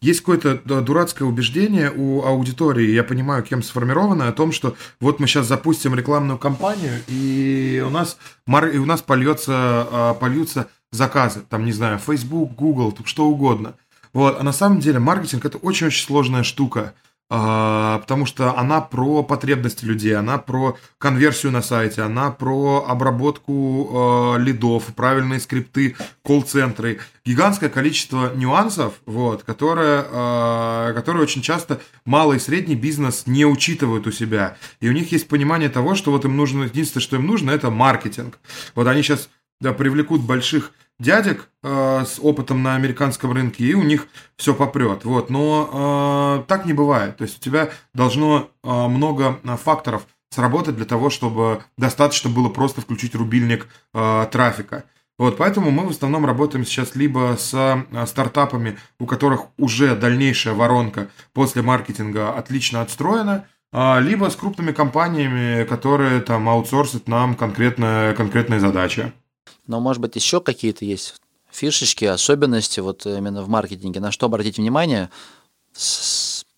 есть 0.00 0.20
какое-то 0.20 0.56
дурацкое 0.80 1.28
убеждение 1.28 1.92
у 1.94 2.24
аудитории, 2.24 2.90
я 2.90 3.04
понимаю, 3.04 3.42
кем 3.42 3.62
сформировано, 3.62 4.28
о 4.28 4.32
том, 4.32 4.52
что 4.52 4.76
вот 5.00 5.20
мы 5.20 5.26
сейчас 5.26 5.46
запустим 5.46 5.94
рекламную 5.94 6.38
кампанию, 6.38 7.00
и 7.06 7.82
у 7.86 7.90
нас, 7.90 8.18
и 8.46 8.78
у 8.78 8.86
нас 8.86 9.02
польется, 9.02 9.52
а, 9.54 10.14
польются 10.14 10.68
заказы, 10.90 11.42
там, 11.48 11.64
не 11.64 11.72
знаю, 11.72 11.98
Facebook, 11.98 12.54
Google, 12.54 12.96
что 13.04 13.26
угодно. 13.26 13.74
Вот. 14.12 14.38
А 14.40 14.42
на 14.42 14.52
самом 14.52 14.80
деле 14.80 14.98
маркетинг– 14.98 15.44
это 15.46 15.58
очень-очень 15.58 16.04
сложная 16.04 16.42
штука– 16.42 16.94
а, 17.02 17.07
потому 17.28 18.24
что 18.24 18.56
она 18.56 18.80
про 18.80 19.22
потребности 19.22 19.84
людей, 19.84 20.16
она 20.16 20.38
про 20.38 20.78
конверсию 20.96 21.52
на 21.52 21.60
сайте, 21.60 22.02
она 22.02 22.30
про 22.30 22.86
обработку 22.88 24.34
э, 24.36 24.42
лидов, 24.42 24.84
правильные 24.96 25.40
скрипты, 25.40 25.96
колл-центры. 26.22 27.00
Гигантское 27.26 27.68
количество 27.68 28.32
нюансов, 28.34 28.94
вот, 29.04 29.42
которые, 29.42 30.06
э, 30.10 30.92
которые 30.94 31.22
очень 31.22 31.42
часто 31.42 31.80
малый 32.06 32.38
и 32.38 32.40
средний 32.40 32.76
бизнес 32.76 33.26
не 33.26 33.44
учитывают 33.44 34.06
у 34.06 34.12
себя. 34.12 34.56
И 34.80 34.88
у 34.88 34.92
них 34.92 35.12
есть 35.12 35.28
понимание 35.28 35.68
того, 35.68 35.94
что 35.94 36.10
вот 36.10 36.24
им 36.24 36.36
нужно, 36.36 36.64
единственное, 36.64 37.02
что 37.02 37.16
им 37.16 37.26
нужно, 37.26 37.50
это 37.50 37.70
маркетинг. 37.70 38.38
Вот 38.74 38.86
они 38.86 39.02
сейчас 39.02 39.28
да, 39.60 39.72
привлекут 39.74 40.22
больших 40.22 40.72
дядек 40.98 41.50
э, 41.62 42.04
с 42.06 42.18
опытом 42.20 42.62
на 42.62 42.74
американском 42.74 43.32
рынке, 43.32 43.64
и 43.64 43.74
у 43.74 43.82
них 43.82 44.08
все 44.36 44.54
попрет. 44.54 45.04
Вот. 45.04 45.30
Но 45.30 46.40
э, 46.42 46.48
так 46.48 46.66
не 46.66 46.72
бывает. 46.72 47.16
То 47.16 47.24
есть 47.24 47.38
у 47.38 47.40
тебя 47.40 47.70
должно 47.94 48.50
э, 48.62 48.86
много 48.88 49.38
э, 49.42 49.56
факторов 49.56 50.06
сработать 50.30 50.76
для 50.76 50.84
того, 50.84 51.10
чтобы 51.10 51.62
достаточно 51.76 52.30
было 52.30 52.48
просто 52.48 52.80
включить 52.80 53.14
рубильник 53.14 53.68
э, 53.94 54.26
трафика. 54.30 54.84
Вот, 55.18 55.36
поэтому 55.36 55.72
мы 55.72 55.84
в 55.84 55.90
основном 55.90 56.24
работаем 56.26 56.64
сейчас 56.64 56.94
либо 56.94 57.34
с 57.36 57.52
э, 57.52 58.06
стартапами, 58.06 58.78
у 59.00 59.06
которых 59.06 59.46
уже 59.56 59.96
дальнейшая 59.96 60.54
воронка 60.54 61.08
после 61.32 61.62
маркетинга 61.62 62.36
отлично 62.36 62.82
отстроена, 62.82 63.46
э, 63.72 64.00
либо 64.00 64.30
с 64.30 64.36
крупными 64.36 64.70
компаниями, 64.70 65.64
которые 65.64 66.20
там 66.20 66.48
аутсорсят 66.48 67.08
нам 67.08 67.34
конкретные, 67.34 68.14
конкретные 68.14 68.60
задачи. 68.60 69.12
Но, 69.66 69.80
может 69.80 70.00
быть, 70.00 70.16
еще 70.16 70.40
какие-то 70.40 70.84
есть 70.84 71.14
фишечки, 71.50 72.04
особенности 72.04 72.80
вот 72.80 73.06
именно 73.06 73.42
в 73.42 73.48
маркетинге, 73.48 74.00
на 74.00 74.12
что 74.12 74.26
обратить 74.26 74.58
внимание 74.58 75.10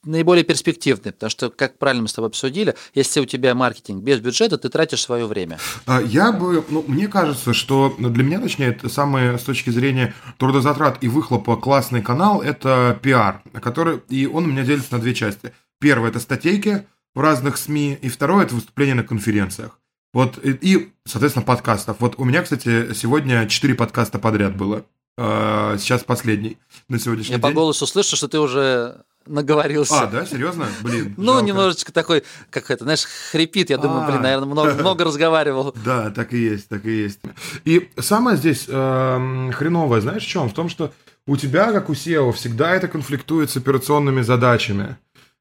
наиболее 0.04 0.44
перспективный? 0.44 1.12
Потому 1.12 1.30
что, 1.30 1.50
как 1.50 1.78
правильно 1.78 2.02
мы 2.02 2.08
с 2.08 2.12
тобой 2.12 2.28
обсудили, 2.28 2.74
если 2.94 3.20
у 3.20 3.26
тебя 3.26 3.54
маркетинг 3.54 4.02
без 4.02 4.20
бюджета, 4.20 4.58
ты 4.58 4.68
тратишь 4.68 5.02
свое 5.02 5.26
время. 5.26 5.58
А, 5.86 6.00
я 6.00 6.32
бы, 6.32 6.64
ну, 6.70 6.84
мне 6.86 7.08
кажется, 7.08 7.52
что 7.52 7.94
для 7.98 8.24
меня, 8.24 8.40
точнее, 8.40 8.68
это 8.68 8.88
самое 8.88 9.38
с 9.38 9.42
точки 9.42 9.70
зрения 9.70 10.14
трудозатрат 10.38 11.02
и 11.02 11.08
выхлопа 11.08 11.56
классный 11.56 12.02
канал– 12.02 12.40
это 12.42 12.98
пиар, 13.02 13.42
который, 13.62 14.00
и 14.08 14.26
он 14.26 14.44
у 14.44 14.48
меня 14.48 14.64
делится 14.64 14.94
на 14.94 15.00
две 15.00 15.14
части. 15.14 15.52
Первое– 15.78 16.08
это 16.10 16.20
статейки 16.20 16.86
в 17.14 17.20
разных 17.20 17.56
СМИ, 17.56 17.98
и 18.00 18.08
второе– 18.08 18.44
это 18.46 18.54
выступления 18.54 18.94
на 18.94 19.04
конференциях. 19.04 19.78
Вот, 20.12 20.38
и, 20.42 20.92
соответственно, 21.04 21.44
подкастов. 21.44 21.96
Вот 22.00 22.14
у 22.18 22.24
меня, 22.24 22.42
кстати, 22.42 22.92
сегодня 22.94 23.46
четыре 23.48 23.74
подкаста 23.74 24.18
подряд 24.18 24.56
было. 24.56 24.84
А, 25.16 25.76
сейчас 25.78 26.02
последний 26.02 26.58
на 26.88 26.98
сегодняшний 26.98 27.32
Я 27.34 27.38
день. 27.38 27.42
по 27.42 27.52
голосу 27.52 27.86
слышу, 27.86 28.16
что 28.16 28.26
ты 28.26 28.40
уже 28.40 29.02
наговорился. 29.26 30.00
А, 30.02 30.06
да, 30.06 30.26
серьезно? 30.26 30.66
Блин. 30.82 31.14
Ну, 31.18 31.34
жалко. 31.34 31.46
немножечко 31.46 31.92
такой, 31.92 32.24
как 32.48 32.70
это, 32.70 32.84
знаешь, 32.84 33.04
хрипит. 33.30 33.70
Я 33.70 33.78
думаю, 33.78 34.02
А. 34.04 34.06
блин, 34.10 34.22
наверное, 34.22 34.46
много, 34.48 34.74
много 34.80 35.04
разговаривал. 35.04 35.74
Да, 35.84 36.10
так 36.10 36.32
и 36.32 36.38
есть, 36.38 36.68
так 36.68 36.84
и 36.86 36.90
есть. 36.90 37.20
И 37.64 37.90
самое 37.98 38.36
здесь 38.36 38.64
эм, 38.68 39.52
хреновое, 39.52 40.00
знаешь, 40.00 40.24
в 40.24 40.28
чем? 40.28 40.48
В 40.48 40.54
том, 40.54 40.68
что 40.68 40.92
у 41.26 41.36
тебя, 41.36 41.70
как 41.72 41.88
у 41.88 41.92
SEO, 41.92 42.32
всегда 42.32 42.74
это 42.74 42.88
конфликтует 42.88 43.50
с 43.50 43.56
операционными 43.56 44.22
задачами. 44.22 44.96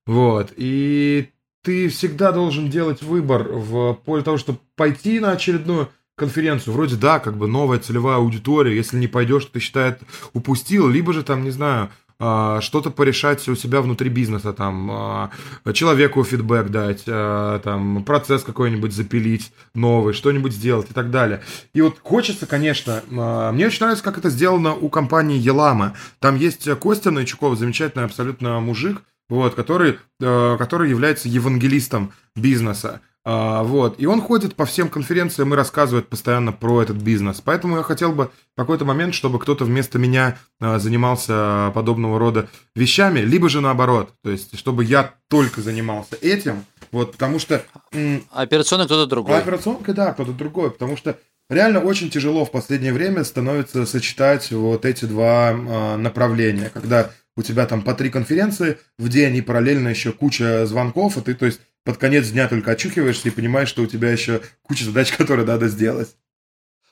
Вот. 0.05 0.51
И 0.57 1.29
ты 1.63 1.89
всегда 1.89 2.31
должен 2.31 2.69
делать 2.69 3.01
выбор 3.01 3.43
в 3.43 3.93
поле 4.05 4.23
того, 4.23 4.37
чтобы 4.37 4.59
пойти 4.75 5.19
на 5.19 5.31
очередную 5.31 5.89
конференцию. 6.15 6.73
Вроде 6.73 6.95
да, 6.95 7.19
как 7.19 7.37
бы 7.37 7.47
новая 7.47 7.79
целевая 7.79 8.17
аудитория. 8.17 8.75
Если 8.75 8.97
не 8.97 9.07
пойдешь, 9.07 9.45
ты 9.45 9.59
считает 9.59 10.01
упустил. 10.33 10.87
Либо 10.87 11.13
же 11.13 11.23
там, 11.23 11.43
не 11.43 11.51
знаю, 11.51 11.89
а, 12.21 12.59
что-то 12.59 12.91
порешать 12.91 13.47
у 13.47 13.55
себя 13.55 13.81
внутри 13.81 14.09
бизнеса, 14.09 14.51
там, 14.51 14.89
а, 14.91 15.31
человеку 15.73 16.21
фидбэк 16.25 16.67
дать, 16.67 17.03
а, 17.07 17.59
там, 17.59 18.03
процесс 18.03 18.43
какой-нибудь 18.43 18.91
запилить 18.91 19.53
новый, 19.73 20.13
что-нибудь 20.13 20.51
сделать 20.51 20.91
и 20.91 20.93
так 20.93 21.11
далее. 21.11 21.41
И 21.73 21.81
вот 21.81 21.97
хочется, 22.03 22.45
конечно, 22.45 23.01
мне 23.09 23.67
очень 23.67 23.79
нравится, 23.79 24.03
как 24.03 24.17
это 24.17 24.29
сделано 24.29 24.75
у 24.75 24.89
компании 24.89 25.39
Елама. 25.39 25.95
Там 26.19 26.35
есть 26.35 26.69
Костя 26.79 27.11
Найчуков, 27.11 27.57
замечательный 27.57 28.03
абсолютно 28.03 28.59
мужик, 28.59 29.01
вот, 29.29 29.55
который, 29.55 29.99
э, 30.19 30.55
который 30.57 30.89
является 30.89 31.29
евангелистом 31.29 32.11
бизнеса. 32.35 33.01
А, 33.25 33.63
вот. 33.63 33.99
И 33.99 34.05
он 34.05 34.21
ходит 34.21 34.55
по 34.55 34.65
всем 34.65 34.89
конференциям 34.89 35.53
и 35.53 35.57
рассказывает 35.57 36.07
постоянно 36.07 36.51
про 36.51 36.81
этот 36.81 36.97
бизнес. 36.97 37.41
Поэтому 37.41 37.77
я 37.77 37.83
хотел 37.83 38.11
бы 38.11 38.31
в 38.55 38.55
какой-то 38.55 38.85
момент, 38.85 39.13
чтобы 39.13 39.39
кто-то 39.39 39.65
вместо 39.65 39.99
меня 39.99 40.37
а, 40.59 40.79
занимался 40.79 41.71
подобного 41.75 42.17
рода 42.17 42.49
вещами, 42.75 43.19
либо 43.19 43.49
же 43.49 43.61
наоборот. 43.61 44.13
То 44.23 44.31
есть, 44.31 44.57
чтобы 44.57 44.83
я 44.83 45.13
только 45.27 45.61
занимался 45.61 46.15
этим. 46.21 46.65
Вот, 46.91 47.11
потому 47.11 47.37
что... 47.37 47.63
А 47.93 48.41
операционный 48.41 48.85
кто-то 48.85 49.05
другой. 49.05 49.37
операционка, 49.37 49.93
да, 49.93 50.13
кто-то 50.13 50.31
другой, 50.31 50.71
потому 50.71 50.97
что 50.97 51.19
реально 51.49 51.81
очень 51.81 52.09
тяжело 52.09 52.45
в 52.45 52.51
последнее 52.51 52.93
время 52.93 53.23
становится 53.23 53.85
сочетать 53.85 54.51
вот 54.51 54.85
эти 54.85 55.05
два 55.05 55.49
а, 55.51 55.97
направления, 55.97 56.71
когда 56.73 57.11
у 57.39 57.41
тебя 57.41 57.65
там 57.65 57.81
по 57.81 57.93
три 57.93 58.09
конференции 58.09 58.77
в 58.97 59.07
день 59.07 59.37
и 59.37 59.41
параллельно 59.41 59.87
еще 59.87 60.11
куча 60.11 60.65
звонков, 60.65 61.17
и 61.17 61.21
ты, 61.21 61.33
то 61.33 61.45
есть, 61.45 61.61
под 61.85 61.95
конец 61.97 62.27
дня 62.27 62.49
только 62.49 62.71
очухиваешься 62.71 63.29
и 63.29 63.31
понимаешь, 63.31 63.69
что 63.69 63.81
у 63.81 63.87
тебя 63.87 64.11
еще 64.11 64.41
куча 64.61 64.83
задач, 64.83 65.11
которые 65.17 65.45
надо 65.45 65.69
сделать. 65.69 66.15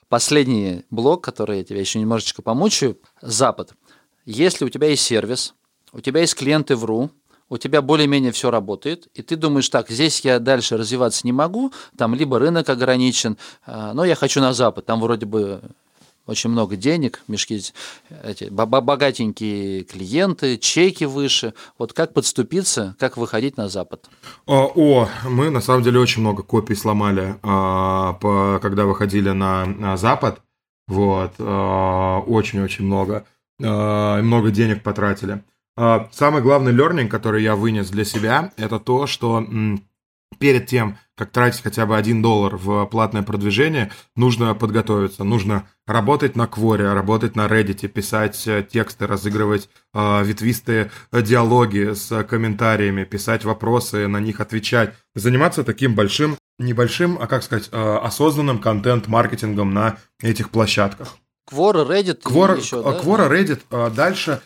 Последний 0.08 0.86
блок, 0.88 1.22
который 1.22 1.58
я 1.58 1.64
тебя 1.64 1.80
еще 1.80 2.00
немножечко 2.00 2.40
помучаю, 2.40 2.98
Запад. 3.20 3.74
Если 4.24 4.64
у 4.64 4.70
тебя 4.70 4.88
есть 4.88 5.02
сервис, 5.02 5.54
у 5.92 6.00
тебя 6.00 6.22
есть 6.22 6.34
клиенты 6.34 6.76
в 6.76 6.84
РУ, 6.86 7.10
у 7.50 7.58
тебя 7.58 7.82
более-менее 7.82 8.32
все 8.32 8.50
работает, 8.50 9.08
и 9.12 9.20
ты 9.20 9.36
думаешь, 9.36 9.68
так, 9.68 9.90
здесь 9.90 10.20
я 10.20 10.38
дальше 10.38 10.78
развиваться 10.78 11.26
не 11.26 11.32
могу, 11.32 11.74
там 11.98 12.14
либо 12.14 12.38
рынок 12.38 12.70
ограничен, 12.70 13.36
а, 13.66 13.92
но 13.92 14.06
я 14.06 14.14
хочу 14.14 14.40
на 14.40 14.54
Запад, 14.54 14.86
там 14.86 15.00
вроде 15.00 15.26
бы 15.26 15.60
очень 16.28 16.50
много 16.50 16.76
денег, 16.76 17.22
мешки, 17.26 17.60
эти, 18.22 18.44
бо- 18.50 18.66
бо- 18.66 18.82
богатенькие 18.82 19.82
клиенты, 19.84 20.58
чеки 20.58 21.04
выше. 21.04 21.54
Вот 21.78 21.94
как 21.94 22.12
подступиться, 22.12 22.94
как 22.98 23.16
выходить 23.16 23.56
на 23.56 23.68
Запад? 23.68 24.08
О, 24.46 24.70
о, 24.74 25.08
мы 25.28 25.48
на 25.50 25.60
самом 25.62 25.82
деле 25.82 25.98
очень 25.98 26.20
много 26.20 26.42
копий 26.42 26.74
сломали, 26.74 27.36
а, 27.42 28.58
когда 28.60 28.84
выходили 28.84 29.30
на, 29.30 29.96
Запад. 29.96 30.42
Вот, 30.86 31.32
а, 31.38 32.20
очень-очень 32.20 32.84
много. 32.84 33.24
А, 33.62 34.20
много 34.22 34.50
денег 34.50 34.82
потратили. 34.82 35.42
А, 35.76 36.08
Самый 36.12 36.42
главный 36.42 36.72
learning, 36.74 37.08
который 37.08 37.42
я 37.42 37.56
вынес 37.56 37.88
для 37.88 38.04
себя, 38.04 38.52
это 38.58 38.78
то, 38.78 39.06
что 39.06 39.44
перед 40.38 40.66
тем, 40.66 40.98
как 41.18 41.30
тратить 41.30 41.62
хотя 41.62 41.84
бы 41.84 41.96
один 41.96 42.22
доллар 42.22 42.56
в 42.56 42.86
платное 42.86 43.22
продвижение, 43.22 43.90
нужно 44.14 44.54
подготовиться, 44.54 45.24
нужно 45.24 45.68
работать 45.84 46.36
на 46.36 46.46
Кворе, 46.46 46.92
работать 46.92 47.34
на 47.34 47.46
Reddit, 47.46 47.88
писать 47.88 48.46
э, 48.46 48.62
тексты, 48.62 49.06
разыгрывать 49.08 49.68
э, 49.94 50.24
ветвистые 50.24 50.92
э, 51.10 51.22
диалоги 51.22 51.92
с 51.94 52.22
комментариями, 52.22 53.02
писать 53.02 53.44
вопросы, 53.44 54.06
на 54.06 54.20
них 54.20 54.40
отвечать, 54.40 54.94
заниматься 55.16 55.64
таким 55.64 55.96
большим, 55.96 56.36
небольшим, 56.60 57.18
а 57.20 57.26
как 57.26 57.42
сказать, 57.42 57.68
э, 57.72 57.96
осознанным 57.96 58.60
контент-маркетингом 58.60 59.74
на 59.74 59.96
этих 60.22 60.50
площадках. 60.50 61.16
Quora, 61.50 61.84
Reddit 61.84 62.22
Quora, 62.22 62.58
еще, 62.58 62.80
а, 62.80 62.92
да? 62.92 63.00
Quora, 63.00 63.28
Reddit, 63.28 63.94
дальше 63.94 64.40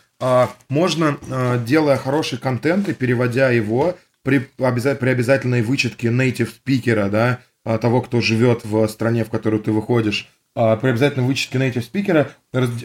можно, 0.68 1.18
делая 1.66 1.96
хороший 1.96 2.38
контент 2.38 2.88
и 2.88 2.94
переводя 2.94 3.50
его 3.50 3.96
при, 4.22 4.38
при 4.38 5.08
обязательной 5.10 5.62
вычетке 5.62 6.08
native 6.08 6.48
спикера, 6.48 7.08
да, 7.08 7.40
а, 7.64 7.78
того, 7.78 8.02
кто 8.02 8.20
живет 8.20 8.64
в 8.64 8.86
стране, 8.88 9.24
в 9.24 9.30
которую 9.30 9.62
ты 9.62 9.70
выходишь, 9.72 10.28
а, 10.54 10.76
при 10.76 10.90
обязательной 10.90 11.26
вычетке 11.26 11.58
native 11.58 11.82
спикера 11.82 12.32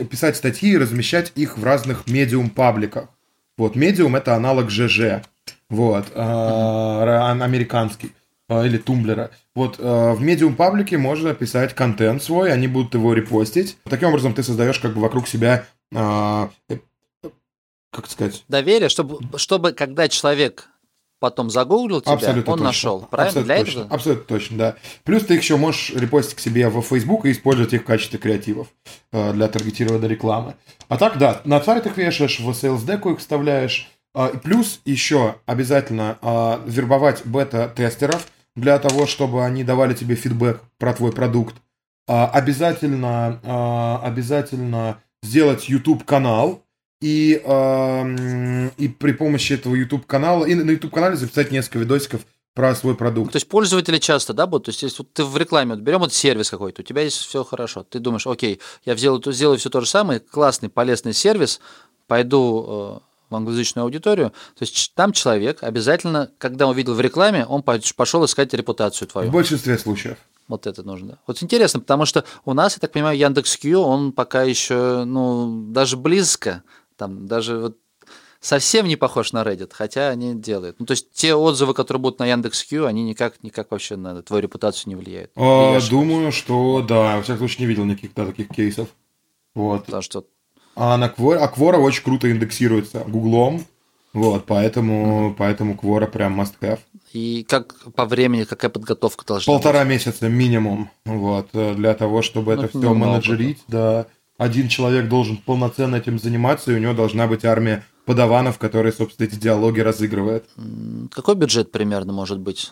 писать 0.09 0.37
статьи 0.37 0.71
и 0.71 0.77
размещать 0.77 1.31
их 1.35 1.57
в 1.57 1.63
разных 1.63 2.07
медиум-пабликах. 2.07 3.09
Вот, 3.57 3.75
медиум 3.75 4.15
это 4.15 4.35
аналог 4.35 4.69
ЖЖ, 4.69 5.23
вот, 5.69 6.11
а, 6.13 7.31
американский 7.31 8.11
или 8.49 8.77
тумблера. 8.77 9.31
Вот 9.55 9.77
в 9.77 10.21
медиум 10.21 10.55
паблике 10.55 10.97
можно 10.97 11.33
писать 11.33 11.73
контент 11.73 12.23
свой, 12.23 12.53
они 12.53 12.67
будут 12.67 12.93
его 12.93 13.13
репостить. 13.13 13.77
Таким 13.83 14.07
образом 14.07 14.33
ты 14.33 14.41
создаешь 14.41 14.79
как 14.79 14.93
бы 14.93 15.01
вокруг 15.01 15.27
себя, 15.27 15.65
э, 15.91 16.47
как 17.91 18.07
сказать, 18.07 18.45
Доверие, 18.47 18.87
чтобы, 18.87 19.19
чтобы 19.37 19.73
когда 19.73 20.07
человек 20.07 20.69
потом 21.19 21.49
загуглил 21.49 22.01
тебя, 22.01 22.13
Абсолютно 22.13 22.53
он 22.53 22.57
точно. 22.59 22.65
нашел. 22.65 23.07
Правильно? 23.09 23.27
Абсолютно 23.41 23.53
Для 23.55 23.63
точно. 23.63 23.79
этого? 23.79 23.95
Абсолютно 23.95 24.25
точно, 24.25 24.57
да. 24.57 24.75
Плюс 25.03 25.25
ты 25.25 25.33
их 25.35 25.41
еще 25.41 25.57
можешь 25.57 25.89
репостить 25.91 26.35
к 26.35 26.39
себе 26.39 26.69
в 26.69 26.81
Facebook 26.81 27.25
и 27.25 27.31
использовать 27.31 27.73
их 27.73 27.81
в 27.81 27.85
качестве 27.85 28.19
креативов 28.19 28.67
э, 29.11 29.33
для 29.33 29.47
таргетированной 29.47 30.07
рекламы. 30.07 30.55
А 30.89 30.97
так, 30.97 31.17
да, 31.17 31.41
на 31.43 31.61
сайт 31.61 31.85
их 31.85 31.97
вешаешь, 31.97 32.39
в 32.39 32.49
Sales 32.49 32.85
Deck 32.85 33.11
их 33.11 33.19
вставляешь. 33.19 33.89
А, 34.13 34.29
плюс 34.29 34.81
еще 34.83 35.35
обязательно 35.45 36.17
а, 36.23 36.59
вербовать 36.65 37.25
бета-тестеров 37.25 38.25
для 38.55 38.79
того, 38.79 39.05
чтобы 39.05 39.45
они 39.45 39.63
давали 39.63 39.93
тебе 39.93 40.15
фидбэк 40.15 40.61
про 40.79 40.93
твой 40.93 41.11
продукт. 41.11 41.55
А, 42.07 42.27
обязательно, 42.27 43.99
обязательно 44.01 45.03
сделать 45.21 45.69
YouTube-канал, 45.69 46.63
и, 47.01 47.41
эм, 47.43 48.69
и 48.77 48.87
при 48.87 49.11
помощи 49.13 49.53
этого 49.53 49.75
YouTube 49.75 50.05
канала, 50.05 50.45
и 50.45 50.55
на 50.55 50.69
YouTube 50.71 50.93
канале 50.93 51.15
записать 51.15 51.51
несколько 51.51 51.79
видосиков 51.79 52.21
про 52.53 52.73
свой 52.75 52.93
Ну, 52.93 52.97
продукт. 52.97 53.31
То 53.33 53.37
есть 53.37 53.47
пользователи 53.47 53.99
часто, 53.99 54.33
да, 54.33 54.47
будут? 54.47 54.65
То 54.65 54.69
есть 54.69 54.81
если 54.81 54.97
вот 55.03 55.13
ты 55.13 55.23
в 55.23 55.37
рекламе, 55.37 55.75
вот 55.75 55.81
берем 55.83 55.99
вот 55.99 56.11
сервис 56.11 56.49
какой-то, 56.49 56.81
у 56.81 56.85
тебя 56.85 57.03
есть 57.03 57.17
все 57.17 57.43
хорошо, 57.43 57.83
ты 57.83 57.99
думаешь, 57.99 58.25
окей, 58.25 58.59
я 58.83 58.95
сделаю, 58.95 59.21
сделаю 59.31 59.59
все 59.59 59.69
то 59.69 59.79
же 59.81 59.87
самое, 59.87 60.19
классный, 60.19 60.69
полезный 60.69 61.13
сервис, 61.13 61.59
пойду 62.07 62.99
э, 62.99 63.07
в 63.29 63.35
англоязычную 63.35 63.83
аудиторию, 63.83 64.29
то 64.29 64.61
есть 64.63 64.93
там 64.95 65.11
человек 65.11 65.61
обязательно, 65.61 66.31
когда 66.39 66.67
увидел 66.67 66.95
в 66.95 67.01
рекламе, 67.01 67.45
он 67.45 67.61
по- 67.61 67.79
пошел 67.95 68.25
искать 68.25 68.51
репутацию 68.55 69.07
В 69.07 69.11
твою. 69.11 69.29
большинстве 69.31 69.77
случаев. 69.77 70.17
Вот 70.47 70.65
это 70.65 70.81
нужно. 70.81 71.19
Вот 71.27 71.43
интересно, 71.43 71.81
потому 71.81 72.05
что 72.05 72.23
у 72.45 72.53
нас, 72.53 72.73
я 72.73 72.79
так 72.79 72.91
понимаю, 72.93 73.17
Яндекс.Кью, 73.19 73.81
он 73.81 74.13
пока 74.13 74.43
еще, 74.43 75.03
ну, 75.03 75.65
даже 75.71 75.97
близко, 75.97 76.63
там, 76.97 77.27
даже 77.27 77.57
вот 77.59 77.77
совсем 78.39 78.87
не 78.87 78.95
похож 78.95 79.33
на 79.33 79.43
Reddit, 79.43 79.71
хотя 79.73 80.09
они 80.09 80.35
делают. 80.35 80.79
Ну, 80.79 80.85
то 80.85 80.91
есть 80.91 81.11
те 81.11 81.35
отзывы, 81.35 81.73
которые 81.73 82.01
будут 82.01 82.19
на 82.19 82.25
Яндекс.Кью, 82.25 82.85
они 82.85 83.03
никак, 83.03 83.43
никак 83.43 83.71
вообще 83.71 83.95
на 83.95 84.21
твою 84.21 84.43
репутацию 84.43 84.89
не 84.89 84.95
влияют. 84.95 85.31
А, 85.35 85.79
думаю, 85.89 86.31
что 86.31 86.81
да, 86.81 87.17
во 87.17 87.23
всяком 87.23 87.39
случае 87.39 87.61
не 87.61 87.65
видел 87.67 87.85
никаких 87.85 88.13
да, 88.13 88.25
таких 88.25 88.49
кейсов. 88.49 88.89
Вот. 89.55 89.85
Потому 89.85 90.01
что 90.01 90.25
А 90.75 90.97
на 90.97 91.07
Quora, 91.07 91.37
а 91.37 91.51
Quora 91.53 91.77
очень 91.77 92.03
круто 92.03 92.31
индексируется 92.31 93.03
Гуглом. 93.07 93.65
Вот, 94.13 94.45
поэтому, 94.45 95.35
поэтому 95.37 95.75
Quora 95.75 96.07
прям 96.07 96.39
must 96.39 96.53
have. 96.61 96.79
и 97.13 97.45
как 97.47 97.75
по 97.93 98.05
времени, 98.05 98.45
какая 98.45 98.69
подготовка 98.69 99.25
должна 99.25 99.51
Полтора 99.53 99.83
месяца 99.83 100.27
минимум, 100.27 100.89
вот, 101.05 101.49
э, 101.53 101.75
для 101.75 101.93
того, 101.93 102.21
чтобы 102.21 102.55
Ну, 102.55 102.63
это 102.63 102.77
все 102.77 102.93
менеджерить, 102.93 103.59
да. 103.67 104.07
Один 104.37 104.67
человек 104.67 105.09
должен 105.09 105.37
полноценно 105.37 105.95
этим 105.95 106.19
заниматься, 106.19 106.71
и 106.71 106.75
у 106.75 106.79
него 106.79 106.93
должна 106.93 107.27
быть 107.27 107.43
армия 107.43 107.83
подаванов, 108.05 108.59
которые, 108.59 108.93
собственно, 108.93 109.27
эти 109.27 109.35
диалоги 109.35 109.79
разыгрывают. 109.79 110.45
Какой 111.11 111.35
бюджет 111.35 111.71
примерно 111.71 112.13
может 112.13 112.39
быть 112.39 112.71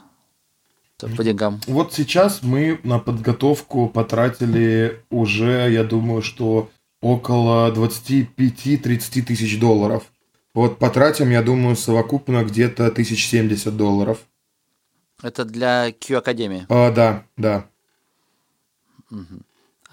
по 0.99 1.23
деньгам? 1.23 1.59
Вот 1.67 1.93
сейчас 1.93 2.43
мы 2.43 2.79
на 2.83 2.99
подготовку 2.99 3.89
потратили 3.89 5.03
уже, 5.09 5.71
я 5.71 5.83
думаю, 5.83 6.21
что 6.21 6.69
около 7.01 7.71
25-30 7.71 9.21
тысяч 9.23 9.59
долларов. 9.59 10.03
Вот 10.53 10.79
потратим, 10.79 11.31
я 11.31 11.41
думаю, 11.41 11.75
совокупно 11.75 12.43
где-то 12.45 12.87
1070 12.87 13.75
долларов. 13.75 14.19
Это 15.21 15.43
для 15.43 15.91
Q-академии? 15.91 16.65
А, 16.69 16.91
да, 16.91 17.25
да. 17.35 17.65
Угу. 19.11 19.41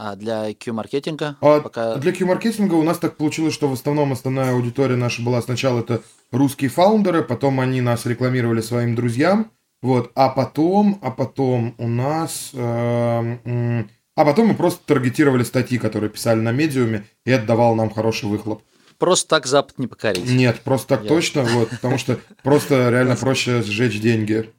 А 0.05 0.17
для 0.17 0.53
Q-маркетинга? 0.53 1.37
А 1.41 1.61
пока... 1.61 1.95
Для 1.95 2.13
Q-маркетинга 2.13 2.75
у 2.75 2.83
нас 2.83 2.99
так 2.99 3.17
получилось, 3.17 3.55
что 3.55 3.69
в 3.69 3.73
основном 3.73 4.11
основная 4.11 4.53
аудитория 4.53 4.97
наша 4.97 5.23
была 5.23 5.41
сначала 5.43 5.79
это 5.79 6.03
русские 6.33 6.71
фаундеры, 6.71 7.23
потом 7.23 7.61
они 7.61 7.81
нас 7.81 8.05
рекламировали 8.05 8.63
своим 8.63 8.97
друзьям, 8.97 9.53
вот, 9.81 10.11
а 10.17 10.29
потом, 10.29 10.99
а 11.03 11.13
потом 11.13 11.77
у 11.79 11.87
нас... 11.87 12.51
Э, 12.53 13.85
а 14.17 14.25
потом 14.25 14.49
мы 14.49 14.55
просто 14.55 14.85
таргетировали 14.85 15.45
статьи, 15.45 15.79
которые 15.79 16.11
писали 16.11 16.41
на 16.41 16.51
медиуме, 16.51 17.05
и 17.25 17.31
это 17.31 17.47
давало 17.47 17.77
нам 17.77 17.89
хороший 17.89 18.29
выхлоп. 18.29 18.65
Просто 18.99 19.29
так 19.29 19.47
Запад 19.47 19.79
не 19.79 19.87
покорить. 19.87 20.29
Нет, 20.29 20.63
просто 20.65 20.89
так 20.97 21.05
Я... 21.05 21.11
точно, 21.11 21.43
вот, 21.45 21.71
потому 21.71 21.99
что 21.99 22.19
просто 22.43 22.91
реально 22.91 23.15
проще 23.21 23.63
сжечь 23.63 24.01
деньги. 24.01 24.51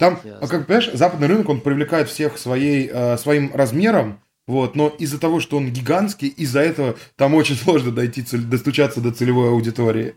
Там, 0.00 0.18
а 0.24 0.46
как 0.48 0.66
понимаешь, 0.66 0.90
западный 0.94 1.28
рынок, 1.28 1.50
он 1.50 1.60
привлекает 1.60 2.08
всех 2.08 2.38
своей, 2.38 2.88
э, 2.90 3.18
своим 3.18 3.54
размером, 3.54 4.18
вот, 4.46 4.74
но 4.74 4.88
из-за 4.88 5.20
того, 5.20 5.40
что 5.40 5.58
он 5.58 5.70
гигантский, 5.70 6.28
из-за 6.28 6.60
этого 6.60 6.96
там 7.16 7.34
очень 7.34 7.54
сложно 7.64 7.92
дойти, 7.92 8.24
достучаться 8.36 9.02
до 9.02 9.12
целевой 9.12 9.50
аудитории. 9.50 10.16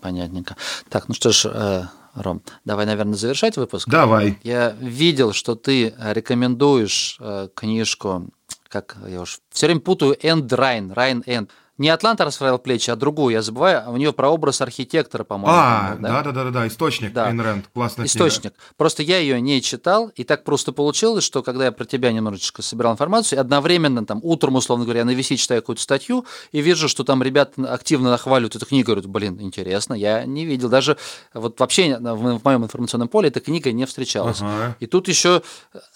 Понятненько. 0.00 0.56
Так, 0.88 1.08
ну 1.08 1.14
что 1.14 1.32
ж, 1.32 1.46
э, 1.52 1.82
Ром, 2.14 2.42
давай, 2.64 2.86
наверное, 2.86 3.14
завершать 3.14 3.56
выпуск. 3.56 3.88
Давай. 3.88 4.38
Я 4.44 4.76
видел, 4.80 5.32
что 5.32 5.56
ты 5.56 5.94
рекомендуешь 5.98 7.18
э, 7.18 7.48
книжку, 7.54 8.28
как 8.68 8.96
я 9.08 9.22
уж 9.22 9.40
все 9.50 9.66
время 9.66 9.80
путаю, 9.80 10.16
Энд 10.22 10.52
Райн, 10.52 10.92
Райн 10.92 11.24
Энд 11.26 11.50
не 11.78 11.88
Атланта 11.88 12.24
расправил 12.24 12.58
плечи, 12.58 12.90
а 12.90 12.96
другую, 12.96 13.32
я 13.32 13.42
забываю, 13.42 13.84
а 13.86 13.90
у 13.90 13.96
нее 13.96 14.12
про 14.12 14.28
образ 14.28 14.60
архитектора, 14.60 15.24
по-моему. 15.24 15.56
А, 15.56 15.96
да, 15.98 16.22
да, 16.22 16.32
да, 16.32 16.44
да, 16.44 16.50
да, 16.50 16.66
источник, 16.66 17.12
да. 17.12 17.26
Айн 17.26 17.40
Рэнд, 17.40 17.68
классная 17.72 18.06
Источник. 18.06 18.52
Книга. 18.52 18.56
Просто 18.76 19.02
я 19.02 19.18
ее 19.18 19.40
не 19.40 19.62
читал, 19.62 20.10
и 20.16 20.24
так 20.24 20.44
просто 20.44 20.72
получилось, 20.72 21.24
что 21.24 21.42
когда 21.42 21.66
я 21.66 21.72
про 21.72 21.84
тебя 21.84 22.12
немножечко 22.12 22.62
собирал 22.62 22.92
информацию, 22.92 23.40
одновременно 23.40 24.04
там 24.04 24.20
утром, 24.22 24.56
условно 24.56 24.84
говоря, 24.84 25.04
на 25.04 25.10
VC 25.10 25.36
читаю 25.36 25.62
какую-то 25.62 25.82
статью 25.82 26.26
и 26.52 26.60
вижу, 26.60 26.88
что 26.88 27.04
там 27.04 27.22
ребята 27.22 27.72
активно 27.72 28.10
нахваливают 28.10 28.56
эту 28.56 28.66
книгу, 28.66 28.86
говорят, 28.86 29.06
блин, 29.06 29.40
интересно, 29.40 29.94
я 29.94 30.24
не 30.24 30.44
видел, 30.44 30.68
даже 30.68 30.96
вот 31.32 31.60
вообще 31.60 31.96
в 31.98 32.44
моем 32.44 32.64
информационном 32.64 33.08
поле 33.08 33.28
эта 33.28 33.40
книга 33.40 33.70
не 33.72 33.86
встречалась. 33.86 34.40
Ага. 34.40 34.76
И 34.80 34.86
тут 34.86 35.08
еще 35.08 35.42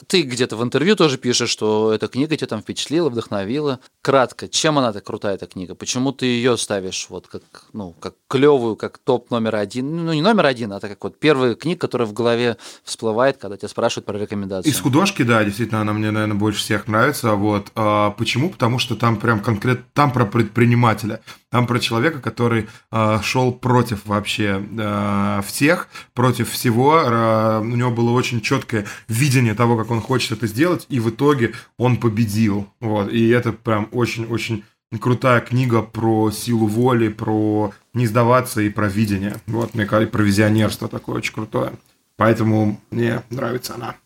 ты 0.06 0.22
где-то 0.22 0.56
в 0.56 0.62
интервью 0.62 0.94
тоже 0.94 1.18
пишешь, 1.18 1.50
что 1.50 1.92
эта 1.92 2.06
книга 2.08 2.36
тебя 2.36 2.46
там 2.46 2.62
впечатлила, 2.62 3.08
вдохновила. 3.08 3.80
Кратко, 4.00 4.48
чем 4.48 4.78
она 4.78 4.92
так 4.92 5.04
крутая, 5.04 5.34
эта 5.34 5.46
книга? 5.46 5.71
Книга? 5.72 5.74
Почему 5.74 6.12
ты 6.12 6.26
ее 6.26 6.56
ставишь 6.56 7.06
вот 7.08 7.26
как, 7.26 7.42
ну, 7.72 7.94
как 8.00 8.14
клевую, 8.28 8.76
как 8.76 8.98
топ 8.98 9.30
номер 9.30 9.56
один? 9.56 10.04
Ну, 10.04 10.12
не 10.12 10.22
номер 10.22 10.46
один, 10.46 10.72
а 10.72 10.80
так 10.80 10.90
как 10.90 11.04
вот 11.04 11.18
первая 11.18 11.54
книга, 11.54 11.80
которая 11.80 12.08
в 12.08 12.12
голове 12.12 12.56
всплывает, 12.84 13.36
когда 13.36 13.56
тебя 13.56 13.68
спрашивают 13.68 14.06
про 14.06 14.18
рекомендации. 14.18 14.70
Из 14.70 14.80
художки, 14.80 15.22
да, 15.22 15.44
действительно, 15.44 15.80
она 15.80 15.92
мне, 15.92 16.10
наверное, 16.10 16.36
больше 16.36 16.60
всех 16.60 16.88
нравится. 16.88 17.34
Вот. 17.34 17.72
А 17.74 18.10
почему? 18.10 18.50
Потому 18.50 18.78
что 18.78 18.96
там 18.96 19.16
прям 19.16 19.40
конкретно, 19.40 19.84
там 19.94 20.12
про 20.12 20.24
предпринимателя. 20.24 21.20
Там 21.50 21.66
про 21.66 21.78
человека, 21.78 22.20
который 22.20 22.66
э, 22.90 23.18
шел 23.22 23.52
против 23.52 24.06
вообще 24.06 24.66
э, 24.78 25.42
всех, 25.46 25.88
против 26.14 26.50
всего. 26.50 27.02
Э, 27.04 27.60
у 27.60 27.76
него 27.76 27.90
было 27.90 28.10
очень 28.10 28.40
четкое 28.40 28.86
видение 29.08 29.54
того, 29.54 29.76
как 29.76 29.90
он 29.90 30.00
хочет 30.00 30.32
это 30.32 30.46
сделать, 30.46 30.86
и 30.88 30.98
в 30.98 31.10
итоге 31.10 31.52
он 31.76 31.98
победил. 31.98 32.68
Вот. 32.80 33.12
И 33.12 33.28
это 33.28 33.52
прям 33.52 33.88
очень-очень 33.92 34.64
крутая 34.98 35.40
книга 35.40 35.82
про 35.82 36.30
силу 36.30 36.66
воли, 36.66 37.08
про 37.08 37.72
не 37.94 38.06
сдаваться 38.06 38.60
и 38.60 38.70
про 38.70 38.88
видение. 38.88 39.36
Вот, 39.46 39.74
мне 39.74 39.86
кажется, 39.86 40.12
про 40.12 40.22
визионерство 40.22 40.88
такое 40.88 41.16
очень 41.16 41.34
крутое. 41.34 41.72
Поэтому 42.16 42.80
мне 42.90 43.22
нравится 43.30 43.74
она. 43.74 43.96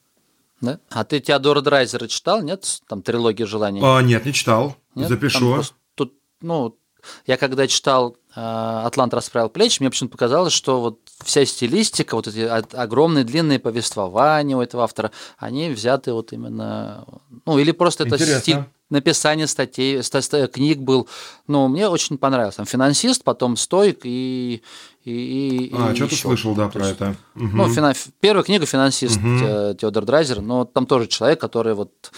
Да? 0.60 0.78
А 0.90 1.04
ты 1.04 1.20
Теодора 1.20 1.60
Драйзера 1.60 2.06
читал, 2.06 2.42
нет? 2.42 2.80
Там 2.88 3.02
трилогия 3.02 3.46
желаний. 3.46 3.80
А, 3.82 4.00
нет, 4.00 4.24
не 4.24 4.32
читал. 4.32 4.76
Нет? 4.94 5.08
Запишу. 5.08 5.62
тут, 5.94 6.14
ну, 6.40 6.76
я 7.26 7.36
когда 7.36 7.66
читал 7.66 8.16
э, 8.34 8.40
«Атлант 8.40 9.12
расправил 9.14 9.48
плечи», 9.48 9.80
мне 9.80 9.90
почему-то 9.90 10.12
показалось, 10.12 10.52
что 10.52 10.80
вот 10.80 11.00
вся 11.22 11.44
стилистика, 11.44 12.14
вот 12.16 12.26
эти 12.26 12.40
огромные 12.40 13.24
длинные 13.24 13.58
повествования 13.58 14.56
у 14.56 14.62
этого 14.62 14.84
автора, 14.84 15.12
они 15.36 15.70
взяты 15.70 16.12
вот 16.12 16.32
именно... 16.32 17.04
Ну, 17.44 17.58
или 17.58 17.72
просто 17.72 18.04
это 18.04 18.16
Интересно. 18.16 18.40
стиль 18.40 18.64
написание 18.90 19.46
статей, 19.46 20.02
книг 20.48 20.78
был. 20.78 21.08
Ну, 21.46 21.68
мне 21.68 21.88
очень 21.88 22.18
понравился. 22.18 22.58
Там 22.58 22.66
финансист, 22.66 23.24
потом 23.24 23.56
стоик 23.56 24.00
и... 24.04 24.62
и, 25.04 25.66
и 25.66 25.74
а, 25.74 25.94
что 25.94 26.08
ты 26.08 26.16
слышал, 26.16 26.54
да, 26.54 26.68
про 26.68 26.86
есть, 26.86 27.00
это? 27.00 27.16
Угу. 27.34 27.46
Ну, 27.52 27.68
фина... 27.68 27.94
первая 28.20 28.44
книга 28.44 28.66
«Финансист» 28.66 29.18
угу. 29.18 29.74
Теодор 29.74 30.04
Драйзер, 30.04 30.40
но 30.40 30.64
там 30.64 30.86
тоже 30.86 31.06
человек, 31.08 31.40
который 31.40 31.74
вот 31.74 32.12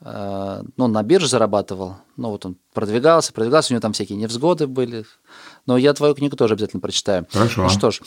э, 0.00 0.62
ну, 0.76 0.86
на 0.86 1.02
бирже 1.02 1.28
зарабатывал. 1.28 1.96
Ну, 2.16 2.30
вот 2.30 2.46
он 2.46 2.56
продвигался, 2.72 3.32
продвигался, 3.32 3.72
у 3.72 3.74
него 3.74 3.80
там 3.80 3.92
всякие 3.92 4.18
невзгоды 4.18 4.66
были. 4.66 5.04
Но 5.66 5.76
я 5.76 5.92
твою 5.94 6.14
книгу 6.14 6.36
тоже 6.36 6.54
обязательно 6.54 6.80
прочитаю. 6.80 7.26
Хорошо. 7.32 7.62
Ну 7.62 7.68
что 7.68 7.90
ж, 7.90 8.00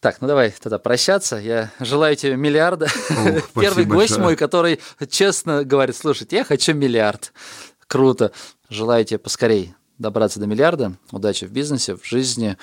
так, 0.00 0.20
ну 0.20 0.28
давай 0.28 0.50
тогда 0.60 0.78
прощаться. 0.78 1.36
Я 1.36 1.70
желаю 1.78 2.16
тебе 2.16 2.36
миллиарда. 2.36 2.86
О, 3.10 3.40
Первый 3.60 3.84
гость 3.84 4.10
большое. 4.12 4.20
мой, 4.20 4.36
который 4.36 4.80
честно 5.10 5.62
говорит, 5.64 5.96
слушайте, 5.96 6.36
я 6.36 6.44
хочу 6.44 6.72
миллиард. 6.72 7.32
Круто. 7.86 8.32
Желаю 8.70 9.04
тебе 9.04 9.18
поскорей 9.18 9.74
добраться 9.98 10.40
до 10.40 10.46
миллиарда. 10.46 10.94
Удачи 11.12 11.44
в 11.44 11.52
бизнесе, 11.52 11.96
в 11.96 12.06
жизни. 12.06 12.56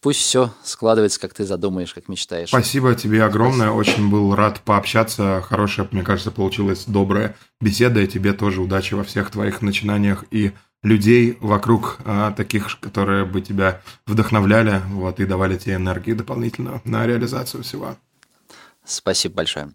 Пусть 0.00 0.20
все 0.20 0.52
складывается, 0.62 1.20
как 1.20 1.34
ты 1.34 1.44
задумаешь, 1.44 1.94
как 1.94 2.08
мечтаешь. 2.08 2.48
Спасибо 2.48 2.94
тебе 2.94 3.24
огромное. 3.24 3.70
Очень 3.70 4.10
был 4.10 4.34
рад 4.34 4.60
пообщаться. 4.60 5.42
Хорошая, 5.46 5.88
мне 5.92 6.02
кажется, 6.02 6.30
получилась 6.30 6.84
добрая 6.86 7.36
беседа. 7.60 8.00
И 8.00 8.06
тебе 8.06 8.32
тоже 8.32 8.62
удачи 8.62 8.94
во 8.94 9.04
всех 9.04 9.30
твоих 9.30 9.60
начинаниях 9.60 10.24
и 10.30 10.52
людей 10.84 11.36
вокруг 11.40 11.98
а, 12.04 12.30
таких, 12.32 12.78
которые 12.78 13.24
бы 13.24 13.40
тебя 13.40 13.80
вдохновляли 14.06 14.82
вот, 14.90 15.18
и 15.18 15.24
давали 15.24 15.56
тебе 15.58 15.74
энергию 15.74 16.14
дополнительную 16.14 16.80
на 16.84 17.06
реализацию 17.06 17.64
всего. 17.64 17.96
Спасибо 18.84 19.36
большое. 19.36 19.70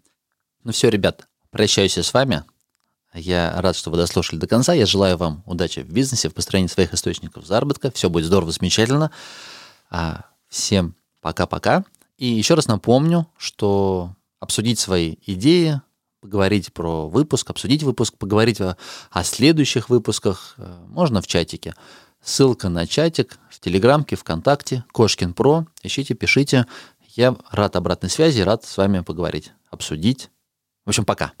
Ну 0.64 0.72
все, 0.72 0.88
ребят, 0.88 1.28
прощаюсь 1.50 1.98
с 1.98 2.14
вами. 2.14 2.44
Я 3.12 3.60
рад, 3.60 3.74
что 3.74 3.90
вы 3.90 3.96
дослушали 3.96 4.38
до 4.38 4.46
конца. 4.46 4.72
Я 4.72 4.86
желаю 4.86 5.16
вам 5.16 5.42
удачи 5.46 5.80
в 5.80 5.92
бизнесе, 5.92 6.28
в 6.28 6.34
построении 6.34 6.68
своих 6.68 6.94
источников 6.94 7.44
заработка. 7.44 7.90
Все 7.90 8.08
будет 8.08 8.26
здорово, 8.26 8.52
замечательно. 8.52 9.10
А, 9.90 10.26
всем 10.48 10.94
пока-пока. 11.20 11.84
И 12.18 12.26
еще 12.26 12.54
раз 12.54 12.68
напомню, 12.68 13.26
что 13.36 14.14
обсудить 14.38 14.78
свои 14.78 15.16
идеи, 15.26 15.80
поговорить 16.20 16.72
про 16.72 17.08
выпуск, 17.08 17.50
обсудить 17.50 17.82
выпуск, 17.82 18.16
поговорить 18.16 18.60
о, 18.60 18.76
о 19.10 19.24
следующих 19.24 19.88
выпусках 19.88 20.54
э, 20.58 20.84
можно 20.88 21.22
в 21.22 21.26
чатике. 21.26 21.74
Ссылка 22.22 22.68
на 22.68 22.86
чатик 22.86 23.38
в 23.50 23.60
Телеграмке, 23.60 24.16
ВКонтакте, 24.16 24.84
Кошкин 24.92 25.32
Про. 25.32 25.66
Ищите, 25.82 26.14
пишите. 26.14 26.66
Я 27.16 27.36
рад 27.50 27.76
обратной 27.76 28.10
связи, 28.10 28.42
рад 28.42 28.64
с 28.64 28.76
вами 28.76 29.00
поговорить, 29.00 29.52
обсудить. 29.70 30.30
В 30.84 30.90
общем, 30.90 31.04
пока. 31.04 31.32